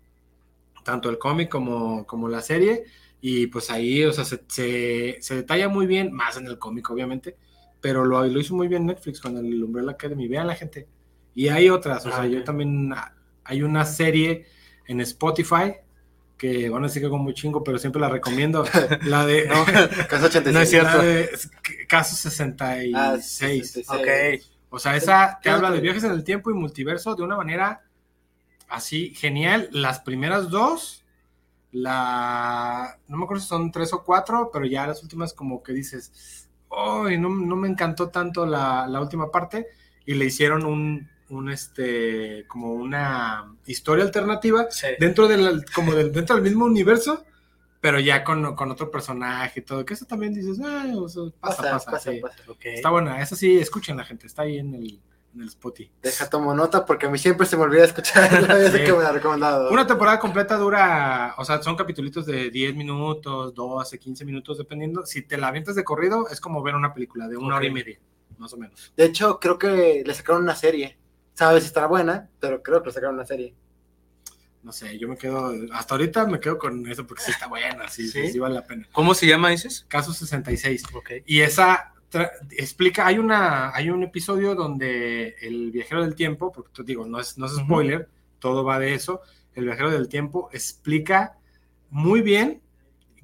tanto 0.84 1.10
el 1.10 1.18
cómic 1.18 1.50
como, 1.50 2.06
como 2.06 2.30
la 2.30 2.42
serie, 2.42 2.84
y 3.22 3.48
pues 3.48 3.72
ahí, 3.72 4.04
o 4.06 4.14
sea, 4.14 4.26
se, 4.26 4.44
se, 4.48 5.18
se 5.22 5.36
detalla 5.36 5.70
muy 5.70 5.88
bien, 5.88 6.12
más 6.14 6.38
en 6.38 6.48
el 6.48 6.60
cómic, 6.60 6.90
obviamente, 6.92 7.38
pero 7.82 8.06
lo, 8.06 8.26
lo 8.26 8.40
hizo 8.40 8.56
muy 8.56 8.68
bien 8.68 8.86
Netflix 8.86 9.22
con 9.22 9.38
el 9.38 9.64
Umbrella 9.64 9.92
Academy, 9.92 10.28
vean 10.28 10.48
la 10.48 10.56
gente. 10.56 10.88
Y 11.36 11.48
hay 11.50 11.70
otras, 11.70 12.06
o 12.06 12.12
Ah, 12.12 12.12
sea, 12.12 12.26
yo 12.28 12.40
ok. 12.40 12.46
también, 12.46 12.94
hay 13.46 13.62
una 13.64 13.86
serie 13.86 14.46
en 14.88 15.02
Spotify, 15.02 15.74
que 16.38 16.70
van 16.70 16.84
a 16.84 16.88
decir 16.88 17.02
que 17.02 17.10
como 17.10 17.24
muy 17.24 17.34
chingo, 17.34 17.64
pero 17.64 17.78
siempre 17.78 18.02
la 18.02 18.10
recomiendo, 18.10 18.66
la 19.06 19.26
de... 19.26 19.48
No, 19.48 19.66
caso 20.10 20.26
86. 20.26 20.54
No 20.54 20.60
es 20.62 20.70
cierto. 20.70 20.98
la 20.98 21.04
de 21.04 21.30
Caso 21.88 22.16
66. 22.16 22.94
Ah, 22.98 23.18
66. 23.22 23.90
Ok. 23.90 24.44
O 24.76 24.80
sea, 24.80 24.96
esa 24.96 25.38
te 25.40 25.44
¿Qué 25.44 25.50
habla 25.52 25.70
de 25.70 25.82
viajes 25.82 26.04
en 26.04 26.12
el 26.12 26.24
tiempo 26.24 26.50
y 26.50 26.56
multiverso 26.56 27.14
de 27.14 27.22
una 27.22 27.38
manera 27.38 27.84
así 28.70 29.14
genial. 29.14 29.70
Las 29.72 30.00
primeras 30.00 30.50
dos, 30.50 31.06
la. 31.72 32.98
No 33.08 33.18
me 33.18 33.26
acuerdo 33.26 33.44
si 33.44 33.50
son 33.50 33.72
tres 33.72 33.94
o 33.94 34.04
cuatro, 34.04 34.50
pero 34.52 34.66
ya 34.66 34.88
las 34.88 35.04
últimas, 35.04 35.34
como 35.34 35.62
que 35.62 35.74
dices, 35.74 36.50
¡Ay! 36.72 37.20
no, 37.20 37.30
no 37.30 37.56
me 37.56 37.68
encantó 37.68 38.10
tanto 38.10 38.48
la, 38.48 38.88
la 38.88 39.00
última 39.00 39.30
parte. 39.30 39.68
Y 40.08 40.16
le 40.16 40.26
hicieron 40.26 40.66
un, 40.66 41.08
un 41.30 41.52
este, 41.52 42.46
como 42.48 42.74
una 42.74 43.56
historia 43.68 44.04
alternativa 44.04 44.66
Sí. 44.72 44.88
dentro 45.00 45.28
del, 45.28 45.66
como 45.74 45.94
del, 45.94 46.12
dentro 46.12 46.36
del 46.36 46.44
mismo 46.46 46.66
universo, 46.66 47.24
pero 47.84 48.00
ya 48.00 48.24
con, 48.24 48.56
con 48.56 48.72
otro 48.72 48.90
personaje 48.90 49.60
y 49.60 49.64
todo, 49.64 49.84
que 49.84 49.94
eso 49.94 50.06
también 50.06 50.34
dices, 50.34 50.58
ah, 50.64 50.86
o 50.96 51.10
sea, 51.10 51.24
pasa, 51.38 51.64
Pasa, 51.64 51.92
pasa, 51.92 52.12
sí. 52.14 52.22
Está 52.64 52.90
buena, 52.90 53.22
esa 53.22 53.36
sí, 53.36 53.58
escuchen 53.58 53.98
la 53.98 54.06
gente, 54.06 54.26
está 54.26 54.44
ahí 54.44 54.58
en 54.58 54.74
el, 54.74 55.02
en 55.36 55.42
el 55.42 55.48
Spotify. 55.50 55.92
Deja 56.02 56.30
tomo 56.30 56.54
nota 56.56 56.86
porque 56.86 57.08
a 57.08 57.10
mí 57.10 57.18
siempre 57.18 57.46
se 57.46 57.58
me 57.58 57.64
olvida 57.64 57.84
escuchar 57.84 58.32
la 58.48 58.56
vez 58.56 58.72
Sí. 58.72 58.86
que 58.86 58.94
me 58.94 59.04
la 59.04 59.10
ha 59.10 59.12
recomendado. 59.12 59.70
Una 59.70 59.86
temporada 59.86 60.18
completa 60.18 60.56
dura, 60.56 61.36
o 61.38 61.44
sea, 61.44 61.62
son 61.62 61.76
capítulos 61.76 62.26
de 62.26 62.50
10 62.50 62.74
minutos, 62.78 63.54
12, 63.54 64.00
15 64.00 64.24
minutos, 64.24 64.58
dependiendo. 64.60 65.06
Si 65.06 65.22
te 65.24 65.36
la 65.38 65.50
avientas 65.50 65.76
de 65.76 65.84
corrido, 65.84 66.30
es 66.30 66.40
como 66.40 66.64
ver 66.64 66.76
una 66.76 66.94
película 66.94 67.28
de 67.28 67.36
una 67.36 67.58
hora 67.58 67.66
y 67.66 67.72
media, 67.72 68.00
más 68.38 68.54
o 68.54 68.58
menos. 68.58 68.94
De 68.96 69.04
hecho, 69.04 69.42
creo 69.42 69.58
que 69.58 70.04
le 70.06 70.14
sacaron 70.14 70.44
una 70.44 70.56
serie. 70.56 70.98
Sabes 71.34 71.64
si 71.64 71.68
estará 71.68 71.88
buena, 71.88 72.30
pero 72.40 72.64
creo 72.64 72.82
que 72.82 72.88
le 72.88 72.94
sacaron 72.94 73.16
una 73.16 73.26
serie. 73.26 73.54
No 74.64 74.72
sé, 74.72 74.98
yo 74.98 75.10
me 75.10 75.18
quedo, 75.18 75.54
hasta 75.74 75.96
ahorita 75.96 76.26
me 76.26 76.40
quedo 76.40 76.58
con 76.58 76.88
eso 76.90 77.06
porque 77.06 77.24
sí 77.24 77.32
está 77.32 77.48
buena, 77.48 77.90
sí, 77.90 78.08
sí, 78.08 78.40
vale 78.40 78.56
la 78.56 78.66
pena. 78.66 78.88
¿Cómo 78.94 79.14
se 79.14 79.28
llama, 79.28 79.50
dices? 79.50 79.86
Caso 79.90 80.14
66. 80.14 80.84
Ok. 80.94 81.12
Y 81.26 81.42
esa 81.42 81.94
explica, 82.52 83.08
hay 83.08 83.18
una, 83.18 83.76
hay 83.76 83.90
un 83.90 84.04
episodio 84.04 84.56
donde 84.56 85.36
el 85.42 85.72
viajero 85.72 86.02
del 86.02 86.16
tiempo, 86.16 86.52
porque 86.52 86.72
te 86.74 86.84
digo, 86.84 87.06
no 87.06 87.20
es, 87.20 87.38
no 87.38 87.46
es 87.46 87.54
spoiler, 87.56 88.08
todo 88.40 88.64
va 88.64 88.80
de 88.80 88.94
eso, 88.94 89.22
el 89.56 89.66
viajero 89.66 89.92
del 89.92 90.08
tiempo 90.08 90.50
explica 90.54 91.38
muy 91.90 92.22
bien, 92.22 92.62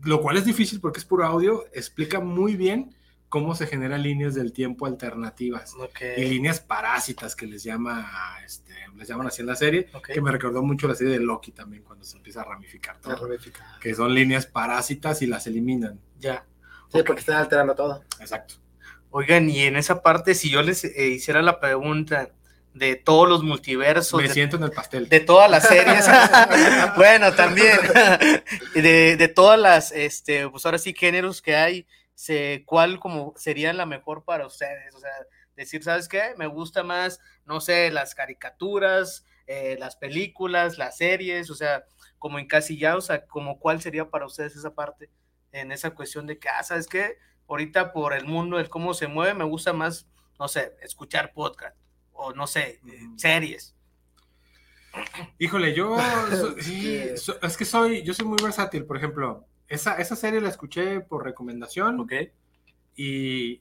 lo 0.03 0.21
cual 0.21 0.37
es 0.37 0.45
difícil 0.45 0.79
porque 0.79 0.99
es 0.99 1.05
puro 1.05 1.25
audio, 1.25 1.65
explica 1.73 2.19
muy 2.19 2.55
bien 2.55 2.95
cómo 3.29 3.55
se 3.55 3.67
generan 3.67 4.01
líneas 4.03 4.33
del 4.35 4.51
tiempo 4.51 4.85
alternativas 4.87 5.73
Ok. 5.79 6.01
y 6.17 6.25
líneas 6.25 6.59
parásitas 6.59 7.35
que 7.35 7.45
les 7.45 7.63
llama, 7.63 8.11
este, 8.45 8.73
les 8.97 9.07
llaman 9.07 9.27
así 9.27 9.41
en 9.41 9.47
la 9.47 9.55
serie, 9.55 9.87
Ok. 9.93 10.07
que 10.13 10.21
me 10.21 10.31
recordó 10.31 10.63
mucho 10.63 10.87
la 10.87 10.95
serie 10.95 11.13
de 11.13 11.19
Loki 11.19 11.51
también 11.51 11.83
cuando 11.83 12.03
se 12.05 12.17
empieza 12.17 12.41
a 12.41 12.45
ramificar 12.45 12.99
todo, 12.99 13.15
ramifica. 13.27 13.77
que 13.79 13.93
son 13.93 14.13
líneas 14.13 14.45
parásitas 14.47 15.21
y 15.21 15.27
las 15.27 15.45
eliminan. 15.47 15.99
Ya. 16.19 16.43
Sí, 16.91 17.03
porque 17.05 17.19
están 17.19 17.37
alterando 17.37 17.75
todo. 17.75 18.03
Exacto. 18.19 18.55
Oigan, 19.11 19.49
y 19.49 19.61
en 19.61 19.75
esa 19.75 20.01
parte, 20.01 20.33
si 20.35 20.49
yo 20.49 20.61
les 20.63 20.83
eh, 20.83 21.07
hiciera 21.09 21.41
la 21.43 21.59
pregunta 21.59 22.29
de 22.73 22.95
todos 22.95 23.27
los 23.29 23.43
multiversos, 23.43 24.21
Me 24.21 24.27
de, 24.27 24.33
siento 24.33 24.57
en 24.57 24.63
el 24.63 24.71
pastel. 24.71 25.07
de 25.09 25.19
todas 25.19 25.49
las 25.49 25.67
series, 25.67 26.05
bueno, 26.95 27.33
también, 27.33 27.77
de, 28.75 29.17
de 29.17 29.27
todas 29.27 29.59
las, 29.59 29.91
este, 29.91 30.47
pues 30.49 30.65
ahora 30.65 30.77
sí, 30.77 30.93
géneros 30.97 31.41
que 31.41 31.55
hay, 31.55 31.85
se, 32.19 32.63
¿cuál 32.65 32.99
como 32.99 33.33
sería 33.37 33.71
la 33.71 33.85
mejor 33.85 34.25
para 34.25 34.45
ustedes? 34.45 34.93
O 34.93 34.99
sea, 34.99 35.09
decir, 35.55 35.81
¿sabes 35.81 36.09
qué? 36.09 36.33
Me 36.37 36.47
gusta 36.47 36.83
más, 36.83 37.21
no 37.45 37.61
sé, 37.61 37.91
las 37.91 38.13
caricaturas, 38.13 39.23
eh, 39.47 39.77
las 39.79 39.95
películas, 39.95 40.77
las 40.77 40.97
series, 40.97 41.49
o 41.49 41.55
sea, 41.55 41.85
como 42.17 42.37
encasillados, 42.37 43.05
o 43.05 43.07
sea, 43.07 43.25
como 43.25 43.57
cuál 43.57 43.81
sería 43.81 44.09
para 44.09 44.25
ustedes 44.25 44.53
esa 44.57 44.75
parte, 44.75 45.09
en 45.53 45.71
esa 45.71 45.91
cuestión 45.91 46.27
de 46.27 46.37
que, 46.37 46.49
ah, 46.49 46.61
¿sabes 46.61 46.87
qué? 46.87 47.15
Ahorita 47.47 47.93
por 47.93 48.11
el 48.13 48.25
mundo, 48.25 48.59
el 48.59 48.67
cómo 48.67 48.93
se 48.93 49.07
mueve, 49.07 49.33
me 49.33 49.45
gusta 49.45 49.71
más, 49.71 50.05
no 50.37 50.49
sé, 50.49 50.75
escuchar 50.81 51.31
podcast, 51.31 51.77
o 52.11 52.33
no 52.33 52.47
sé, 52.47 52.81
eh, 52.85 52.99
series. 53.15 53.77
Híjole, 55.37 55.73
yo 55.73 55.95
so- 56.31 56.59
sí, 56.59 57.15
so- 57.15 57.41
es 57.41 57.55
que 57.55 57.63
soy, 57.63 58.03
yo 58.03 58.13
soy 58.13 58.25
muy 58.25 58.37
versátil, 58.43 58.85
por 58.85 58.97
ejemplo, 58.97 59.47
esa, 59.69 59.95
esa 59.97 60.15
serie 60.15 60.41
la 60.41 60.49
escuché 60.49 60.99
por 60.99 61.23
recomendación 61.23 61.99
¿Ok? 61.99 62.13
y 62.95 63.59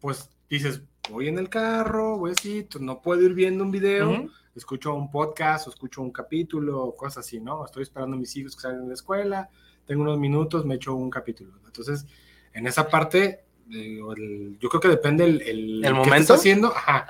pues 0.00 0.30
dices, 0.50 0.82
voy 1.10 1.28
en 1.28 1.38
el 1.38 1.48
carro, 1.48 2.18
voy 2.18 2.32
así, 2.32 2.66
no 2.80 3.00
puedo 3.00 3.22
ir 3.22 3.32
viendo 3.34 3.64
un 3.64 3.70
video, 3.70 4.10
Ujú. 4.10 4.30
escucho 4.54 4.94
un 4.94 5.10
podcast 5.10 5.66
o 5.66 5.70
escucho 5.70 6.02
un 6.02 6.10
capítulo 6.10 6.94
cosas 6.96 7.24
así, 7.26 7.40
¿no? 7.40 7.64
Estoy 7.64 7.84
esperando 7.84 8.16
a 8.16 8.20
mis 8.20 8.36
hijos 8.36 8.54
que 8.54 8.62
salgan 8.62 8.82
de 8.82 8.88
la 8.88 8.94
escuela, 8.94 9.48
tengo 9.86 10.02
unos 10.02 10.18
minutos, 10.18 10.66
me 10.66 10.74
echo 10.74 10.94
un 10.94 11.08
capítulo. 11.10 11.52
Entonces, 11.66 12.06
en 12.52 12.66
esa 12.66 12.88
parte, 12.88 13.44
el- 13.70 14.58
yo 14.60 14.68
creo 14.68 14.80
que 14.80 14.88
depende 14.88 15.24
el, 15.24 15.40
el, 15.42 15.80
qué 15.82 15.92
momento? 15.92 16.16
estés 16.16 16.36
haciendo, 16.36 16.68
ajá. 16.68 17.06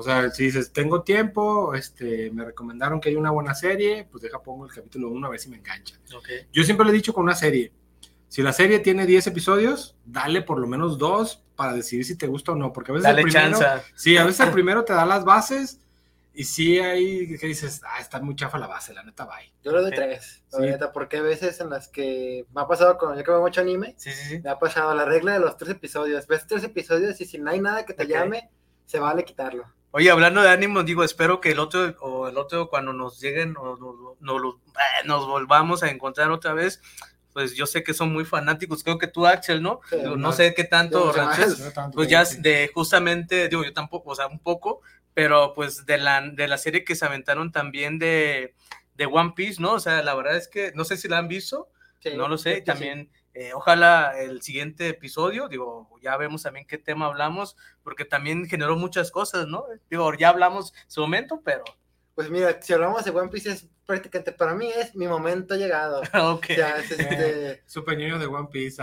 O 0.00 0.02
sea, 0.02 0.30
si 0.30 0.44
dices, 0.44 0.72
tengo 0.72 1.02
tiempo, 1.02 1.74
este, 1.74 2.30
me 2.32 2.44
recomendaron 2.44 3.00
que 3.00 3.10
hay 3.10 3.16
una 3.16 3.30
buena 3.30 3.54
serie, 3.54 4.08
pues 4.10 4.22
deja 4.22 4.42
pongo 4.42 4.66
el 4.66 4.72
capítulo 4.72 5.08
uno 5.10 5.26
a 5.26 5.30
ver 5.30 5.38
si 5.40 5.48
me 5.48 5.56
engancha. 5.58 5.96
Ok. 6.16 6.28
Yo 6.52 6.64
siempre 6.64 6.84
le 6.86 6.92
he 6.92 6.94
dicho 6.94 7.12
con 7.14 7.24
una 7.24 7.34
serie, 7.34 7.72
si 8.28 8.42
la 8.42 8.52
serie 8.52 8.78
tiene 8.80 9.06
10 9.06 9.26
episodios, 9.28 9.96
dale 10.04 10.42
por 10.42 10.58
lo 10.58 10.66
menos 10.66 10.98
dos 10.98 11.42
para 11.56 11.72
decidir 11.72 12.04
si 12.04 12.16
te 12.16 12.26
gusta 12.26 12.52
o 12.52 12.54
no, 12.56 12.72
porque 12.72 12.92
a 12.92 12.94
veces 12.94 13.04
Dale 13.04 13.22
el 13.22 13.28
primero, 13.28 13.58
chance. 13.58 13.86
sí, 13.94 14.16
a 14.16 14.24
veces 14.24 14.46
el 14.46 14.52
primero 14.52 14.84
te 14.84 14.92
da 14.92 15.04
las 15.04 15.24
bases 15.24 15.80
y 16.32 16.44
sí 16.44 16.78
hay 16.78 17.36
que 17.38 17.46
dices, 17.48 17.82
ah, 17.84 18.00
está 18.00 18.20
muy 18.20 18.36
chafa 18.36 18.56
la 18.56 18.68
base, 18.68 18.94
la 18.94 19.02
neta, 19.02 19.24
bye. 19.26 19.52
Yo 19.64 19.72
le 19.72 19.80
doy 19.80 19.90
Ok. 19.90 19.96
tres, 19.96 20.42
la 20.52 20.58
Sí. 20.60 20.64
neta, 20.64 20.92
porque 20.92 21.16
hay 21.16 21.22
veces 21.22 21.60
en 21.60 21.70
las 21.70 21.88
que 21.88 22.46
me 22.54 22.62
ha 22.62 22.66
pasado 22.68 22.96
con 22.98 23.16
yo 23.18 23.24
que 23.24 23.30
veo 23.32 23.40
mucho 23.40 23.60
anime, 23.60 23.94
Sí, 23.98 24.10
sí, 24.12 24.28
sí. 24.36 24.40
me 24.42 24.48
ha 24.50 24.58
pasado 24.58 24.94
la 24.94 25.04
regla 25.04 25.32
de 25.34 25.40
los 25.40 25.56
tres 25.56 25.70
episodios. 25.72 26.26
Ves 26.28 26.46
tres 26.46 26.62
episodios 26.64 27.20
y 27.20 27.24
si 27.26 27.36
no 27.38 27.50
hay 27.50 27.60
nada 27.60 27.84
que 27.84 27.94
te 27.94 28.06
llame, 28.06 28.48
se 28.86 29.00
vale 29.00 29.24
quitarlo. 29.24 29.64
Oye, 29.92 30.10
hablando 30.10 30.40
de 30.42 30.50
ánimos, 30.50 30.84
digo, 30.84 31.02
espero 31.02 31.40
que 31.40 31.50
el 31.50 31.58
otro, 31.58 31.96
o 32.00 32.28
el 32.28 32.38
otro 32.38 32.68
cuando 32.68 32.92
nos 32.92 33.20
lleguen, 33.20 33.56
o 33.56 33.76
nos, 33.76 34.20
nos, 34.20 34.54
eh, 34.54 35.06
nos 35.06 35.26
volvamos 35.26 35.82
a 35.82 35.90
encontrar 35.90 36.30
otra 36.30 36.52
vez, 36.54 36.80
pues 37.32 37.54
yo 37.54 37.66
sé 37.66 37.82
que 37.82 37.92
son 37.94 38.12
muy 38.12 38.24
fanáticos, 38.24 38.84
creo 38.84 38.98
que 38.98 39.08
tú, 39.08 39.26
Axel, 39.26 39.62
¿no? 39.62 39.80
Sí, 39.90 39.96
Digo, 39.96 40.16
no 40.16 40.28
más. 40.28 40.36
sé 40.36 40.54
qué 40.54 40.64
tanto. 40.64 41.12
Ranches, 41.12 41.72
pues 41.92 42.08
ya 42.08 42.24
de 42.24 42.70
justamente, 42.72 43.48
digo, 43.48 43.64
yo 43.64 43.72
tampoco, 43.72 44.10
o 44.10 44.14
sea, 44.14 44.28
un 44.28 44.38
poco, 44.38 44.80
pero 45.12 45.54
pues 45.54 45.86
de 45.86 45.98
la, 45.98 46.20
de 46.22 46.46
la 46.46 46.58
serie 46.58 46.84
que 46.84 46.94
se 46.94 47.04
aventaron 47.04 47.50
también 47.50 47.98
de, 47.98 48.54
de 48.94 49.06
One 49.06 49.32
Piece, 49.34 49.60
¿no? 49.60 49.72
O 49.72 49.80
sea, 49.80 50.02
la 50.02 50.14
verdad 50.14 50.36
es 50.36 50.46
que 50.48 50.72
no 50.74 50.84
sé 50.84 50.96
si 50.96 51.08
la 51.08 51.18
han 51.18 51.28
visto, 51.28 51.68
Sí, 51.98 52.10
no 52.16 52.28
lo 52.28 52.38
sé, 52.38 52.62
sí, 52.66 52.72
sí. 52.78 53.10
Eh, 53.34 53.52
ojalá 53.54 54.18
el 54.20 54.42
siguiente 54.42 54.88
episodio, 54.88 55.48
digo, 55.48 55.88
ya 56.02 56.16
vemos 56.16 56.42
también 56.42 56.66
qué 56.66 56.78
tema 56.78 57.06
hablamos, 57.06 57.56
porque 57.82 58.04
también 58.04 58.46
generó 58.46 58.76
muchas 58.76 59.10
cosas, 59.10 59.46
¿no? 59.46 59.64
Digo, 59.88 60.12
ya 60.14 60.30
hablamos 60.30 60.72
su 60.86 61.00
momento, 61.00 61.40
pero... 61.44 61.64
Pues 62.14 62.28
mira, 62.28 62.60
si 62.60 62.72
hablamos 62.74 63.04
de 63.04 63.12
One 63.12 63.28
Piece, 63.30 63.50
es 63.50 63.66
prácticamente 63.86 64.32
para 64.32 64.54
mí 64.54 64.68
es 64.68 64.94
mi 64.94 65.06
momento 65.08 65.54
llegado. 65.56 66.00
ok. 66.34 66.44
O 66.50 66.54
sea, 66.54 66.76
es 66.78 66.90
este, 66.90 67.62
Super 67.66 67.96
ñoño 67.96 68.18
de 68.18 68.26
One 68.26 68.48
Piece, 68.52 68.82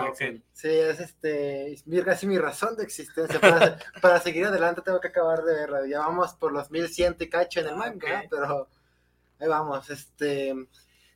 sí, 0.54 0.68
es 0.70 1.00
este, 1.00 1.74
es 1.74 1.86
mi- 1.86 2.02
casi 2.02 2.26
mi 2.26 2.40
razón 2.40 2.76
de 2.78 2.84
existencia. 2.84 3.40
Para, 3.40 3.78
para 4.02 4.20
seguir 4.22 4.46
adelante 4.48 4.82
tengo 4.82 5.00
que 5.00 5.10
acabar 5.10 5.44
de 5.44 5.54
verla. 5.54 5.86
Ya 5.88 6.00
vamos 6.00 6.34
por 6.34 6.52
los 6.52 6.72
1100 6.72 7.18
y 7.20 7.30
cacho 7.30 7.60
en 7.60 7.68
el 7.68 7.76
manga, 7.76 8.22
Ok. 8.22 8.28
pero 8.32 8.70
ahí 9.40 9.48
vamos. 9.48 9.88
Este, 9.92 10.56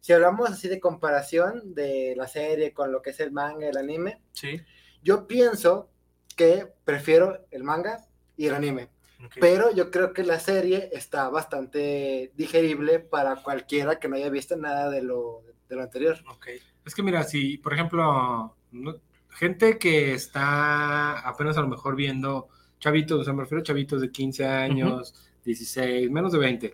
si 0.01 0.11
hablamos 0.13 0.49
así 0.49 0.67
de 0.67 0.79
comparación 0.81 1.73
de 1.73 2.13
la 2.17 2.27
serie 2.27 2.73
con 2.73 2.91
lo 2.91 3.01
que 3.01 3.11
es 3.11 3.19
el 3.21 3.31
manga 3.31 3.65
y 3.65 3.69
el 3.69 3.77
anime, 3.77 4.19
Sí. 4.33 4.59
yo 5.01 5.25
pienso 5.27 5.89
que 6.35 6.67
prefiero 6.83 7.45
el 7.51 7.63
manga 7.63 8.05
y 8.35 8.47
el 8.47 8.55
anime. 8.55 8.89
ok. 9.23 9.37
Pero 9.39 9.71
yo 9.73 9.91
creo 9.91 10.11
que 10.13 10.23
la 10.23 10.39
serie 10.39 10.89
está 10.91 11.29
bastante 11.29 12.31
digerible 12.35 12.99
para 12.99 13.35
cualquiera 13.43 13.99
que 13.99 14.07
no 14.09 14.15
haya 14.15 14.29
visto 14.29 14.55
nada 14.57 14.89
de 14.89 15.01
lo, 15.03 15.43
de 15.69 15.75
lo 15.75 15.83
anterior. 15.83 16.17
Ok. 16.29 16.47
Es 16.85 16.95
que 16.95 17.03
mira, 17.03 17.23
si, 17.23 17.57
por 17.59 17.73
ejemplo, 17.73 18.55
no- 18.71 18.95
gente 19.29 19.77
que 19.77 20.13
está 20.13 21.19
apenas 21.19 21.57
a 21.57 21.61
lo 21.61 21.67
mejor 21.67 21.95
viendo 21.95 22.47
chavitos, 22.79 23.21
o 23.21 23.23
sea, 23.23 23.33
me 23.33 23.43
refiero 23.43 23.61
a 23.61 23.63
chavitos 23.65 24.01
de 24.01 24.11
15 24.11 24.45
años, 24.47 25.13
16, 25.45 26.09
menos 26.09 26.31
de 26.33 26.39
20. 26.39 26.73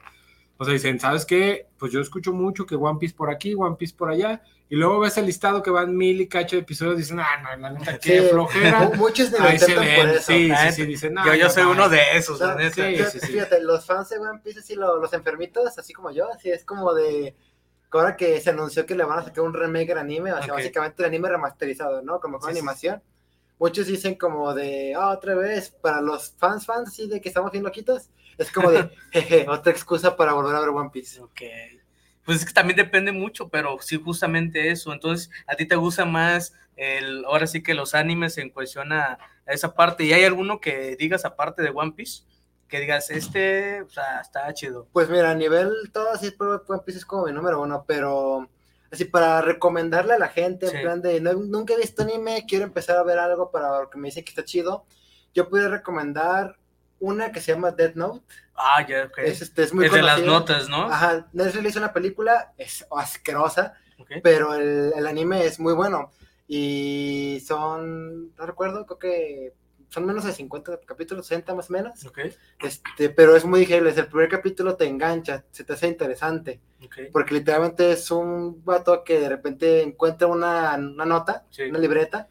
O 0.59 0.65
sea, 0.65 0.73
dicen, 0.73 0.99
¿sabes 0.99 1.25
qué? 1.25 1.67
Pues 1.77 1.91
yo 1.91 2.01
escucho 2.01 2.33
mucho 2.33 2.65
que 2.65 2.75
One 2.75 2.97
Piece 2.99 3.15
por 3.15 3.29
aquí, 3.29 3.53
One 3.55 3.75
Piece 3.77 3.95
por 3.95 4.09
allá, 4.09 4.41
y 4.69 4.75
luego 4.75 4.99
ves 4.99 5.17
el 5.17 5.25
listado 5.27 5.61
que 5.61 5.69
van 5.69 5.95
mil 5.95 6.19
y 6.19 6.27
cacho 6.27 6.55
de 6.55 6.63
episodios, 6.63 6.97
dicen, 6.97 7.19
ah, 7.19 7.41
no, 7.43 7.55
la 7.57 7.69
neta, 7.71 7.99
qué 7.99 8.21
Sí, 8.23 8.27
flojera. 8.29 8.79
mu- 8.89 8.95
Muchos 8.95 9.31
lo 9.31 9.39
Ahí 9.43 9.59
se 9.59 9.73
por 9.73 9.83
ven, 9.85 10.09
eso. 10.09 10.21
sí, 10.31 10.49
sí, 10.49 10.71
sí, 10.71 10.85
dicen, 10.85 11.13
no, 11.13 11.25
yo, 11.25 11.33
yo 11.33 11.39
ya 11.41 11.49
soy 11.49 11.63
bye". 11.63 11.71
uno 11.73 11.89
de 11.89 11.99
esos, 12.15 12.39
la 12.39 12.55
neta. 12.55 12.73
sí. 12.73 12.81
Fíjate, 12.95 13.19
fíjate, 13.27 13.61
los 13.61 13.85
fans 13.85 14.09
de 14.09 14.17
One 14.17 14.39
Piece, 14.43 14.59
así 14.59 14.75
lo- 14.75 14.97
los 14.99 15.13
enfermitos, 15.13 15.77
así 15.77 15.93
como 15.93 16.11
yo, 16.11 16.31
así 16.31 16.49
es 16.49 16.65
como 16.65 16.93
de. 16.93 17.35
Ahora 17.91 18.17
que 18.17 18.39
se 18.41 18.49
anunció 18.49 18.85
que 18.85 18.95
le 18.95 19.05
van 19.05 19.19
a 19.19 19.23
sacar 19.23 19.43
un 19.43 19.53
remake 19.53 19.91
al 19.91 19.99
anime, 19.99 20.33
o 20.33 20.43
sea, 20.43 20.53
básicamente 20.53 21.01
el 21.03 21.07
anime 21.07 21.29
remasterizado, 21.29 22.01
¿no? 22.01 22.19
Con 22.19 22.33
Sí, 22.33 22.37
sí, 22.41 22.49
animación. 22.49 23.01
Muchos 23.59 23.87
dicen 23.87 24.15
como 24.15 24.53
de, 24.53 24.93
ah, 24.95 25.09
otra 25.09 25.35
vez, 25.35 25.69
para 25.69 26.01
los 26.01 26.33
fans, 26.37 26.65
fans, 26.65 26.89
así 26.89 27.07
de 27.07 27.19
que 27.19 27.29
estamos 27.29 27.51
bien 27.51 27.63
loquitos, 27.63 28.09
es 28.37 28.51
como 28.51 28.69
de, 28.71 28.89
jeje, 29.11 29.47
otra 29.49 29.71
excusa 29.71 30.15
para 30.15 30.33
volver 30.33 30.55
a 30.55 30.59
ver 30.59 30.69
One 30.69 30.91
Piece. 30.91 31.19
Ok. 31.21 31.41
Pues 32.23 32.39
es 32.39 32.45
que 32.45 32.53
también 32.53 32.77
depende 32.77 33.11
mucho, 33.11 33.49
pero 33.49 33.77
sí, 33.81 33.95
justamente 33.95 34.69
eso. 34.69 34.93
Entonces, 34.93 35.31
¿a 35.47 35.55
ti 35.55 35.65
te 35.65 35.75
gusta 35.75 36.05
más 36.05 36.53
el, 36.75 37.23
ahora 37.25 37.47
sí 37.47 37.63
que 37.63 37.73
los 37.73 37.95
animes 37.95 38.37
en 38.37 38.49
cuestión 38.49 38.91
a, 38.91 39.17
a 39.47 39.53
esa 39.53 39.73
parte? 39.73 40.03
¿Y 40.03 40.13
hay 40.13 40.25
alguno 40.25 40.59
que 40.59 40.95
digas 40.97 41.25
aparte 41.25 41.63
de 41.63 41.71
One 41.73 41.93
Piece? 41.93 42.23
Que 42.67 42.81
digas, 42.81 43.09
este, 43.09 43.81
o 43.81 43.89
sea, 43.89 44.19
está 44.19 44.53
chido. 44.53 44.87
Pues 44.91 45.09
mira, 45.09 45.31
a 45.31 45.35
nivel 45.35 45.71
todo 45.93 46.11
así, 46.11 46.31
pero 46.37 46.61
One 46.67 46.81
Piece 46.85 46.99
es 46.99 47.05
como 47.05 47.25
mi 47.25 47.31
número 47.31 47.61
uno, 47.61 47.85
pero 47.87 48.49
así 48.91 49.05
para 49.05 49.41
recomendarle 49.41 50.13
a 50.13 50.19
la 50.19 50.29
gente, 50.29 50.67
Sí. 50.67 50.75
en 50.75 50.81
plan 50.81 51.01
de, 51.01 51.19
"No- 51.21 51.33
nunca 51.33 51.73
he 51.73 51.77
visto 51.77 52.03
anime, 52.03 52.45
quiero 52.47 52.65
empezar 52.65 52.97
a 52.97 53.03
ver 53.03 53.19
algo 53.19 53.51
para 53.51 53.87
que 53.91 53.97
me 53.97 54.07
dicen 54.07 54.23
que 54.23 54.29
está 54.29 54.43
chido, 54.45 54.85
yo 55.33 55.49
puedo 55.49 55.69
recomendar 55.69 56.57
una 56.99 57.31
que 57.31 57.41
se 57.41 57.51
llama 57.53 57.71
Death 57.71 57.95
Note, 57.95 58.23
Ah, 58.59 58.83
ya, 58.87 59.03
ok. 59.05 59.19
Es, 59.19 59.43
este, 59.43 59.61
es 59.61 59.71
muy 59.73 59.85
Es 59.85 59.91
de 59.91 60.01
las 60.01 60.19
notas, 60.23 60.67
¿no? 60.67 60.85
Ajá, 60.91 61.27
Netflix 61.31 61.69
hizo 61.69 61.79
una 61.79 61.93
película, 61.93 62.53
es 62.57 62.87
asquerosa, 62.89 63.73
pero 64.23 64.55
el, 64.55 64.93
el 64.95 65.05
anime 65.05 65.45
es 65.45 65.59
muy 65.59 65.73
bueno. 65.73 66.11
Y 66.47 67.43
son, 67.45 68.33
no 68.35 68.45
recuerdo, 68.47 68.85
creo 68.87 68.97
que 68.97 69.53
son 69.89 70.05
menos 70.05 70.25
de 70.25 70.33
50 70.33 70.79
capítulos, 70.85 71.25
60 71.27 71.55
más 71.55 71.69
o 71.69 71.73
menos. 71.73 71.93
Este, 72.59 73.09
pero 73.09 73.35
es 73.35 73.45
muy 73.45 73.61
digerible. 73.61 73.91
El 73.95 74.07
primer 74.07 74.29
capítulo 74.29 74.75
te 74.75 74.85
engancha, 74.85 75.45
se 75.51 75.63
te 75.63 75.73
hace 75.73 75.87
interesante. 75.87 76.59
Porque 77.11 77.33
literalmente 77.35 77.91
es 77.91 78.11
un 78.11 78.63
vato 78.65 79.03
que 79.03 79.19
de 79.19 79.29
repente 79.29 79.81
encuentra 79.81 80.27
una, 80.27 80.75
una 80.75 81.05
nota, 81.05 81.45
Sí. 81.49 81.63
una 81.63 81.79
libreta, 81.79 82.27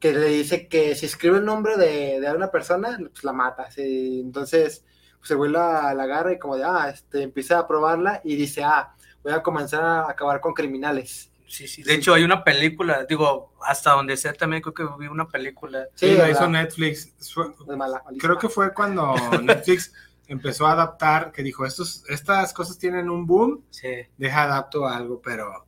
que 0.00 0.12
le 0.12 0.26
dice 0.28 0.68
que 0.68 0.94
si 0.94 1.06
escribe 1.06 1.38
el 1.38 1.44
nombre 1.44 1.76
de, 1.76 2.20
de 2.20 2.32
una 2.32 2.50
persona, 2.50 2.98
pues 2.98 3.24
la 3.24 3.32
mata. 3.32 3.70
sí. 3.70 4.20
Entonces, 4.20 4.84
pues 5.18 5.30
el 5.30 5.36
güey 5.38 5.50
la, 5.50 5.92
la 5.94 6.02
agarra 6.04 6.32
y 6.32 6.38
como 6.38 6.56
de, 6.56 6.64
ah, 6.64 6.90
este, 6.92 7.22
empieza 7.22 7.58
a 7.58 7.66
probarla 7.66 8.20
y 8.24 8.36
dice, 8.36 8.62
ah, 8.64 8.94
voy 9.22 9.32
a 9.32 9.42
comenzar 9.42 9.82
a 9.84 10.10
acabar 10.10 10.40
con 10.40 10.54
criminales. 10.54 11.30
Sí, 11.46 11.68
sí. 11.68 11.82
De 11.82 11.94
hecho, 11.94 12.12
hay 12.14 12.24
una 12.24 12.42
película, 12.42 13.04
digo, 13.08 13.54
hasta 13.62 13.92
donde 13.92 14.16
sea 14.16 14.32
también 14.32 14.62
creo 14.62 14.74
que 14.74 14.84
vi 14.98 15.06
una 15.06 15.28
película. 15.28 15.86
Sí, 15.94 16.12
la 16.14 16.28
hizo 16.30 16.48
Netflix. 16.48 17.12
Mala. 17.76 18.02
Creo 18.18 18.36
que 18.38 18.48
fue 18.48 18.74
cuando 18.74 19.14
Netflix 19.42 19.92
empezó 20.26 20.66
a 20.66 20.72
adaptar, 20.72 21.30
que 21.30 21.42
dijo, 21.44 21.64
Estos, 21.64 22.04
estas 22.08 22.52
cosas 22.52 22.78
tienen 22.78 23.08
un 23.10 23.26
boom, 23.26 23.64
Sí. 23.70 23.88
deja 24.16 24.42
adapto 24.42 24.86
a 24.86 24.96
algo, 24.96 25.20
pero... 25.22 25.64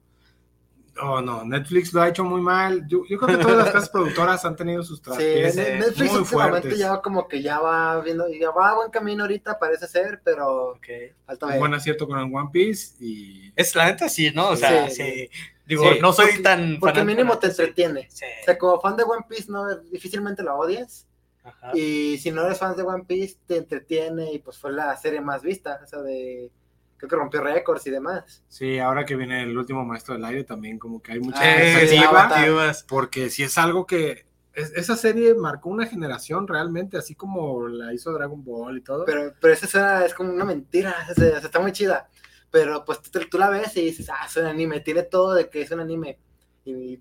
Oh, 1.01 1.21
no, 1.21 1.45
Netflix 1.45 1.93
lo 1.93 2.03
ha 2.03 2.09
hecho 2.09 2.25
muy 2.25 2.41
mal. 2.41 2.85
Yo, 2.89 3.03
yo 3.09 3.19
creo 3.19 3.39
que 3.39 3.45
todas 3.45 3.57
las 3.59 3.71
casas 3.73 3.89
productoras 3.89 4.45
han 4.45 4.57
tenido 4.57 4.83
sus 4.83 4.99
Sí, 4.99 5.05
traspiés 5.05 5.55
Net- 5.57 5.79
Netflix 5.79 6.11
muy 6.11 6.21
últimamente 6.23 6.61
fuertes. 6.63 6.79
ya 6.81 7.01
como 7.01 7.29
que 7.29 7.41
ya 7.41 7.61
va 7.61 8.01
viendo, 8.01 8.27
ya 8.29 8.51
va 8.51 8.71
a 8.71 8.75
buen 8.75 8.91
camino 8.91 9.23
ahorita, 9.23 9.61
parece 9.61 9.87
ser, 9.87 10.21
pero 10.25 10.71
Ok. 10.73 10.87
falta 11.25 11.47
Un 11.47 11.53
ver. 11.53 11.61
buen 11.61 11.75
acierto 11.75 12.09
con 12.09 12.19
el 12.19 12.25
One 12.35 12.51
Piece 12.53 12.97
y... 12.99 13.53
Es 13.55 13.77
la 13.77 13.87
neta 13.87 14.09
sí, 14.09 14.33
¿no? 14.35 14.49
O 14.49 14.57
sea, 14.57 14.91
sí. 14.91 14.97
Sí. 15.05 15.31
Digo, 15.69 15.85
Sí, 15.93 15.99
no 16.01 16.13
soy 16.13 16.27
porque- 16.29 16.43
tan. 16.43 16.79
Porque 16.81 16.95
fanático, 17.01 17.05
mínimo 17.05 17.39
te 17.39 17.47
entretiene. 17.49 18.09
Sí. 18.11 18.25
O 18.41 18.45
sea, 18.47 18.59
como 18.59 18.81
fan 18.81 18.97
de 18.97 19.05
One 19.05 19.27
Piece, 19.29 19.53
no, 19.53 19.77
difícilmente 19.77 20.43
la 20.43 20.55
odias. 20.57 21.07
Ajá. 21.45 21.71
Y 21.75 22.19
si 22.19 22.31
no 22.33 22.45
eres 22.45 22.59
fan 22.59 22.75
de 22.77 22.83
One 22.83 23.05
Piece, 23.07 23.37
te 23.47 23.59
entretiene 23.59 24.33
y 24.33 24.39
pues 24.41 24.59
fue 24.59 24.73
la 24.73 24.97
serie 24.97 25.21
más 25.21 25.43
vista. 25.43 25.79
O 25.85 25.87
sea, 25.87 26.01
de. 26.01 26.51
Creo 26.97 27.09
que 27.11 27.15
rompió 27.17 27.41
récords 27.41 27.87
y 27.87 27.91
demás. 27.91 28.43
Sí, 28.49 28.79
ahora 28.81 29.05
que 29.05 29.15
viene 29.15 29.45
el 29.45 29.57
último 29.57 29.85
maestro 29.85 30.15
del 30.15 30.25
aire 30.25 30.43
también 30.43 30.81
como 30.81 31.01
que 31.01 31.13
hay 31.13 31.21
mucha 31.21 31.39
Ah, 31.41 31.63
Eh, 31.63 31.87
sí, 31.87 31.95
expectativas. 31.97 32.83
porque 32.89 33.31
si 33.31 33.45
es 33.45 33.57
algo 33.57 33.87
que 33.87 34.27
es- 34.53 34.73
esa 34.75 34.97
serie 34.97 35.35
marcó 35.35 35.69
una 35.69 35.87
generación 35.87 36.49
realmente, 36.49 36.97
así 36.99 37.15
como 37.15 37.69
la 37.69 37.95
hizo 37.95 38.13
Dragon 38.13 38.43
Ball 38.45 38.79
y 38.79 38.81
todo. 38.81 39.05
Pero, 39.05 39.33
pero 39.41 39.55
esa 39.55 39.67
escena 39.67 40.05
es 40.05 40.13
como 40.13 40.33
una 40.33 40.45
mentira. 40.45 40.93
o 41.11 41.15
sea, 41.15 41.39
está 41.39 41.61
muy 41.61 41.71
chida. 41.71 42.09
Pero 42.51 42.85
pues 42.85 43.03
tú, 43.03 43.21
tú 43.31 43.39
la 43.39 43.51
ves 43.51 43.77
y 43.77 43.83
dices, 43.87 44.09
ah, 44.11 44.25
es 44.27 44.37
un 44.37 44.47
anime. 44.47 44.81
Tiene 44.81 45.03
todo 45.03 45.35
de 45.35 45.49
que 45.51 45.63
es 45.63 45.71
un 45.71 45.81
anime. 45.81 46.19
Y, 46.65 47.01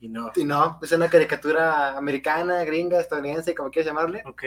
y 0.00 0.08
no. 0.08 0.30
y 0.36 0.44
no, 0.44 0.78
es 0.82 0.92
una 0.92 1.08
caricatura 1.08 1.96
americana, 1.96 2.64
gringa, 2.64 3.00
estadounidense, 3.00 3.54
como 3.54 3.70
quieras 3.70 3.86
llamarle. 3.88 4.22
Ok. 4.26 4.42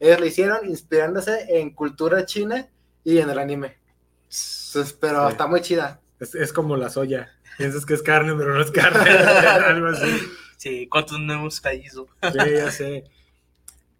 Ellos 0.00 0.20
lo 0.20 0.26
hicieron 0.26 0.68
inspirándose 0.68 1.46
en 1.60 1.70
cultura 1.74 2.24
china 2.26 2.68
y 3.04 3.18
en 3.18 3.30
el 3.30 3.38
anime. 3.38 3.78
Entonces, 4.24 4.92
pero 4.94 5.26
Sí. 5.26 5.32
está 5.32 5.46
muy 5.46 5.60
chida. 5.60 6.00
Es, 6.18 6.34
es 6.34 6.52
como 6.52 6.76
la 6.76 6.88
soya. 6.88 7.30
Piensas 7.58 7.84
que 7.84 7.94
es 7.94 8.02
carne, 8.02 8.34
pero 8.36 8.54
no 8.54 8.62
es 8.62 8.70
carne. 8.70 9.10
algo 9.66 9.88
así. 9.88 10.18
Sí, 10.56 10.88
¿cuántos 10.88 11.18
no 11.20 11.32
hemos 11.34 11.60
caído? 11.60 12.06
Sí, 12.32 12.38
ya 12.56 12.70
sé. 12.70 13.04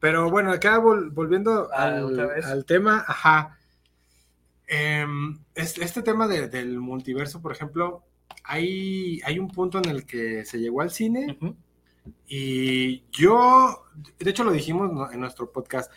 Pero 0.00 0.30
bueno, 0.30 0.50
acá 0.52 0.78
vol- 0.80 1.12
volviendo 1.12 1.68
Ah, 1.72 1.84
al, 1.84 2.18
al 2.44 2.64
tema, 2.64 3.04
ajá. 3.06 3.58
Em, 4.66 5.38
este, 5.54 5.84
este 5.84 6.02
tema 6.02 6.26
de- 6.28 6.48
del 6.48 6.78
multiverso, 6.80 7.42
por 7.42 7.52
ejemplo, 7.52 8.04
hay, 8.44 9.20
hay 9.24 9.38
un 9.38 9.48
punto 9.48 9.78
en 9.78 9.88
el 9.90 10.06
que 10.06 10.44
se 10.44 10.58
llegó 10.58 10.80
al 10.80 10.90
cine 10.90 11.36
y 12.26 13.04
yo, 13.10 13.84
de 14.18 14.30
hecho 14.30 14.44
lo 14.44 14.52
dijimos 14.52 15.12
en 15.12 15.20
nuestro 15.20 15.52
podcast, 15.52 15.92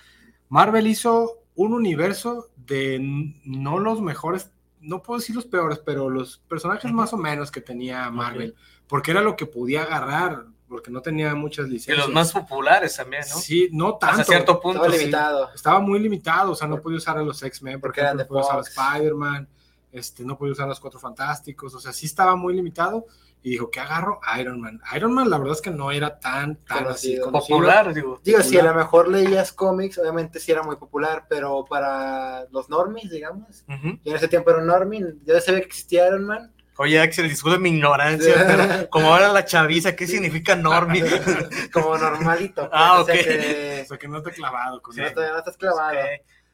Marvel 0.49 0.87
hizo 0.87 1.39
un 1.55 1.73
universo 1.73 2.49
de 2.57 2.99
no 3.45 3.79
los 3.79 4.01
mejores, 4.01 4.51
no 4.81 5.01
puedo 5.01 5.19
decir 5.19 5.35
los 5.35 5.45
peores, 5.45 5.79
pero 5.79 6.09
los 6.09 6.39
personajes 6.49 6.91
más 6.91 7.13
o 7.13 7.17
menos 7.17 7.49
que 7.51 7.61
tenía 7.61 8.09
Marvel, 8.11 8.55
porque 8.87 9.11
era 9.11 9.21
lo 9.21 9.35
que 9.35 9.45
podía 9.45 9.83
agarrar, 9.83 10.45
porque 10.67 10.89
no 10.91 11.01
tenía 11.01 11.33
muchas 11.35 11.67
Y 11.67 11.71
licencias. 11.71 12.05
los 12.07 12.13
más 12.13 12.31
populares 12.31 12.95
también, 12.95 13.23
¿no? 13.29 13.35
Sí, 13.35 13.69
no 13.71 13.97
tanto. 13.97 14.21
Hasta 14.21 14.23
cierto 14.33 14.59
punto. 14.59 14.79
Estaba 14.79 14.93
sí. 14.93 14.99
limitado. 14.99 15.49
Estaba 15.53 15.79
muy 15.79 15.99
limitado, 15.99 16.51
o 16.51 16.55
sea, 16.55 16.67
no 16.67 16.81
podía 16.81 16.97
usar 16.97 17.17
a 17.17 17.21
los 17.23 17.41
X-Men, 17.43 17.75
por 17.79 17.89
Porque 17.89 18.01
ejemplo, 18.01 18.23
eran 18.23 18.27
no 18.27 18.43
podía 18.43 18.61
usar 18.61 18.83
a. 18.83 18.93
Spider-Man, 18.95 19.47
este, 19.91 20.23
no 20.25 20.37
podía 20.37 20.53
usar 20.53 20.65
a 20.65 20.69
los 20.69 20.79
Cuatro 20.79 20.99
Fantásticos, 20.99 21.73
o 21.75 21.79
sea, 21.79 21.93
sí 21.93 22.05
estaba 22.05 22.35
muy 22.35 22.53
limitado. 22.55 23.05
Y 23.43 23.51
dijo, 23.51 23.69
¿qué 23.69 23.79
agarro? 23.79 24.19
Iron 24.39 24.59
Man. 24.59 24.81
Iron 24.95 25.13
Man, 25.13 25.29
la 25.29 25.37
verdad 25.37 25.53
es 25.53 25.61
que 25.61 25.69
no 25.69 25.91
era 25.91 26.17
tan, 26.19 26.55
tan 26.65 26.87
así 26.87 27.19
Conocido. 27.19 27.55
Popular, 27.59 27.93
digo. 27.93 28.19
Digo, 28.23 28.41
si 28.41 28.57
a 28.57 28.63
lo 28.63 28.73
mejor 28.73 29.07
leías 29.07 29.53
cómics, 29.53 29.99
obviamente 29.99 30.39
sí 30.39 30.51
era 30.51 30.63
muy 30.63 30.77
popular, 30.77 31.27
pero 31.29 31.63
para 31.63 32.45
los 32.51 32.69
normies, 32.71 33.11
digamos, 33.11 33.63
Ujú. 33.69 33.99
y 34.03 34.09
en 34.09 34.15
ese 34.15 34.27
tiempo 34.27 34.49
era 34.49 34.61
un 34.61 34.65
normie, 34.65 35.13
yo 35.23 35.39
sabía 35.41 35.59
que 35.59 35.67
existía 35.67 36.07
Iron 36.07 36.25
Man. 36.25 36.51
Oye, 36.77 36.99
Axel, 36.99 37.29
disculpe 37.29 37.57
mi 37.59 37.69
ignorancia, 37.69 38.33
pero 38.47 38.89
como 38.89 39.13
ahora 39.13 39.29
la 39.29 39.45
chaviza, 39.45 39.95
¿qué 39.95 40.07
significa 40.07 40.55
normie? 40.55 41.03
como 41.73 41.97
normalito. 41.97 42.69
Ah, 42.73 42.99
o 43.01 43.05
sea 43.05 43.15
ok. 43.15 43.21
O 43.21 43.23
que 43.23 43.85
sea, 43.87 43.97
que 43.97 44.07
no 44.07 44.21
te 44.21 44.31
clavado 44.31 44.81
con 44.81 44.93
sí, 44.93 45.01
todavía 45.13 45.33
no 45.33 45.39
estás 45.39 45.57
clavado. 45.57 45.97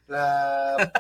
La, 0.07 0.91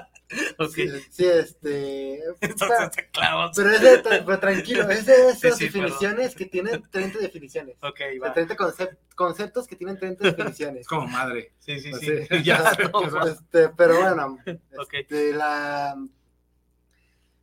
Ok, 0.59 0.71
sí, 0.73 0.87
sí, 1.11 1.25
este. 1.25 2.19
entonces 2.39 2.89
clavas. 3.11 3.51
Pero 3.53 3.69
es 3.71 3.81
de, 3.81 3.97
pero 4.25 4.39
tranquilo, 4.39 4.89
es 4.89 5.05
de 5.05 5.29
esas 5.31 5.39
Sí, 5.39 5.51
sí, 5.51 5.63
definiciones 5.65 6.35
que 6.35 6.45
tienen 6.45 6.81
30 6.89 7.19
definiciones. 7.19 7.75
Ok, 7.81 7.99
De 7.99 8.19
va. 8.19 8.33
30 8.33 8.55
concep- 8.55 8.97
conceptos 9.13 9.67
que 9.67 9.75
tienen 9.75 9.99
30 9.99 10.23
definiciones. 10.23 10.81
Es 10.81 10.87
como 10.87 11.05
madre. 11.07 11.51
Sí, 11.59 11.81
sí, 11.81 11.91
Así. 11.93 12.05
sí. 12.29 12.43
Ya, 12.43 12.71
no, 12.93 13.11
va. 13.11 13.29
Este, 13.29 13.69
pero 13.75 13.99
bueno, 13.99 14.37
Ok. 14.79 14.93
este, 14.93 15.33
la. 15.33 15.95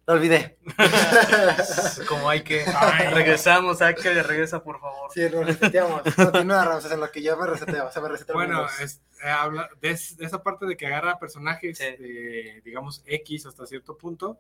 Olvidé. 0.09 0.57
Como 2.09 2.29
hay 2.31 2.41
que. 2.43 2.65
Regresamos, 3.13 3.83
Axel, 3.83 4.25
regresa, 4.25 4.63
por 4.63 4.81
favor. 4.81 5.11
Sí, 5.13 5.29
lo 5.29 5.45
reseteamos. 5.45 6.03
Continúa, 6.15 6.65
Ramses, 6.65 6.93
en 6.93 7.01
lo 7.01 7.11
que 7.11 7.23
yo 7.23 7.37
me 7.37 7.47
reseteo. 7.47 7.87
O 7.87 7.93
sea, 7.93 8.01
me 8.03 8.09
reseteo 8.09 8.35
Bueno, 8.35 8.67
es- 8.83 9.03
eh, 9.23 9.29
habla 9.29 9.69
de, 9.83 9.91
es- 9.91 10.17
de 10.17 10.25
esa 10.25 10.43
parte 10.43 10.65
de 10.65 10.77
que 10.79 10.87
agarra 10.87 11.19
personajes, 11.19 11.77
Sí. 11.79 11.85
de, 11.85 12.63
digamos, 12.65 13.03
X 13.05 13.47
hasta 13.47 13.67
cierto 13.67 13.99
punto, 13.99 14.39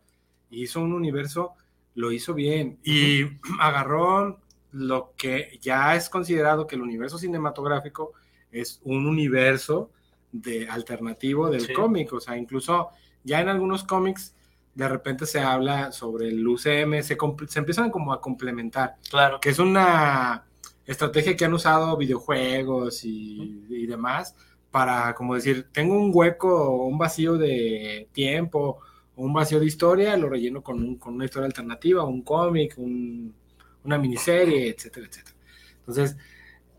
y 0.51 0.62
hizo 0.62 0.81
un 0.81 0.95
universo, 0.95 1.55
lo 1.95 2.12
hizo 2.12 2.33
bien. 2.33 2.79
Y 2.83 3.25
agarró 3.61 4.41
lo 4.73 5.12
que 5.19 5.59
ya 5.61 5.95
es 5.97 6.09
considerado 6.09 6.66
que 6.66 6.77
el 6.77 6.83
universo 6.83 7.19
cinematográfico 7.19 8.12
es 8.51 8.81
un 8.85 9.07
universo 9.07 9.91
de 10.33 10.66
alternativo 10.69 11.51
del 11.51 11.66
Sí. 11.66 11.73
cómic. 11.75 12.11
O 12.14 12.21
sea, 12.21 12.37
incluso 12.39 12.89
ya 13.23 13.41
en 13.41 13.49
algunos 13.51 13.85
cómics 13.85 14.35
de 14.79 14.89
repente 14.89 15.26
se 15.26 15.41
habla 15.41 15.91
sobre 15.91 16.29
el 16.29 16.47
UCM, 16.47 17.03
se, 17.03 17.16
se 17.49 17.59
empiezan 17.59 17.91
como 17.91 18.12
a 18.12 18.20
complementar 18.20 18.95
Claro. 19.11 19.41
que 19.41 19.49
es 19.51 19.59
una 19.59 20.45
estrategia 20.87 21.37
que 21.37 21.45
han 21.45 21.53
usado 21.53 21.97
videojuegos 21.97 23.05
y, 23.05 23.64
y 23.68 23.87
demás 23.87 24.37
para, 24.70 25.14
como 25.16 25.35
decir, 25.35 25.66
tengo 25.72 25.97
un 25.97 26.12
hueco 26.14 26.49
o 26.70 26.87
un 26.87 26.97
vacío 26.97 27.35
de 27.37 28.09
tiempo 28.12 28.79
o 29.16 29.24
un 29.24 29.33
vacío 29.33 29.59
de 29.59 29.66
historia, 29.66 30.16
lo 30.16 30.29
relleno 30.29 30.62
con, 30.62 30.76
un- 30.81 30.97
con 30.97 31.14
una 31.14 31.24
historia 31.24 31.47
alternativa, 31.47 32.05
un 32.05 32.22
cómic, 32.22 32.74
un- 32.79 33.35
una 33.83 33.99
miniserie, 33.99 34.68
etcétera, 34.68 35.07
etcétera. 35.09 35.37
Entonces, 35.81 36.16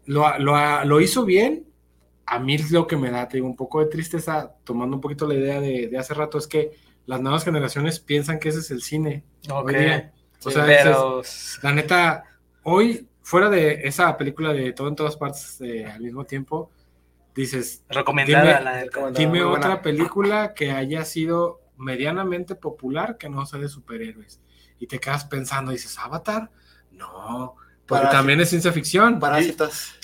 lo, 0.05 0.37
lo- 0.39 0.85
lo 0.85 1.01
hizo 1.01 1.25
bien. 1.25 1.65
A 2.25 2.39
mí 2.39 2.57
lo 2.71 2.87
que 2.87 2.95
me 2.95 3.11
da, 3.11 3.27
te 3.27 3.37
digo, 3.37 3.47
un 3.47 3.55
poco 3.57 3.79
de 3.81 3.87
tristeza, 3.87 4.55
tomando 4.63 4.95
un 4.95 5.01
poquito 5.01 5.27
la 5.27 5.33
idea 5.33 5.59
de, 5.59 5.87
de 5.89 5.97
hace 5.97 6.13
rato, 6.13 6.37
es 6.37 6.47
que 6.47 6.71
las 7.09 7.21
nuevas 7.21 7.43
generaciones 7.43 7.99
piensan 7.99 8.39
que 8.39 8.49
ese 8.49 8.59
es 8.59 8.69
el 8.69 8.83
cine. 8.83 9.23
Ok. 9.49 9.69
hoy 9.69 9.75
día. 9.75 10.13
O 10.45 10.49
Sí, 10.49 10.55
sea, 10.55 11.19
es- 11.19 11.59
la 11.63 11.71
neta, 11.73 12.23
hoy, 12.63 13.07
fuera 13.23 13.49
de 13.49 13.81
esa 13.87 14.15
película 14.15 14.53
de 14.53 14.71
todo 14.73 14.87
en 14.89 14.95
todas 14.95 15.17
partes 15.17 15.59
eh, 15.61 15.85
al 15.87 16.01
mismo 16.01 16.23
tiempo, 16.25 16.69
dices, 17.33 17.83
Recomendada, 17.89 18.43
Dime- 18.59 18.63
la 18.63 18.83
recomendada. 18.83 19.19
dime 19.25 19.43
buena. 19.43 19.57
otra 19.57 19.81
película 19.81 20.53
que 20.53 20.71
haya 20.71 21.03
sido 21.03 21.61
medianamente 21.77 22.53
popular 22.55 23.17
que 23.17 23.27
no 23.27 23.45
sea 23.47 23.59
de 23.59 23.69
superhéroes. 23.69 24.39
Y 24.79 24.85
te 24.87 24.99
quedas 24.99 25.25
pensando, 25.25 25.71
dices, 25.71 25.97
Avatar, 25.97 26.51
no, 26.91 27.55
porque 27.87 28.03
Parásitos. 28.03 28.11
también 28.11 28.39
es 28.41 28.49
ciencia 28.49 28.71
ficción. 28.71 29.19
Parásitos. 29.19 29.95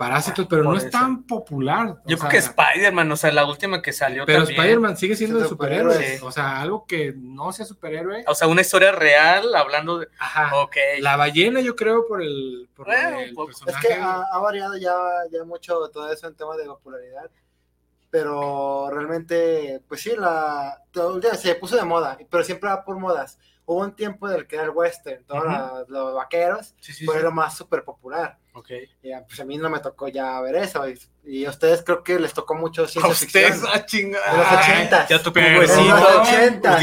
Parásitos, 0.00 0.46
pero 0.48 0.64
Por 0.64 0.72
no 0.72 0.78
es 0.78 0.84
eso. 0.86 0.98
tan 0.98 1.24
popular. 1.24 1.98
Yo 2.06 2.16
o 2.16 2.18
creo 2.20 2.30
que 2.30 2.38
Spider-Man, 2.38 3.12
o 3.12 3.16
sea, 3.16 3.30
la 3.32 3.44
última 3.44 3.82
que 3.82 3.92
salió 3.92 4.24
Pero 4.24 4.40
también. 4.44 4.58
Spider-Man 4.60 4.96
sigue 4.96 5.14
siendo 5.14 5.36
Es 5.36 5.42
de 5.42 5.48
superhéroes. 5.50 5.94
superhéroes. 5.96 6.22
O 6.22 6.32
sea, 6.32 6.60
algo 6.60 6.86
que 6.86 7.12
no 7.16 7.52
sea 7.52 7.66
superhéroe. 7.66 8.24
O 8.26 8.34
sea, 8.34 8.48
una 8.48 8.62
historia 8.62 8.92
real 8.92 9.54
hablando 9.54 9.98
de. 9.98 10.08
Ajá. 10.18 10.50
La 11.00 11.16
ballena, 11.16 11.60
yo 11.60 11.76
creo, 11.76 12.06
por 12.08 12.22
el, 12.22 12.68
por 12.74 12.86
Bueno, 12.86 13.20
el 13.20 13.34
pues, 13.34 13.56
Es 13.58 13.62
personaje. 13.62 13.88
que 13.88 13.94
ha, 13.94 14.22
ha 14.22 14.38
variado 14.38 14.76
ya, 14.78 14.96
ya 15.30 15.44
mucho 15.44 15.88
todo 15.90 16.10
eso 16.10 16.26
en 16.26 16.34
tema 16.34 16.56
de 16.56 16.64
popularidad. 16.64 17.30
pero 18.08 18.88
realmente, 18.90 19.82
pues 19.88 20.00
sí, 20.00 20.12
la, 20.16 20.82
todo, 20.90 21.20
ya 21.20 21.34
se 21.34 21.54
puso 21.54 21.76
de 21.76 21.84
moda, 21.84 22.18
pero 22.30 22.42
siempre 22.42 22.68
va 22.68 22.84
por 22.84 22.98
modas. 22.98 23.38
Hubo 23.72 23.82
un 23.82 23.94
tiempo 23.94 24.28
en 24.28 24.34
el 24.34 24.48
que 24.48 24.56
era 24.56 24.64
el 24.64 24.70
western, 24.70 25.24
todos 25.26 25.44
los 25.88 26.12
vaqueros, 26.14 26.74
Sí, 26.80 26.92
sí, 26.92 27.04
fue 27.06 27.18
sí. 27.18 27.22
lo 27.22 27.30
más 27.30 27.56
súper 27.56 27.84
popular. 27.84 28.36
Ok. 28.52 28.68
Y, 29.00 29.12
ah, 29.12 29.22
pues 29.24 29.38
a 29.38 29.44
mí 29.44 29.58
no 29.58 29.70
me 29.70 29.78
tocó 29.78 30.08
ya 30.08 30.40
ver 30.40 30.56
eso, 30.56 30.88
y, 30.88 30.98
y 31.24 31.44
a 31.44 31.50
ustedes 31.50 31.84
creo 31.84 32.02
que 32.02 32.18
les 32.18 32.32
tocó 32.34 32.56
mucho 32.56 32.82
A 32.82 32.88
ciencia 32.88 33.12
ustedes, 33.12 33.52
ficción. 33.52 33.70
ah, 33.72 33.86
chinga. 33.86 34.18
De 34.32 34.38
los 34.38 34.52
ochentas. 34.52 35.08
Ya 35.08 35.22
huesito. 35.60 35.80
En 35.80 35.88
los 35.88 36.02
ochentas, 36.16 36.80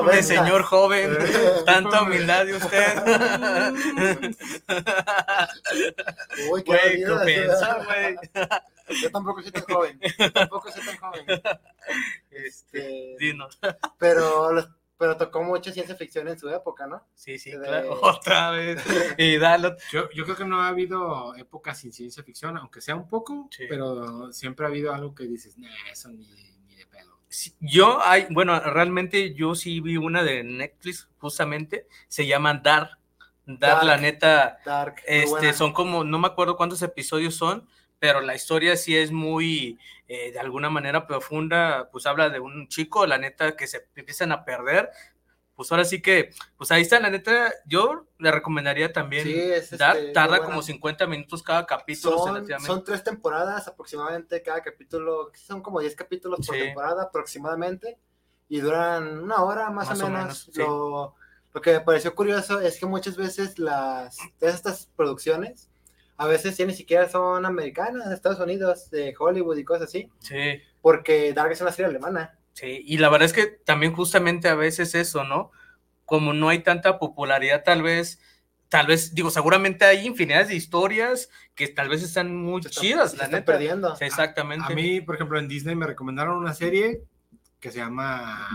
noventas. 0.00 0.26
señor 0.26 0.62
joven. 0.62 1.18
Eh, 1.20 1.52
Tanta 1.66 2.02
humildad 2.04 2.46
de 2.46 2.54
usted. 2.54 2.86
Uy, 6.50 6.62
qué 6.64 6.72
Güey, 6.72 6.74
¿qué 7.00 7.04
dolido, 7.04 7.24
piensa, 7.26 7.84
güey? 7.84 8.16
Yo 9.02 9.10
tampoco 9.10 9.42
soy 9.42 9.52
tan 9.52 9.62
joven, 9.64 10.00
yo 10.18 10.32
tampoco 10.32 10.72
soy 10.72 10.82
tan 10.84 10.96
joven. 10.96 11.26
Este, 12.30 12.46
Este, 12.46 13.16
dinos. 13.18 13.58
pero, 13.98 14.52
los- 14.52 14.68
pero 15.00 15.16
tocó 15.16 15.42
mucho 15.42 15.72
ciencia 15.72 15.96
ficción 15.96 16.28
en 16.28 16.38
su 16.38 16.48
época, 16.50 16.86
¿no? 16.86 17.02
Sí, 17.14 17.38
sí, 17.38 17.50
de- 17.52 17.58
claro. 17.66 17.98
Otra 18.02 18.50
vez. 18.50 18.80
Y 19.18 19.38
dale. 19.38 19.74
Yo, 19.90 20.10
yo 20.10 20.24
creo 20.24 20.36
que 20.36 20.44
no 20.44 20.60
ha 20.62 20.68
habido 20.68 21.34
épocas 21.36 21.78
sin 21.78 21.90
ciencia 21.90 22.22
ficción, 22.22 22.56
aunque 22.58 22.80
sea 22.82 22.94
un 22.94 23.08
poco, 23.08 23.48
Sí. 23.50 23.64
pero 23.68 24.30
siempre 24.32 24.66
ha 24.66 24.68
habido 24.68 24.92
algo 24.94 25.14
que 25.14 25.24
dices, 25.26 25.56
nah, 25.58 25.68
eso 25.90 26.10
ni, 26.10 26.28
ni 26.66 26.74
de 26.76 26.86
pedo. 26.86 27.18
Sí, 27.28 27.54
Yo, 27.60 27.98
hay, 28.04 28.26
bueno, 28.30 28.60
realmente 28.60 29.32
yo 29.34 29.54
sí 29.54 29.80
vi 29.80 29.96
una 29.96 30.22
de 30.22 30.44
Netflix, 30.44 31.08
justamente. 31.18 31.86
Se 32.08 32.26
llama 32.26 32.54
Dark. 32.54 32.90
Dark, 33.46 33.58
Dark. 33.58 33.84
la 33.86 33.96
neta. 33.96 34.58
Dark, 34.64 34.96
Este, 35.06 35.54
son 35.54 35.72
como, 35.72 36.04
no 36.04 36.18
me 36.18 36.26
acuerdo 36.28 36.56
cuántos 36.56 36.82
episodios 36.82 37.34
son, 37.34 37.66
pero 38.00 38.20
la 38.22 38.34
historia 38.34 38.76
sí 38.76 38.96
es 38.96 39.12
muy, 39.12 39.78
eh, 40.08 40.32
de 40.32 40.40
alguna 40.40 40.70
manera 40.70 41.06
profunda, 41.06 41.88
pues 41.92 42.06
habla 42.06 42.30
de 42.30 42.40
un 42.40 42.66
chico, 42.66 43.06
la 43.06 43.18
neta, 43.18 43.54
que 43.56 43.68
se 43.68 43.86
empiezan 43.94 44.32
a 44.32 44.44
perder. 44.44 44.90
Pues 45.54 45.70
ahora 45.70 45.84
sí 45.84 46.00
que, 46.00 46.30
pues 46.56 46.72
ahí 46.72 46.80
está, 46.80 46.98
la 47.00 47.10
neta, 47.10 47.52
yo 47.66 48.06
le 48.18 48.30
recomendaría 48.32 48.90
también 48.94 49.24
Sí, 49.24 49.38
es, 49.38 49.70
este, 49.72 49.84
muy 49.84 50.12
tarda 50.14 50.38
buena. 50.38 50.44
como 50.46 50.62
50 50.62 51.06
minutos 51.06 51.42
cada 51.42 51.66
capítulo. 51.66 52.16
Son, 52.16 52.46
son 52.60 52.82
tres 52.82 53.04
temporadas 53.04 53.68
aproximadamente, 53.68 54.42
cada 54.42 54.62
capítulo, 54.62 55.30
son 55.34 55.60
como 55.60 55.80
10 55.80 55.94
capítulos 55.94 56.46
por 56.46 56.56
Sí. 56.56 56.62
temporada 56.62 57.02
aproximadamente, 57.02 57.98
y 58.48 58.60
duran 58.60 59.18
una 59.20 59.44
hora 59.44 59.68
más, 59.68 59.90
Más 59.90 60.00
o 60.00 60.06
o 60.06 60.08
menos. 60.08 60.22
menos, 60.22 60.38
sí. 60.50 60.60
lo, 60.62 61.14
lo 61.52 61.60
que 61.60 61.72
me 61.74 61.80
pareció 61.80 62.14
curioso 62.14 62.58
es 62.60 62.80
que 62.80 62.86
muchas 62.86 63.18
veces 63.18 63.58
las 63.58 64.16
todas 64.38 64.54
estas 64.54 64.86
producciones, 64.96 65.69
a 66.22 66.26
veces 66.26 66.54
ya 66.58 66.66
ni 66.66 66.74
siquiera 66.74 67.08
son 67.08 67.46
americanas, 67.46 68.08
de 68.10 68.14
Estados 68.14 68.40
Unidos, 68.40 68.90
de 68.90 69.14
Hollywood 69.18 69.56
y 69.56 69.64
cosas 69.64 69.88
así, 69.88 70.10
Sí. 70.18 70.60
porque 70.82 71.32
Dark 71.32 71.50
es 71.52 71.62
una 71.62 71.72
serie 71.72 71.88
alemana. 71.88 72.36
Sí, 72.52 72.82
y 72.84 72.98
la 72.98 73.08
verdad 73.08 73.24
es 73.24 73.32
que 73.32 73.46
también 73.46 73.94
justamente 73.94 74.48
a 74.48 74.54
veces 74.54 74.94
eso, 74.94 75.24
¿no? 75.24 75.50
Como 76.04 76.34
no 76.34 76.50
hay 76.50 76.58
tanta 76.58 76.98
popularidad, 76.98 77.62
tal 77.64 77.82
vez, 77.82 78.20
tal 78.68 78.86
vez, 78.86 79.14
digo, 79.14 79.30
seguramente 79.30 79.86
hay 79.86 80.06
infinidad 80.06 80.46
de 80.46 80.56
historias 80.56 81.30
que 81.54 81.68
tal 81.68 81.88
vez 81.88 82.02
están 82.02 82.36
muy 82.36 82.60
Se 82.62 82.68
están- 82.68 82.82
chidas, 82.82 83.10
se 83.12 83.16
la 83.16 83.24
están 83.24 83.40
neta. 83.40 83.52
perdiendo. 83.52 83.96
Sí, 83.96 84.04
exactamente. 84.04 84.70
A 84.70 84.76
mí, 84.76 85.00
por 85.00 85.14
ejemplo, 85.14 85.38
en 85.38 85.48
Disney 85.48 85.74
me 85.74 85.86
recomendaron 85.86 86.36
una 86.36 86.52
serie 86.52 87.02
que 87.60 87.70
se 87.70 87.78
llama, 87.78 88.46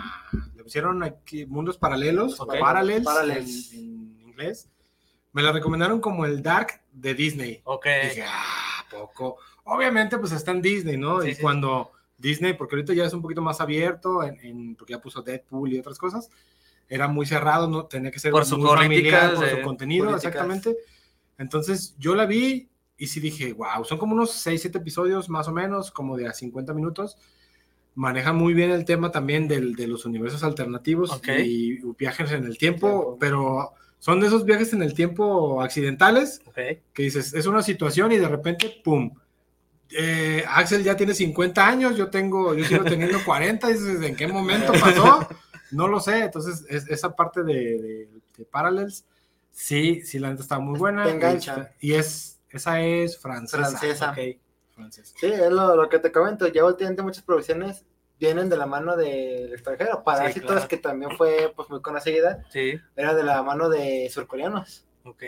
le 0.56 0.62
pusieron 0.64 1.02
aquí 1.02 1.48
Mundos 1.48 1.78
Paralelos, 1.80 2.40
Ok. 2.40 2.60
Parallels, 2.60 3.04
Parallels. 3.04 3.74
En, 3.74 3.80
en 3.80 4.22
inglés. 4.22 4.70
Me 5.34 5.42
la 5.42 5.52
recomendaron 5.52 6.00
como 6.00 6.26
el 6.26 6.42
Dark 6.44 6.82
de 6.96 7.14
Disney. 7.14 7.62
Ok. 7.66 7.86
Dije, 8.04 8.24
ah, 8.28 8.86
poco. 8.90 9.38
Obviamente, 9.66 10.18
pues 10.18 10.32
está 10.32 10.52
en 10.52 10.62
Disney, 10.62 10.98
¿no? 10.98 11.22
Sí, 11.22 11.30
y 11.30 11.36
sí. 11.36 11.42
cuando 11.42 11.92
Disney, 12.18 12.54
porque 12.54 12.76
ahorita 12.76 12.94
ya 12.94 13.06
es 13.06 13.14
un 13.14 13.22
poquito 13.22 13.42
más 13.42 13.60
abierto, 13.62 14.24
en, 14.24 14.40
en- 14.42 14.76
porque 14.76 14.94
ya 14.94 15.02
puso 15.02 15.22
Deadpool 15.22 15.74
y 15.74 15.80
otras 15.80 15.98
cosas, 15.98 16.30
era 16.88 17.08
muy 17.08 17.26
cerrado, 17.26 17.68
no 17.68 17.86
tenía 17.86 18.12
que 18.12 18.20
ser 18.20 18.32
Por 18.32 18.46
sus 18.46 18.60
muy 18.60 18.70
familiar, 18.70 19.34
por 19.36 19.50
su 19.50 19.62
contenido, 19.62 20.06
políticas. 20.06 20.26
exactamente. 20.34 20.78
Entonces, 21.38 21.96
yo 21.98 22.16
la 22.16 22.26
vi 22.26 22.70
y 22.98 23.08
sí 23.08 23.20
dije, 23.20 23.54
wow, 23.54 23.84
son 23.84 23.98
como 23.98 24.14
unos 24.14 24.32
6, 24.32 24.62
7 24.62 24.78
episodios 24.78 25.28
más 25.30 25.48
o 25.48 25.52
menos, 25.52 25.92
como 25.92 26.16
de 26.16 26.28
a 26.28 26.34
50 26.34 26.74
minutos. 26.74 27.18
Maneja 27.96 28.34
muy 28.34 28.54
bien 28.54 28.72
el 28.72 28.86
tema 28.86 29.12
también 29.12 29.48
del, 29.48 29.74
de 29.76 29.88
los 29.88 30.06
universos 30.06 30.44
alternativos 30.44 31.12
Ok. 31.12 31.30
y 31.44 31.80
viajes 31.98 32.32
en 32.32 32.44
el 32.46 32.58
tiempo, 32.58 32.88
Tiempo. 32.88 33.18
pero 33.20 33.74
son 34.06 34.20
de 34.20 34.28
esos 34.28 34.46
viajes 34.46 34.72
en 34.72 34.84
el 34.84 34.94
tiempo 34.94 35.64
accidentales 35.64 36.40
Ok. 36.46 36.56
que 36.94 37.02
dices, 37.04 37.34
es 37.34 37.48
una 37.48 37.64
situación 37.64 38.12
y 38.12 38.18
de 38.18 38.28
repente, 38.28 38.82
¡pum! 38.84 39.12
Eh, 39.98 40.44
Axel 40.48 40.84
ya 40.84 40.96
tiene 40.96 41.16
50 41.16 41.68
años, 41.68 41.98
yo 41.98 42.12
tengo, 42.12 42.54
yo 42.54 42.64
sigo 42.66 42.84
teniendo 42.84 43.18
40, 43.26 43.68
y 43.70 43.74
dices, 43.74 44.02
¿en 44.04 44.16
qué 44.16 44.28
momento 44.28 44.74
pasó? 44.74 45.28
No 45.72 45.88
lo 45.88 46.00
sé, 46.00 46.20
entonces 46.20 46.64
es- 46.70 46.88
esa 46.88 47.16
parte 47.16 47.42
de, 47.42 47.54
de- 47.54 48.10
de 48.38 48.46
Parallels, 48.46 49.06
sí, 49.52 50.02
sí, 50.04 50.20
la 50.20 50.30
neta 50.30 50.44
está 50.44 50.60
muy 50.60 50.78
buena. 50.78 51.04
Te 51.06 51.10
engancha. 51.10 51.72
Y 51.80 51.94
es, 51.94 52.40
esa 52.52 52.82
es 52.82 53.18
francesa. 53.18 53.58
Francesa. 53.70 54.12
Ok. 54.12 54.18
francesa. 54.76 55.14
Sí, 55.20 55.26
es 55.28 55.52
lo, 55.52 55.76
lo 55.76 55.90
que 55.90 55.98
te 55.98 56.12
comento. 56.12 56.48
Ya 56.48 56.64
últimamente 56.64 57.02
muchas 57.02 57.24
producciones 57.24 57.84
vienen 58.20 58.50
de 58.50 58.58
la 58.58 58.66
mano 58.66 58.96
del 58.96 59.52
extranjero. 59.54 60.04
Parásitos, 60.04 60.52
claro. 60.52 60.68
que 60.68 60.78
también 60.78 61.12
fue 61.18 61.52
pues 61.56 61.70
muy 61.70 61.82
conocida, 61.82 62.44
Sí, 62.50 62.80
era 62.96 63.14
de 63.14 63.24
la 63.24 63.42
mano 63.44 63.70
de 63.70 64.10
surcoreanos. 64.12 64.86
ok. 65.04 65.24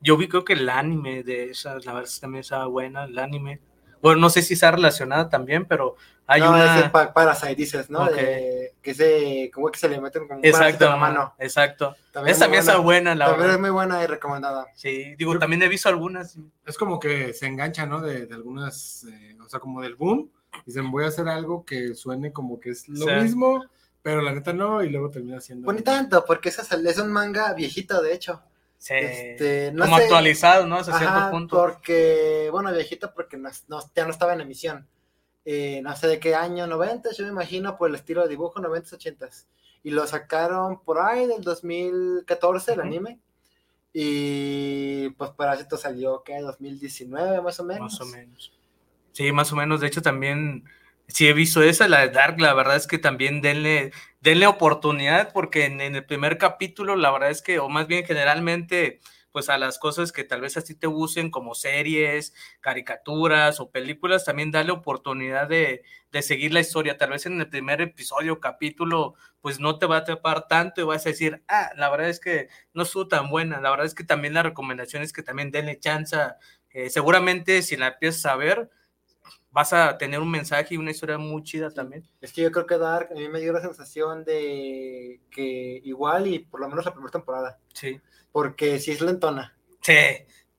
Yo 0.00 0.16
vi 0.18 0.28
creo 0.28 0.44
que 0.44 0.52
el 0.52 0.68
anime 0.68 1.22
de 1.22 1.50
esa, 1.50 1.74
la 1.76 1.92
verdad 1.94 2.02
es 2.04 2.16
que 2.16 2.20
también 2.20 2.40
estaba 2.42 2.66
buena, 2.66 3.04
el 3.04 3.18
anime. 3.18 3.60
Bueno, 4.02 4.20
no 4.20 4.28
sé 4.30 4.42
si 4.42 4.52
está 4.54 4.70
relacionada 4.70 5.30
también, 5.30 5.64
pero 5.64 5.96
hay 6.26 6.42
no, 6.42 6.50
una... 6.50 6.78
ese 6.80 6.90
pa 6.90 7.14
Parasite, 7.14 7.54
dices, 7.54 7.88
¿no? 7.88 8.04
Ok. 8.04 8.12
De- 8.14 8.74
que 8.82 8.94
se, 8.94 9.50
como 9.52 9.68
que 9.70 9.78
se 9.78 9.88
le 9.88 9.98
meten 10.00 10.28
como 10.28 10.36
un 10.36 10.42
parásito 10.42 10.58
Exacto, 10.64 10.84
en 10.84 10.90
la 10.90 10.96
mano. 10.96 11.34
exacto. 11.38 11.96
También 12.12 12.30
Esa 12.32 12.36
es 12.36 12.38
también 12.44 12.60
está 12.60 12.76
buena, 12.76 13.14
la 13.14 13.24
También 13.24 13.40
es 13.44 13.56
verdad. 13.56 13.60
muy 13.62 13.70
buena 13.70 14.04
y 14.04 14.06
recomendada. 14.06 14.66
Sí, 14.74 15.14
digo, 15.16 15.36
también 15.38 15.62
he 15.62 15.68
visto 15.68 15.88
algunas. 15.88 16.38
Es 16.66 16.76
como 16.76 17.00
que 17.00 17.32
se 17.32 17.46
engancha, 17.46 17.86
¿no? 17.86 18.00
De, 18.02 18.26
de 18.26 18.34
algunas, 18.34 19.04
eh, 19.10 19.36
o 19.44 19.48
sea, 19.48 19.58
como 19.60 19.80
del 19.80 19.96
boom. 19.96 20.30
Dicen, 20.64 20.90
voy 20.90 21.04
a 21.04 21.08
hacer 21.08 21.28
algo 21.28 21.64
que 21.64 21.94
suene 21.94 22.32
como 22.32 22.58
que 22.60 22.70
es 22.70 22.88
lo 22.88 23.06
Sí. 23.06 23.12
mismo, 23.22 23.64
pero 24.02 24.22
la 24.22 24.32
neta 24.32 24.52
no, 24.52 24.82
y 24.82 24.88
luego 24.90 25.10
termina 25.10 25.40
siendo... 25.40 25.64
Pues 25.66 25.76
ni 25.76 25.82
tanto, 25.82 26.24
porque 26.24 26.48
esa 26.48 26.62
es 26.62 26.98
un 26.98 27.10
manga 27.12 27.52
viejito, 27.54 28.00
de 28.02 28.14
hecho. 28.14 28.42
Sí. 28.78 28.94
Este, 28.94 29.72
no 29.72 29.84
como 29.84 29.96
sé- 29.96 30.04
actualizado, 30.04 30.66
¿no? 30.66 30.76
Hasta 30.76 30.98
cierto 30.98 31.30
punto. 31.30 31.56
porque, 31.56 32.48
bueno, 32.52 32.72
viejito 32.72 33.12
porque 33.14 33.36
no, 33.36 33.48
no- 33.68 33.80
ya 33.94 34.04
no 34.04 34.10
estaba 34.10 34.34
en 34.34 34.40
emisión. 34.42 34.86
Eh, 35.44 35.80
no 35.82 35.94
sé 35.96 36.08
de 36.08 36.18
qué 36.20 36.34
año, 36.34 36.66
90, 36.66 37.12
yo 37.12 37.24
me 37.24 37.30
imagino 37.30 37.76
por 37.78 37.88
el 37.88 37.94
estilo 37.94 38.22
de 38.22 38.28
dibujo, 38.28 38.60
90, 38.60 38.96
80. 38.96 39.28
Y 39.82 39.90
lo 39.90 40.06
sacaron 40.06 40.80
por 40.82 40.98
ahí 40.98 41.26
del 41.26 41.42
2014, 41.42 42.72
el 42.72 42.78
Ujú. 42.80 42.86
anime. 42.88 43.20
Y 43.92 45.08
pues 45.10 45.30
Parásito 45.30 45.76
salió, 45.78 46.22
¿qué? 46.22 46.38
2019 46.40 47.40
más 47.40 47.58
o 47.60 47.64
menos. 47.64 47.92
Más 47.92 48.00
o 48.00 48.06
menos. 48.06 48.52
Sí, 49.16 49.32
más 49.32 49.50
o 49.50 49.56
menos. 49.56 49.80
De 49.80 49.86
hecho, 49.86 50.02
también 50.02 50.64
sí 51.08 51.26
he 51.26 51.32
visto 51.32 51.62
esa, 51.62 51.88
la 51.88 52.00
de 52.00 52.10
Dark. 52.10 52.38
La 52.38 52.52
verdad 52.52 52.76
es 52.76 52.86
que 52.86 52.98
también 52.98 53.40
denle, 53.40 53.90
denle 54.20 54.46
oportunidad, 54.46 55.32
porque 55.32 55.64
en, 55.64 55.80
en 55.80 55.96
el 55.96 56.04
primer 56.04 56.36
capítulo, 56.36 56.96
la 56.96 57.10
verdad 57.10 57.30
es 57.30 57.40
que, 57.40 57.58
o 57.58 57.70
más 57.70 57.86
bien 57.86 58.04
generalmente, 58.04 59.00
pues 59.32 59.48
a 59.48 59.56
las 59.56 59.78
cosas 59.78 60.12
que 60.12 60.22
tal 60.24 60.42
vez 60.42 60.58
a 60.58 60.62
ti 60.64 60.74
te 60.74 60.86
gusten, 60.86 61.30
como 61.30 61.54
series, 61.54 62.34
caricaturas 62.60 63.58
o 63.58 63.70
películas, 63.70 64.26
también 64.26 64.50
dale 64.50 64.70
oportunidad 64.72 65.48
de, 65.48 65.82
de 66.12 66.20
seguir 66.22 66.52
la 66.52 66.60
historia. 66.60 66.98
Tal 66.98 67.08
vez 67.10 67.24
en 67.24 67.40
el 67.40 67.48
primer 67.48 67.80
episodio, 67.80 68.38
capítulo, 68.38 69.14
pues 69.40 69.60
no 69.60 69.78
te 69.78 69.86
va 69.86 69.96
a 69.96 69.98
atrapar 70.00 70.46
tanto 70.46 70.82
y 70.82 70.84
vas 70.84 71.06
a 71.06 71.08
decir, 71.10 71.42
ah, 71.48 71.70
la 71.76 71.88
verdad 71.88 72.10
es 72.10 72.20
que 72.20 72.48
no 72.74 72.82
estuvo 72.82 73.08
tan 73.08 73.30
buena. 73.30 73.62
La 73.62 73.70
verdad 73.70 73.86
es 73.86 73.94
que 73.94 74.04
también 74.04 74.34
la 74.34 74.42
recomendación 74.42 75.02
es 75.02 75.14
que 75.14 75.22
también 75.22 75.50
denle 75.50 75.78
chance. 75.78 76.16
Eh, 76.70 76.90
seguramente 76.90 77.62
si 77.62 77.76
la 77.76 77.88
empiezas 77.88 78.26
a 78.26 78.36
ver, 78.36 78.70
vas 79.56 79.72
a 79.72 79.96
tener 79.96 80.20
un 80.20 80.30
mensaje 80.30 80.74
y 80.74 80.76
una 80.76 80.90
historia 80.90 81.16
muy 81.16 81.42
chida 81.42 81.70
también. 81.70 82.06
Es 82.20 82.30
que 82.30 82.42
yo 82.42 82.52
creo 82.52 82.66
que 82.66 82.76
Dark 82.76 83.08
a 83.10 83.14
mí 83.14 83.26
me 83.30 83.40
dio 83.40 83.54
la 83.54 83.62
sensación 83.62 84.22
de 84.22 85.22
que 85.30 85.80
igual 85.82 86.26
y 86.26 86.40
por 86.40 86.60
lo 86.60 86.68
menos 86.68 86.84
la 86.84 86.92
primera 86.92 87.10
temporada. 87.10 87.58
Sí. 87.72 87.98
Porque 88.32 88.78
sí 88.78 88.90
es 88.90 89.00
lentona. 89.00 89.56
Sí, 89.80 89.94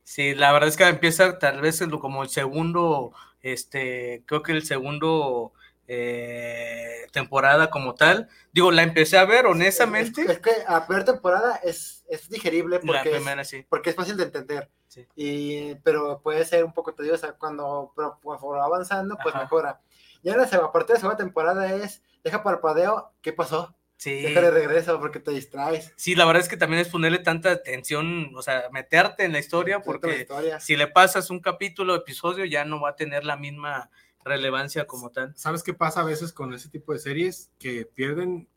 sí, 0.02 0.34
la 0.34 0.52
verdad 0.52 0.70
es 0.70 0.78
que 0.78 0.86
empieza 0.86 1.38
tal 1.38 1.62
vez 1.62 1.80
como 2.02 2.24
el 2.24 2.30
segundo, 2.30 3.14
este, 3.44 4.24
creo 4.26 4.42
que 4.42 4.54
el 4.54 4.66
segundo 4.66 5.54
eh, 5.88 7.08
temporada 7.12 7.70
como 7.70 7.96
tal. 7.96 8.28
Digo, 8.52 8.72
la 8.72 8.84
empecé 8.84 9.18
a 9.18 9.26
ver 9.26 9.46
honestamente. 9.46 10.22
Es, 10.22 10.30
es 10.30 10.40
que 10.40 10.52
la 10.68 10.86
primera 10.86 11.06
temporada 11.06 11.60
es, 11.64 12.04
es 12.10 12.30
digerible 12.30 12.80
porque 12.80 13.10
es, 13.10 13.16
primera 13.16 13.44
sí. 13.44 13.66
porque 13.70 13.92
es 13.92 13.96
fácil 13.96 14.18
de 14.18 14.24
entender. 14.24 14.70
Sí. 14.88 15.08
Y, 15.16 15.76
pero 15.76 16.22
puede 16.22 16.44
ser 16.46 16.64
un 16.64 16.74
poco 16.74 16.94
tediosa 16.94 17.34
cuando 17.34 17.94
va 17.98 18.64
avanzando, 18.64 19.18
pues 19.22 19.34
Ajá. 19.34 19.44
mejora. 19.44 19.82
Ya 20.24 20.36
la 20.36 20.48
segunda 20.48 20.72
parte 20.72 20.94
de 20.94 20.98
la 20.98 21.00
segunda 21.00 21.18
temporada 21.18 21.74
es, 21.74 22.02
deja 22.24 22.44
parpadeo, 22.44 23.12
¿qué 23.22 23.32
pasó? 23.34 23.76
Sí. 23.98 24.22
Déjale 24.22 24.52
regreso 24.52 25.00
porque 25.00 25.20
te 25.20 25.32
distraes. 25.32 25.92
Sí, 25.96 26.16
la 26.16 26.26
verdad 26.26 26.44
es 26.44 26.50
que 26.50 26.58
también 26.58 26.82
es 26.82 26.90
ponerle 26.90 27.20
tanta 27.20 27.52
atención, 27.52 28.32
o 28.36 28.42
sea, 28.44 28.70
meterte 28.72 29.24
en 29.24 29.34
la 29.34 29.40
historia, 29.40 29.80
Cuenta 29.80 30.08
la 30.08 30.14
porque 30.14 30.22
historia. 30.22 30.60
si 30.60 30.76
le 30.76 30.88
pasas 30.88 31.32
un 31.32 31.40
capítulo, 31.40 31.96
episodio, 31.96 32.46
ya 32.46 32.64
no 32.64 32.80
va 32.80 32.90
a 32.90 32.96
tener 32.96 33.26
la 33.26 33.38
misma 33.38 33.90
relevancia 34.28 34.86
como 34.86 35.10
tal. 35.10 35.34
¿Sabes 35.36 35.64
qué 35.64 35.74
pasa 35.74 36.02
a 36.02 36.06
veces 36.06 36.32
con 36.32 36.54
ese 36.54 36.70
tipo 36.70 36.94
de 36.94 37.00
series? 37.00 37.52
Que 37.60 37.86
pierden, 37.86 38.48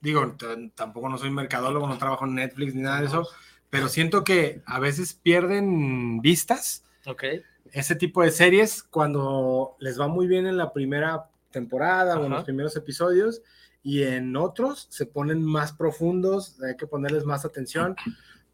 digo, 0.00 0.36
tampoco 0.74 1.08
no 1.08 1.18
soy 1.18 1.30
mercadólogo, 1.30 1.86
no 1.86 1.98
trabajo 1.98 2.24
en 2.26 2.34
Netflix 2.34 2.74
ni 2.74 2.82
nada 2.82 3.00
de 3.00 3.06
eso, 3.06 3.28
pero 3.70 3.88
siento 3.88 4.24
que 4.24 4.62
a 4.66 4.80
veces 4.80 5.14
pierden 5.14 6.20
vistas. 6.20 6.84
Ok. 7.06 7.24
Ese 7.72 7.94
tipo 7.94 8.22
de 8.22 8.32
series 8.32 8.82
cuando 8.82 9.76
les 9.78 10.00
va 10.00 10.08
muy 10.08 10.26
bien 10.26 10.46
en 10.46 10.56
la 10.56 10.72
primera 10.72 11.30
temporada 11.50 12.18
o 12.18 12.24
en 12.24 12.32
los 12.32 12.44
primeros 12.44 12.74
episodios 12.76 13.42
y 13.82 14.02
en 14.02 14.36
otros 14.36 14.86
se 14.90 15.06
ponen 15.06 15.42
más 15.42 15.72
profundos, 15.72 16.60
hay 16.62 16.76
que 16.76 16.86
ponerles 16.86 17.24
más 17.24 17.44
atención 17.44 17.96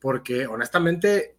porque 0.00 0.46
honestamente 0.46 1.36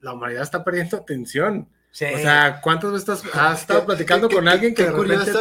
la 0.00 0.12
humanidad 0.12 0.42
está 0.42 0.64
perdiendo 0.64 0.96
atención. 0.98 1.68
O 1.94 1.96
sea, 1.96 2.60
¿cuántas 2.60 2.90
veces 2.90 3.22
has 3.34 3.60
estado 3.60 3.86
platicando 3.86 4.28
con 4.28 4.48
alguien 4.48 4.74
que 4.74 4.82
de 4.82 4.90
repente... 4.90 5.32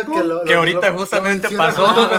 Que, 0.45 0.53
ahorita 0.53 0.93
justamente 0.93 1.49
pasó. 1.57 1.87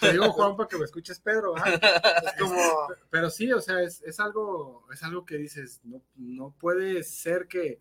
Te 0.00 0.12
digo, 0.12 0.30
Juan, 0.30 0.56
para 0.56 0.68
que 0.68 0.78
me 0.78 0.84
escuches, 0.84 1.18
Pedro. 1.18 1.56
Es 1.56 2.40
como... 2.40 2.56
Pero 3.10 3.30
sí, 3.30 3.52
o 3.52 3.60
sea, 3.60 3.82
es, 3.82 4.00
es, 4.02 4.20
algo, 4.20 4.86
es 4.92 5.02
algo 5.02 5.26
que 5.26 5.38
dices, 5.38 5.80
no, 5.82 6.02
no 6.14 6.54
puede 6.56 7.02
ser 7.02 7.48
que 7.48 7.80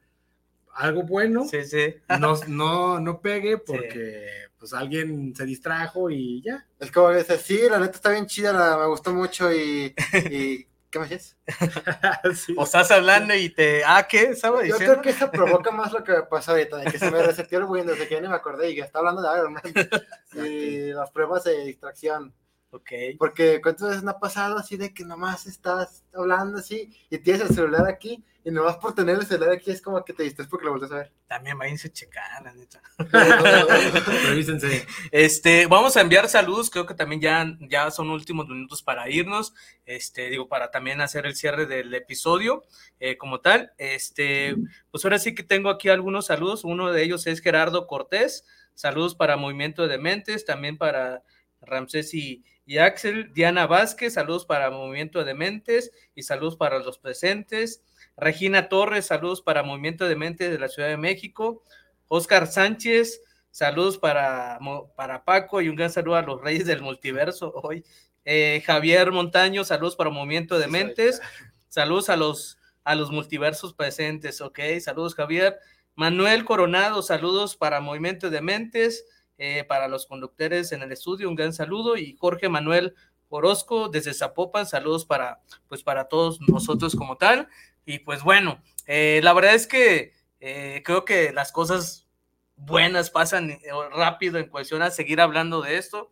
algo 0.73 1.03
bueno 1.03 1.45
sí, 1.47 1.63
sí. 1.63 1.95
No, 2.19 2.35
no, 2.47 2.99
no 2.99 3.21
pegue 3.21 3.59
porque 3.59 4.47
pues 4.57 4.73
alguien 4.73 5.35
se 5.35 5.45
distrajo 5.45 6.09
y 6.09 6.41
ya. 6.41 6.65
Es 6.79 6.91
como 6.91 7.09
que 7.09 7.17
dices, 7.17 7.41
sí, 7.41 7.59
la 7.69 7.79
neta 7.79 7.95
está 7.95 8.09
bien 8.09 8.25
chida, 8.25 8.77
me 8.79 8.87
gustó 8.87 9.13
mucho 9.13 9.53
y, 9.53 9.93
y 10.31 10.65
¿Qué 10.93 10.99
me 10.99 11.07
dices? 11.07 11.35
O 12.55 12.65
estás 12.65 12.91
hablando 12.91 13.33
y 13.33 13.49
te. 13.49 13.83
Ah, 13.83 14.07
¿qué? 14.07 14.25
Estaba 14.29 14.61
diciendo. 14.61 14.85
Yo 14.85 14.91
creo 14.91 15.01
que 15.01 15.09
eso 15.09 15.31
provoca 15.31 15.71
más 15.71 15.91
lo 15.91 16.03
que 16.03 16.11
me 16.11 16.21
pasó 16.21 16.51
ahorita, 16.51 16.77
de 16.77 16.91
que 16.91 16.99
se 16.99 17.09
me 17.09 17.23
reseteó 17.23 17.57
el 17.57 17.65
Windows, 17.65 17.97
de 17.97 18.07
que 18.07 18.13
ya 18.13 18.21
ni 18.21 18.27
me 18.27 18.35
acordé 18.35 18.69
y 18.69 18.75
que 18.75 18.81
está 18.81 18.99
hablando 18.99 19.23
de 19.23 19.39
Iron 19.39 19.53
Man. 19.53 19.63
y 20.47 20.93
las 20.93 21.09
pruebas 21.09 21.45
de 21.45 21.65
distracción. 21.65 22.31
Ok. 22.69 22.91
Porque 23.17 23.59
cuántas 23.59 23.89
veces 23.89 24.03
no 24.03 24.11
ha 24.11 24.19
pasado 24.19 24.55
así 24.59 24.77
de 24.77 24.93
que 24.93 25.03
nomás 25.03 25.47
estás 25.47 26.03
hablando 26.13 26.59
así 26.59 26.95
y 27.09 27.17
tienes 27.17 27.41
el 27.41 27.55
celular 27.55 27.87
aquí 27.87 28.23
y 28.45 28.51
nomás 28.51 28.77
por 28.77 28.93
tener 28.93 29.15
el 29.15 29.25
celular 29.25 29.53
aquí 29.53 29.71
es 29.71 29.81
como 29.81 30.03
que 30.03 30.13
te 30.13 30.23
distraes 30.23 30.49
porque 30.49 30.65
lo 30.65 30.71
vuelves 30.71 30.91
a 30.91 30.95
ver. 30.95 31.11
También 31.27 31.57
váyanse 31.57 31.87
a 31.87 31.91
checar, 31.93 32.43
la 32.43 32.53
neta. 32.53 32.81
Revísense. 34.27 34.85
Este, 35.11 35.65
vamos 35.67 35.95
a 35.95 36.01
enviar 36.01 36.27
saludos, 36.27 36.69
creo 36.69 36.85
que 36.85 36.93
también 36.93 37.21
ya, 37.21 37.57
ya 37.61 37.89
son 37.89 38.09
últimos 38.09 38.47
minutos 38.47 38.83
para 38.83 39.09
irnos, 39.09 39.53
este, 39.85 40.29
digo, 40.29 40.49
para 40.49 40.71
también 40.71 40.99
hacer 40.99 41.25
el 41.25 41.35
cierre 41.35 41.65
del 41.65 41.93
episodio 41.93 42.63
eh, 42.99 43.17
como 43.17 43.39
tal. 43.39 43.71
Este, 43.77 44.55
pues 44.91 45.05
ahora 45.05 45.19
sí 45.19 45.33
que 45.33 45.43
tengo 45.43 45.69
aquí 45.69 45.89
algunos 45.89 46.25
saludos, 46.25 46.65
uno 46.65 46.91
de 46.91 47.03
ellos 47.03 47.27
es 47.27 47.39
Gerardo 47.39 47.87
Cortés, 47.87 48.45
saludos 48.73 49.15
para 49.15 49.37
Movimiento 49.37 49.87
de 49.87 49.97
Mentes, 49.97 50.45
también 50.45 50.77
para 50.77 51.23
Ramsés 51.61 52.13
y 52.13 52.43
y 52.65 52.77
Axel, 52.77 53.33
Diana 53.33 53.67
Vázquez, 53.67 54.13
saludos 54.13 54.45
para 54.45 54.69
Movimiento 54.69 55.23
de 55.23 55.33
Mentes 55.33 55.91
y 56.15 56.23
saludos 56.23 56.55
para 56.55 56.79
los 56.79 56.97
presentes. 56.97 57.83
Regina 58.17 58.69
Torres, 58.69 59.07
saludos 59.07 59.41
para 59.41 59.63
Movimiento 59.63 60.07
de 60.07 60.15
Mentes 60.15 60.51
de 60.51 60.59
la 60.59 60.69
Ciudad 60.69 60.89
de 60.89 60.97
México. 60.97 61.63
Oscar 62.07 62.47
Sánchez, 62.47 63.21
saludos 63.49 63.97
para, 63.97 64.59
para 64.95 65.23
Paco 65.23 65.61
y 65.61 65.69
un 65.69 65.75
gran 65.75 65.89
saludo 65.89 66.15
a 66.15 66.21
los 66.21 66.41
Reyes 66.41 66.65
del 66.65 66.81
Multiverso 66.81 67.51
hoy. 67.55 67.83
Eh, 68.25 68.61
Javier 68.65 69.11
Montaño, 69.11 69.63
saludos 69.63 69.95
para 69.95 70.09
Movimiento 70.09 70.59
de 70.59 70.67
Mentes. 70.67 71.21
Saludos 71.67 72.09
a 72.09 72.15
los, 72.15 72.57
a 72.83 72.95
los 72.95 73.11
multiversos 73.11 73.73
presentes, 73.73 74.41
ok. 74.41 74.59
Saludos, 74.79 75.15
Javier. 75.15 75.57
Manuel 75.95 76.45
Coronado, 76.45 77.01
saludos 77.01 77.55
para 77.55 77.81
Movimiento 77.81 78.29
de 78.29 78.41
Mentes. 78.41 79.05
Eh, 79.39 79.63
para 79.63 79.87
los 79.87 80.05
conductores 80.05 80.71
en 80.71 80.83
el 80.83 80.91
estudio, 80.91 81.27
un 81.27 81.35
gran 81.35 81.51
saludo. 81.51 81.97
Y 81.97 82.15
Jorge 82.15 82.47
Manuel 82.47 82.93
Orozco 83.29 83.89
desde 83.89 84.13
Zapopan, 84.13 84.67
saludos 84.67 85.05
para, 85.05 85.41
pues, 85.67 85.83
para 85.83 86.07
todos 86.07 86.39
nosotros 86.41 86.95
como 86.95 87.17
tal. 87.17 87.47
Y 87.85 87.99
pues 87.99 88.23
bueno, 88.23 88.61
eh, 88.87 89.19
la 89.23 89.33
verdad 89.33 89.55
es 89.55 89.67
que 89.67 90.13
eh, 90.39 90.81
creo 90.85 91.05
que 91.05 91.31
las 91.31 91.51
cosas 91.51 92.07
buenas 92.55 93.09
pasan 93.09 93.59
rápido 93.91 94.37
en 94.39 94.47
cuestión 94.47 94.81
a 94.81 94.91
seguir 94.91 95.19
hablando 95.21 95.61
de 95.61 95.77
esto. 95.77 96.11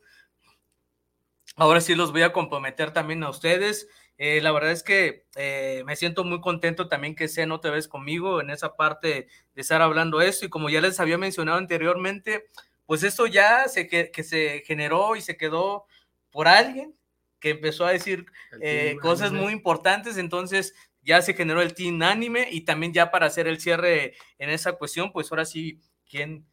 Ahora 1.56 1.82
sí 1.82 1.96
los 1.96 2.12
voy 2.12 2.24
a 2.24 2.34
comprometer 2.34 2.92
también 2.92 3.24
a 3.24 3.30
ustedes. 3.30 3.88
la 4.18 4.52
verdad 4.52 4.72
es 4.72 4.84
que 4.84 5.26
me 5.86 5.96
siento 5.96 6.24
muy 6.24 6.42
contento 6.42 6.88
también 6.88 7.16
que 7.16 7.28
sean 7.28 7.52
otra 7.52 7.72
vez 7.72 7.88
conmigo 7.88 8.42
en 8.42 8.50
esa 8.50 8.76
parte 8.76 9.28
de 9.54 9.62
estar 9.62 9.82
hablando 9.82 10.22
esto. 10.22 10.46
Y 10.46 10.50
como 10.50 10.70
ya 10.70 10.82
les 10.82 11.00
había 11.00 11.18
mencionado 11.18 11.58
anteriormente, 11.58 12.46
pues 12.92 13.04
esto 13.04 13.26
ya 13.26 13.70
se, 13.70 13.88
que, 13.88 14.12
se 14.22 14.64
generó 14.66 15.16
y 15.16 15.22
se 15.22 15.38
quedó 15.38 15.86
por 16.30 16.50
alguien 16.50 16.94
que 17.40 17.52
empezó 17.52 17.86
a 17.86 17.92
decir 17.94 18.26
eh, 18.60 18.98
cosas 19.02 19.32
muy 19.32 19.54
importantes, 19.54 20.18
entonces 20.18 20.76
ya 21.04 21.22
se 21.22 21.34
generó 21.34 21.62
el 21.62 21.74
team 21.74 22.02
anime 22.02 22.48
y 22.52 22.62
también 22.62 22.94
ya 22.94 23.12
para 23.12 23.28
hacer 23.28 23.48
el 23.48 23.60
cierre 23.60 24.16
en 24.38 24.50
esa 24.50 24.74
cuestión, 24.74 25.12
pues 25.12 25.32
ahora 25.32 25.46
sí, 25.46 25.80
¿quién 26.10 26.46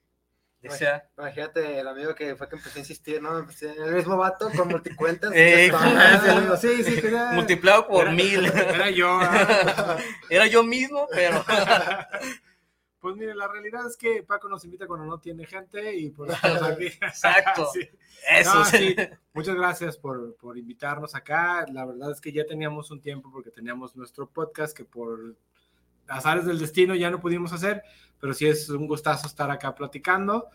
desea? 0.61 1.09
Imagínate 1.17 1.79
el 1.79 1.89
amigo 1.89 2.15
que 2.15 2.35
fue 2.37 2.49
que 2.49 2.57
empezó 2.57 2.77
a 2.77 2.81
insistir, 2.81 3.23
¿no? 3.23 3.39
el 3.39 3.95
mismo 3.95 4.17
vato 4.17 4.51
con 4.51 4.69
multicuentas. 4.69 5.31
Eh, 5.35 5.71
sí, 6.61 6.85
sí, 6.85 7.03
Multiplicado 7.33 7.87
por 7.87 8.11
mil. 8.13 8.47
Era 8.53 8.91
yo. 8.91 9.21
Era 10.29 10.47
yo 10.47 10.63
mismo, 10.63 11.07
pero... 11.13 11.45
Pues 13.01 13.15
mire, 13.15 13.35
la 13.35 13.47
realidad 13.47 13.87
es 13.87 13.97
que 13.97 14.25
Paco 14.25 14.49
nos 14.49 14.65
invita 14.65 14.87
cuando 14.89 15.07
no 15.07 15.19
tiene 15.19 15.47
gente 15.47 15.95
y 15.97 16.11
por 16.11 16.31
eso 16.31 16.65
aquí. 16.65 16.87
Exacto. 16.87 17.71
Eso 18.29 18.65
sí. 18.65 18.97
Muchas 19.33 19.55
gracias 19.55 19.97
por, 19.97 20.35
por, 20.37 20.59
invitarnos 20.59 21.15
acá. 21.15 21.65
La 21.73 21.87
verdad 21.87 22.11
es 22.11 22.21
que 22.21 22.33
ya 22.33 22.45
teníamos 22.45 22.91
un 22.91 23.01
tiempo 23.01 23.31
porque 23.31 23.51
teníamos 23.51 23.95
nuestro 23.95 24.29
podcast 24.29 24.77
que 24.77 24.85
por 24.85 25.37
azares 26.09 26.47
del 26.47 26.59
destino 26.59 26.95
ya 26.95 27.11
no 27.11 27.21
pudimos 27.21 27.53
hacer, 27.53 27.83
pero 28.19 28.35
sí 28.35 28.47
es 28.47 28.69
un 28.71 28.87
gustazo 28.87 29.27
estar 29.27 29.51
acá 29.51 29.75
platicando. 29.75 30.49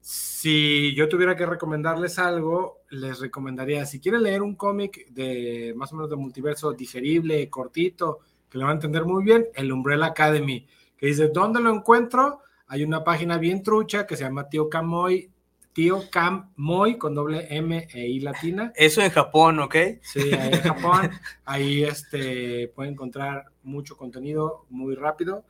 Si 0.00 0.94
yo 0.94 1.08
tuviera 1.08 1.34
que 1.34 1.46
recomendarles 1.46 2.18
algo, 2.18 2.82
les 2.90 3.18
recomendaría, 3.18 3.84
si 3.84 3.98
quieren 3.98 4.22
leer 4.22 4.42
un 4.42 4.54
cómic 4.54 5.08
de 5.08 5.74
más 5.76 5.92
o 5.92 5.96
menos 5.96 6.10
de 6.10 6.16
multiverso 6.16 6.72
digerible, 6.72 7.50
cortito, 7.50 8.20
que 8.48 8.58
lo 8.58 8.64
van 8.64 8.72
a 8.72 8.74
entender 8.74 9.04
muy 9.04 9.24
bien, 9.24 9.48
el 9.54 9.72
Umbrella 9.72 10.06
Academy 10.06 10.66
que 10.98 11.06
dice, 11.06 11.28
¿dónde 11.28 11.60
lo 11.60 11.74
encuentro? 11.74 12.42
Hay 12.66 12.84
una 12.84 13.04
página 13.04 13.38
bien 13.38 13.62
trucha 13.62 14.06
que 14.06 14.16
se 14.16 14.24
llama 14.24 14.48
Tío 14.48 14.68
Camoy, 14.68 15.30
Tío 15.72 16.10
Cam 16.10 16.50
Moy 16.56 16.98
con 16.98 17.14
doble 17.14 17.46
M 17.50 17.88
e 17.94 18.08
I 18.08 18.20
latina. 18.20 18.72
Eso 18.74 19.00
en 19.00 19.10
Japón, 19.10 19.60
¿ok? 19.60 19.76
Sí, 20.02 20.30
en 20.32 20.60
Japón. 20.60 21.10
ahí 21.44 21.84
este, 21.84 22.68
pueden 22.74 22.94
encontrar 22.94 23.46
mucho 23.62 23.96
contenido 23.96 24.66
muy 24.70 24.96
rápido. 24.96 25.44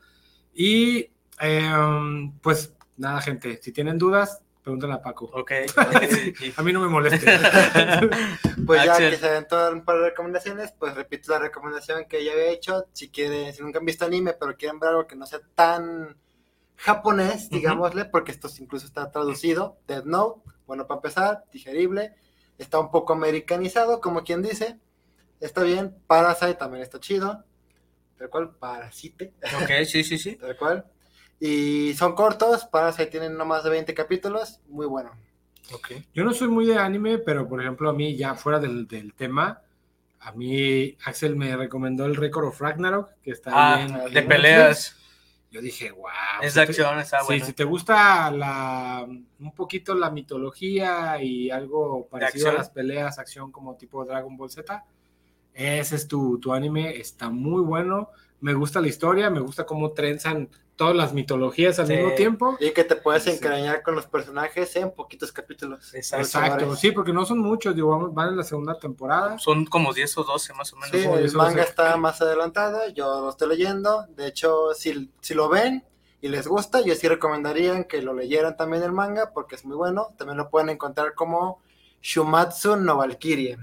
Y 0.53 1.09
em, 1.39 2.31
pues 2.41 2.75
nada, 2.95 3.21
gente, 3.21 3.59
si 3.61 3.71
tienen 3.71 3.97
dudas, 3.97 4.43
pregúntenle 4.63 4.95
a 4.95 5.01
Paco. 5.01 5.29
Ok. 5.33 5.51
a 6.57 6.63
mí 6.63 6.73
no 6.73 6.81
me 6.81 6.87
moleste. 6.87 7.25
pues 8.65 8.85
ya 8.85 8.97
que 8.97 9.17
se 9.17 9.29
ven 9.29 9.47
todas 9.47 9.73
un 9.73 9.83
par 9.83 9.97
de 9.97 10.09
recomendaciones, 10.09 10.73
pues 10.77 10.95
repito 10.95 11.31
la 11.31 11.39
recomendación 11.39 12.05
que 12.05 12.23
ya 12.23 12.31
había 12.33 12.51
hecho. 12.51 12.85
Si 12.93 13.09
quieren, 13.09 13.53
si 13.53 13.61
nunca 13.61 13.79
han 13.79 13.85
visto 13.85 14.05
anime, 14.05 14.33
pero 14.33 14.57
quieren 14.57 14.79
ver 14.79 14.89
algo 14.89 15.07
que 15.07 15.15
no 15.15 15.25
sea 15.25 15.39
tan 15.55 16.17
japonés, 16.75 17.49
digámosle, 17.49 18.05
porque 18.05 18.31
esto 18.31 18.49
incluso 18.59 18.85
está 18.85 19.11
traducido. 19.11 19.77
Dead 19.87 20.03
Note, 20.03 20.41
bueno, 20.65 20.87
para 20.87 20.99
empezar, 20.99 21.43
digerible. 21.51 22.15
Está 22.57 22.79
un 22.79 22.91
poco 22.91 23.13
americanizado, 23.13 24.01
como 24.01 24.23
quien 24.23 24.41
dice. 24.41 24.79
Está 25.39 25.63
bien. 25.63 25.95
Parasite 26.07 26.55
también 26.55 26.83
está 26.83 26.99
chido. 26.99 27.45
Tal 28.17 28.29
cual, 28.29 28.55
Parasite. 28.55 29.33
Ok, 29.61 29.85
sí, 29.85 30.03
sí, 30.03 30.17
sí. 30.17 30.35
Tal 30.39 30.57
cual. 30.57 30.85
Y 31.39 31.93
son 31.93 32.13
cortos, 32.15 32.65
Parasite 32.65 33.07
tienen 33.07 33.37
no 33.37 33.45
más 33.45 33.63
de 33.63 33.69
20 33.69 33.93
capítulos, 33.93 34.59
muy 34.67 34.85
bueno. 34.85 35.11
Okay. 35.73 36.05
Yo 36.13 36.23
no 36.23 36.33
soy 36.33 36.47
muy 36.47 36.65
de 36.65 36.77
anime, 36.77 37.19
pero 37.19 37.47
por 37.47 37.61
ejemplo 37.61 37.89
a 37.89 37.93
mí 37.93 38.15
ya 38.15 38.35
fuera 38.35 38.59
del, 38.59 38.87
del 38.87 39.13
tema, 39.13 39.61
a 40.19 40.31
mí 40.33 40.97
Axel 41.05 41.35
me 41.35 41.55
recomendó 41.55 42.05
el 42.05 42.15
Record 42.15 42.47
of 42.47 42.59
Ragnarok, 42.59 43.11
que 43.21 43.31
está 43.31 43.51
ah, 43.53 43.77
bien, 43.77 44.13
de 44.13 44.21
peleas. 44.23 44.95
Yo 45.51 45.61
dije, 45.61 45.91
wow. 45.91 46.09
Es 46.41 46.53
de 46.53 46.61
acción, 46.61 46.99
está 46.99 47.23
bueno. 47.23 47.43
Sí, 47.43 47.51
si 47.51 47.55
te 47.55 47.63
gusta 47.63 48.29
la, 48.29 49.07
un 49.07 49.55
poquito 49.55 49.95
la 49.95 50.11
mitología 50.11 51.21
y 51.21 51.49
algo 51.49 52.07
parecido 52.07 52.49
a 52.49 52.53
las 52.53 52.69
peleas, 52.69 53.17
acción 53.17 53.51
como 53.51 53.75
tipo 53.75 54.05
Dragon 54.05 54.37
Ball 54.37 54.51
Z, 54.51 54.85
ese 55.53 55.95
es 55.95 56.07
tu, 56.07 56.39
tu 56.39 56.53
anime, 56.53 56.97
está 56.97 57.29
muy 57.29 57.61
bueno. 57.61 58.11
Me 58.41 58.53
gusta 58.53 58.79
la 58.81 58.87
historia, 58.87 59.29
me 59.29 59.39
gusta 59.39 59.65
cómo 59.65 59.91
trenzan 59.91 60.49
todas 60.79 60.95
las 60.95 61.13
mitologías 61.13 61.77
al 61.79 61.87
mismo 61.89 62.11
tiempo. 62.13 62.55
Y 62.57 62.71
que 62.71 62.85
te 62.85 62.95
puedes 62.95 63.27
encariñar 63.27 63.83
con 63.83 63.95
los 63.95 64.05
personajes 64.05 64.73
en 64.77 64.91
poquitos 64.91 65.33
capítulos. 65.33 65.93
Exacto, 65.93 66.73
sí, 66.77 66.91
porque 66.91 67.11
no 67.11 67.25
son 67.25 67.39
muchos, 67.39 67.75
digo, 67.75 68.11
van 68.11 68.29
en 68.29 68.37
la 68.37 68.43
segunda 68.43 68.79
temporada. 68.79 69.37
Son 69.39 69.65
como 69.65 69.93
10 69.93 70.19
o 70.19 70.23
12 70.23 70.53
más 70.53 70.71
o 70.71 70.77
menos. 70.77 70.91
Sí, 70.91 71.05
el 71.05 71.33
manga 71.33 71.63
está 71.63 71.97
más 71.97 72.21
adelantado, 72.21 72.87
yo 72.93 73.19
lo 73.19 73.29
estoy 73.29 73.49
leyendo. 73.49 74.05
De 74.15 74.27
hecho, 74.27 74.73
si, 74.73 75.11
si 75.19 75.33
lo 75.33 75.49
ven 75.49 75.83
y 76.21 76.29
les 76.29 76.47
gusta, 76.47 76.81
yo 76.81 76.95
sí 76.95 77.09
recomendaría 77.09 77.83
que 77.83 78.01
lo 78.01 78.13
leyeran 78.13 78.55
también 78.55 78.83
el 78.83 78.93
manga 78.93 79.31
porque 79.33 79.55
es 79.55 79.65
muy 79.65 79.75
bueno. 79.75 80.13
También 80.17 80.37
lo 80.37 80.49
pueden 80.49 80.69
encontrar 80.69 81.13
como 81.13 81.61
Shumatsu 82.01 82.77
no 82.77 82.95
Valkyrie. 82.95 83.57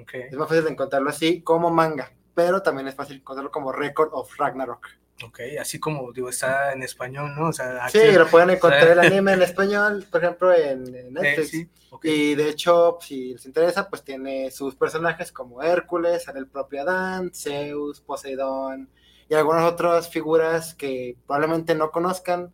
Okay. 0.00 0.22
Es 0.30 0.36
más 0.36 0.48
fácil 0.48 0.64
de 0.64 0.70
encontrarlo 0.70 1.10
así 1.10 1.42
como 1.42 1.70
manga, 1.70 2.12
pero 2.34 2.62
también 2.62 2.88
es 2.88 2.94
fácil 2.94 3.16
encontrarlo 3.16 3.50
como 3.50 3.72
Record 3.72 4.10
of 4.12 4.36
Ragnarok. 4.38 4.88
Ok, 5.24 5.40
así 5.60 5.78
como 5.78 6.12
digo, 6.12 6.28
está 6.28 6.72
en 6.72 6.82
español, 6.82 7.32
¿no? 7.36 7.48
O 7.48 7.52
sea, 7.52 7.88
sí, 7.88 8.00
lo 8.12 8.26
pueden 8.26 8.50
encontrar 8.50 8.88
el 8.88 8.98
anime 8.98 9.34
en 9.34 9.42
español, 9.42 10.04
por 10.10 10.22
ejemplo, 10.22 10.52
en, 10.52 10.94
en 10.94 11.12
Netflix. 11.12 11.50
sí, 11.50 11.68
okay. 11.90 12.12
Y 12.12 12.34
de 12.34 12.48
hecho, 12.48 12.98
si 13.00 13.32
les 13.34 13.46
interesa, 13.46 13.88
pues 13.88 14.02
tiene 14.02 14.50
sus 14.50 14.74
personajes 14.74 15.30
como 15.30 15.62
Hércules, 15.62 16.26
el 16.34 16.48
propio 16.48 16.82
Adán, 16.82 17.30
Zeus, 17.34 18.00
Poseidón 18.00 18.88
y 19.28 19.34
algunas 19.34 19.64
otras 19.70 20.08
figuras 20.08 20.74
que 20.74 21.16
probablemente 21.26 21.74
no 21.74 21.90
conozcan, 21.90 22.52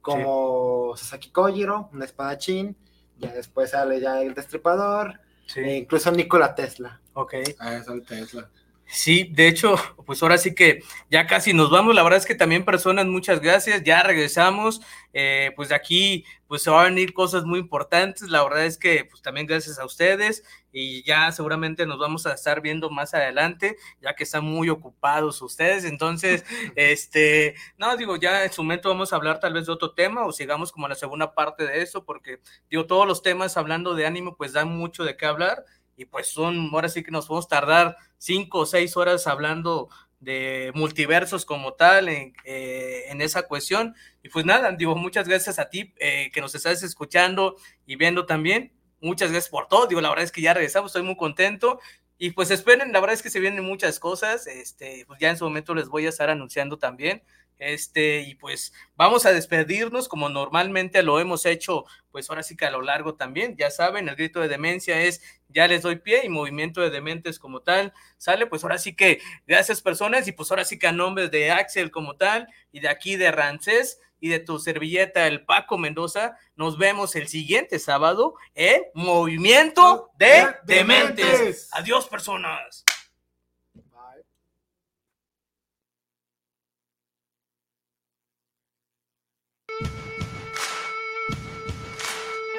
como 0.00 0.94
sí. 0.96 1.04
Sasaki 1.04 1.30
Kojiro, 1.30 1.90
un 1.92 2.02
espadachín, 2.02 2.76
ya 3.18 3.32
después 3.34 3.70
sale 3.70 4.00
ya 4.00 4.22
el 4.22 4.32
destripador, 4.32 5.20
sí. 5.46 5.60
e 5.60 5.76
incluso 5.76 6.10
Nikola 6.10 6.54
Tesla. 6.54 7.00
Ok. 7.12 7.34
Ah, 7.58 7.74
es 7.74 7.88
el 7.88 8.02
Tesla. 8.06 8.48
Sí, 8.90 9.24
de 9.32 9.48
hecho, 9.48 9.76
pues 10.06 10.22
ahora 10.22 10.38
sí 10.38 10.54
que 10.54 10.82
ya 11.10 11.26
casi 11.26 11.52
nos 11.52 11.70
vamos. 11.70 11.94
La 11.94 12.02
verdad 12.02 12.18
es 12.18 12.24
que 12.24 12.34
también 12.34 12.64
personas, 12.64 13.04
muchas 13.04 13.40
gracias. 13.40 13.82
Ya 13.84 14.02
regresamos. 14.02 14.80
Eh, 15.12 15.52
pues 15.56 15.68
de 15.68 15.74
aquí, 15.74 16.24
pues 16.46 16.62
se 16.62 16.70
van 16.70 16.80
a 16.80 16.88
venir 16.88 17.12
cosas 17.12 17.44
muy 17.44 17.58
importantes. 17.58 18.30
La 18.30 18.42
verdad 18.42 18.64
es 18.64 18.78
que, 18.78 19.04
pues 19.04 19.20
también 19.20 19.46
gracias 19.46 19.78
a 19.78 19.84
ustedes. 19.84 20.42
Y 20.72 21.02
ya 21.04 21.30
seguramente 21.32 21.84
nos 21.84 21.98
vamos 21.98 22.26
a 22.26 22.32
estar 22.32 22.62
viendo 22.62 22.88
más 22.88 23.12
adelante, 23.12 23.76
ya 24.00 24.14
que 24.14 24.24
están 24.24 24.44
muy 24.44 24.70
ocupados 24.70 25.42
ustedes. 25.42 25.84
Entonces, 25.84 26.46
este, 26.74 27.56
no, 27.76 27.94
digo, 27.98 28.16
ya 28.16 28.44
en 28.44 28.52
su 28.52 28.62
momento 28.62 28.88
vamos 28.88 29.12
a 29.12 29.16
hablar 29.16 29.38
tal 29.38 29.52
vez 29.52 29.66
de 29.66 29.72
otro 29.72 29.92
tema 29.92 30.24
o 30.24 30.32
sigamos 30.32 30.72
como 30.72 30.88
la 30.88 30.94
segunda 30.94 31.34
parte 31.34 31.66
de 31.66 31.82
eso, 31.82 32.06
porque 32.06 32.40
digo, 32.70 32.86
todos 32.86 33.06
los 33.06 33.22
temas 33.22 33.58
hablando 33.58 33.94
de 33.94 34.06
ánimo, 34.06 34.34
pues 34.34 34.54
dan 34.54 34.68
mucho 34.68 35.04
de 35.04 35.16
qué 35.16 35.26
hablar 35.26 35.64
y 35.98 36.04
pues 36.04 36.28
son, 36.28 36.70
ahora 36.72 36.88
sí 36.88 37.02
que 37.02 37.10
nos 37.10 37.26
podemos 37.26 37.48
tardar 37.48 37.96
cinco 38.18 38.60
o 38.60 38.66
seis 38.66 38.96
horas 38.96 39.26
hablando 39.26 39.88
de 40.20 40.70
multiversos 40.74 41.44
como 41.44 41.74
tal 41.74 42.08
en, 42.08 42.34
eh, 42.44 43.04
esa 43.18 43.42
cuestión. 43.42 43.96
Y 44.22 44.28
pues 44.28 44.46
nada, 44.46 44.70
digo, 44.70 44.94
muchas 44.94 45.26
gracias 45.26 45.58
a 45.58 45.68
ti 45.68 45.92
eh, 45.98 46.30
que 46.32 46.40
nos 46.40 46.54
estás 46.54 46.84
escuchando 46.84 47.56
y 47.84 47.96
viendo 47.96 48.26
también. 48.26 48.72
Muchas 49.00 49.32
gracias 49.32 49.50
por 49.50 49.66
todo. 49.66 49.88
Digo, 49.88 50.00
la 50.00 50.08
verdad 50.08 50.24
es 50.24 50.30
que 50.30 50.40
ya 50.40 50.54
regresamos, 50.54 50.90
estoy 50.90 51.02
muy 51.02 51.16
contento. 51.16 51.80
Y 52.16 52.30
pues 52.30 52.52
esperen, 52.52 52.92
la 52.92 53.00
verdad 53.00 53.14
es 53.14 53.22
que 53.22 53.30
se 53.30 53.40
vienen 53.40 53.64
muchas 53.64 53.98
cosas. 53.98 54.46
Este, 54.46 55.04
pues 55.06 55.18
ya 55.18 55.30
en 55.30 55.36
su 55.36 55.44
momento 55.44 55.74
les 55.74 55.88
voy 55.88 56.06
a 56.06 56.10
estar 56.10 56.30
anunciando 56.30 56.78
también. 56.78 57.24
Este, 57.58 58.20
y 58.20 58.36
pues 58.36 58.72
vamos 58.96 59.26
a 59.26 59.32
despedirnos 59.32 60.08
como 60.08 60.28
normalmente 60.28 61.02
lo 61.02 61.18
hemos 61.18 61.44
hecho, 61.44 61.84
pues 62.12 62.30
ahora 62.30 62.42
sí 62.42 62.56
que 62.56 62.66
a 62.66 62.70
lo 62.70 62.82
largo 62.82 63.14
también, 63.14 63.56
ya 63.56 63.70
saben, 63.70 64.08
el 64.08 64.16
grito 64.16 64.40
de 64.40 64.48
demencia 64.48 65.02
es 65.02 65.20
ya 65.48 65.66
les 65.66 65.82
doy 65.82 65.96
pie 65.96 66.24
y 66.24 66.28
movimiento 66.28 66.80
de 66.80 66.90
dementes 66.90 67.38
como 67.38 67.60
tal, 67.60 67.92
sale, 68.16 68.46
pues 68.46 68.62
ahora 68.62 68.78
sí 68.78 68.94
que 68.94 69.20
gracias 69.46 69.80
personas 69.80 70.28
y 70.28 70.32
pues 70.32 70.50
ahora 70.50 70.64
sí 70.64 70.78
que 70.78 70.86
a 70.86 70.92
nombre 70.92 71.28
de 71.28 71.50
Axel 71.50 71.90
como 71.90 72.16
tal 72.16 72.48
y 72.70 72.80
de 72.80 72.88
aquí 72.88 73.16
de 73.16 73.32
Rancés 73.32 74.00
y 74.20 74.28
de 74.28 74.40
tu 74.40 74.58
servilleta 74.58 75.26
el 75.26 75.44
Paco 75.44 75.78
Mendoza, 75.78 76.36
nos 76.56 76.78
vemos 76.78 77.14
el 77.16 77.28
siguiente 77.28 77.78
sábado 77.78 78.34
en 78.54 78.82
Movimiento 78.94 80.10
de 80.18 80.46
Dementes. 80.64 80.66
dementes. 80.66 81.68
Adiós 81.72 82.06
personas. 82.06 82.84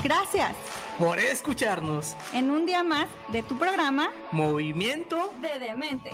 Gracias 0.03 0.55
por 0.97 1.19
escucharnos 1.19 2.15
en 2.33 2.49
un 2.51 2.65
día 2.65 2.83
más 2.83 3.07
de 3.27 3.43
tu 3.43 3.57
programa 3.57 4.11
Movimiento 4.31 5.33
de 5.41 5.59
Demente. 5.59 6.11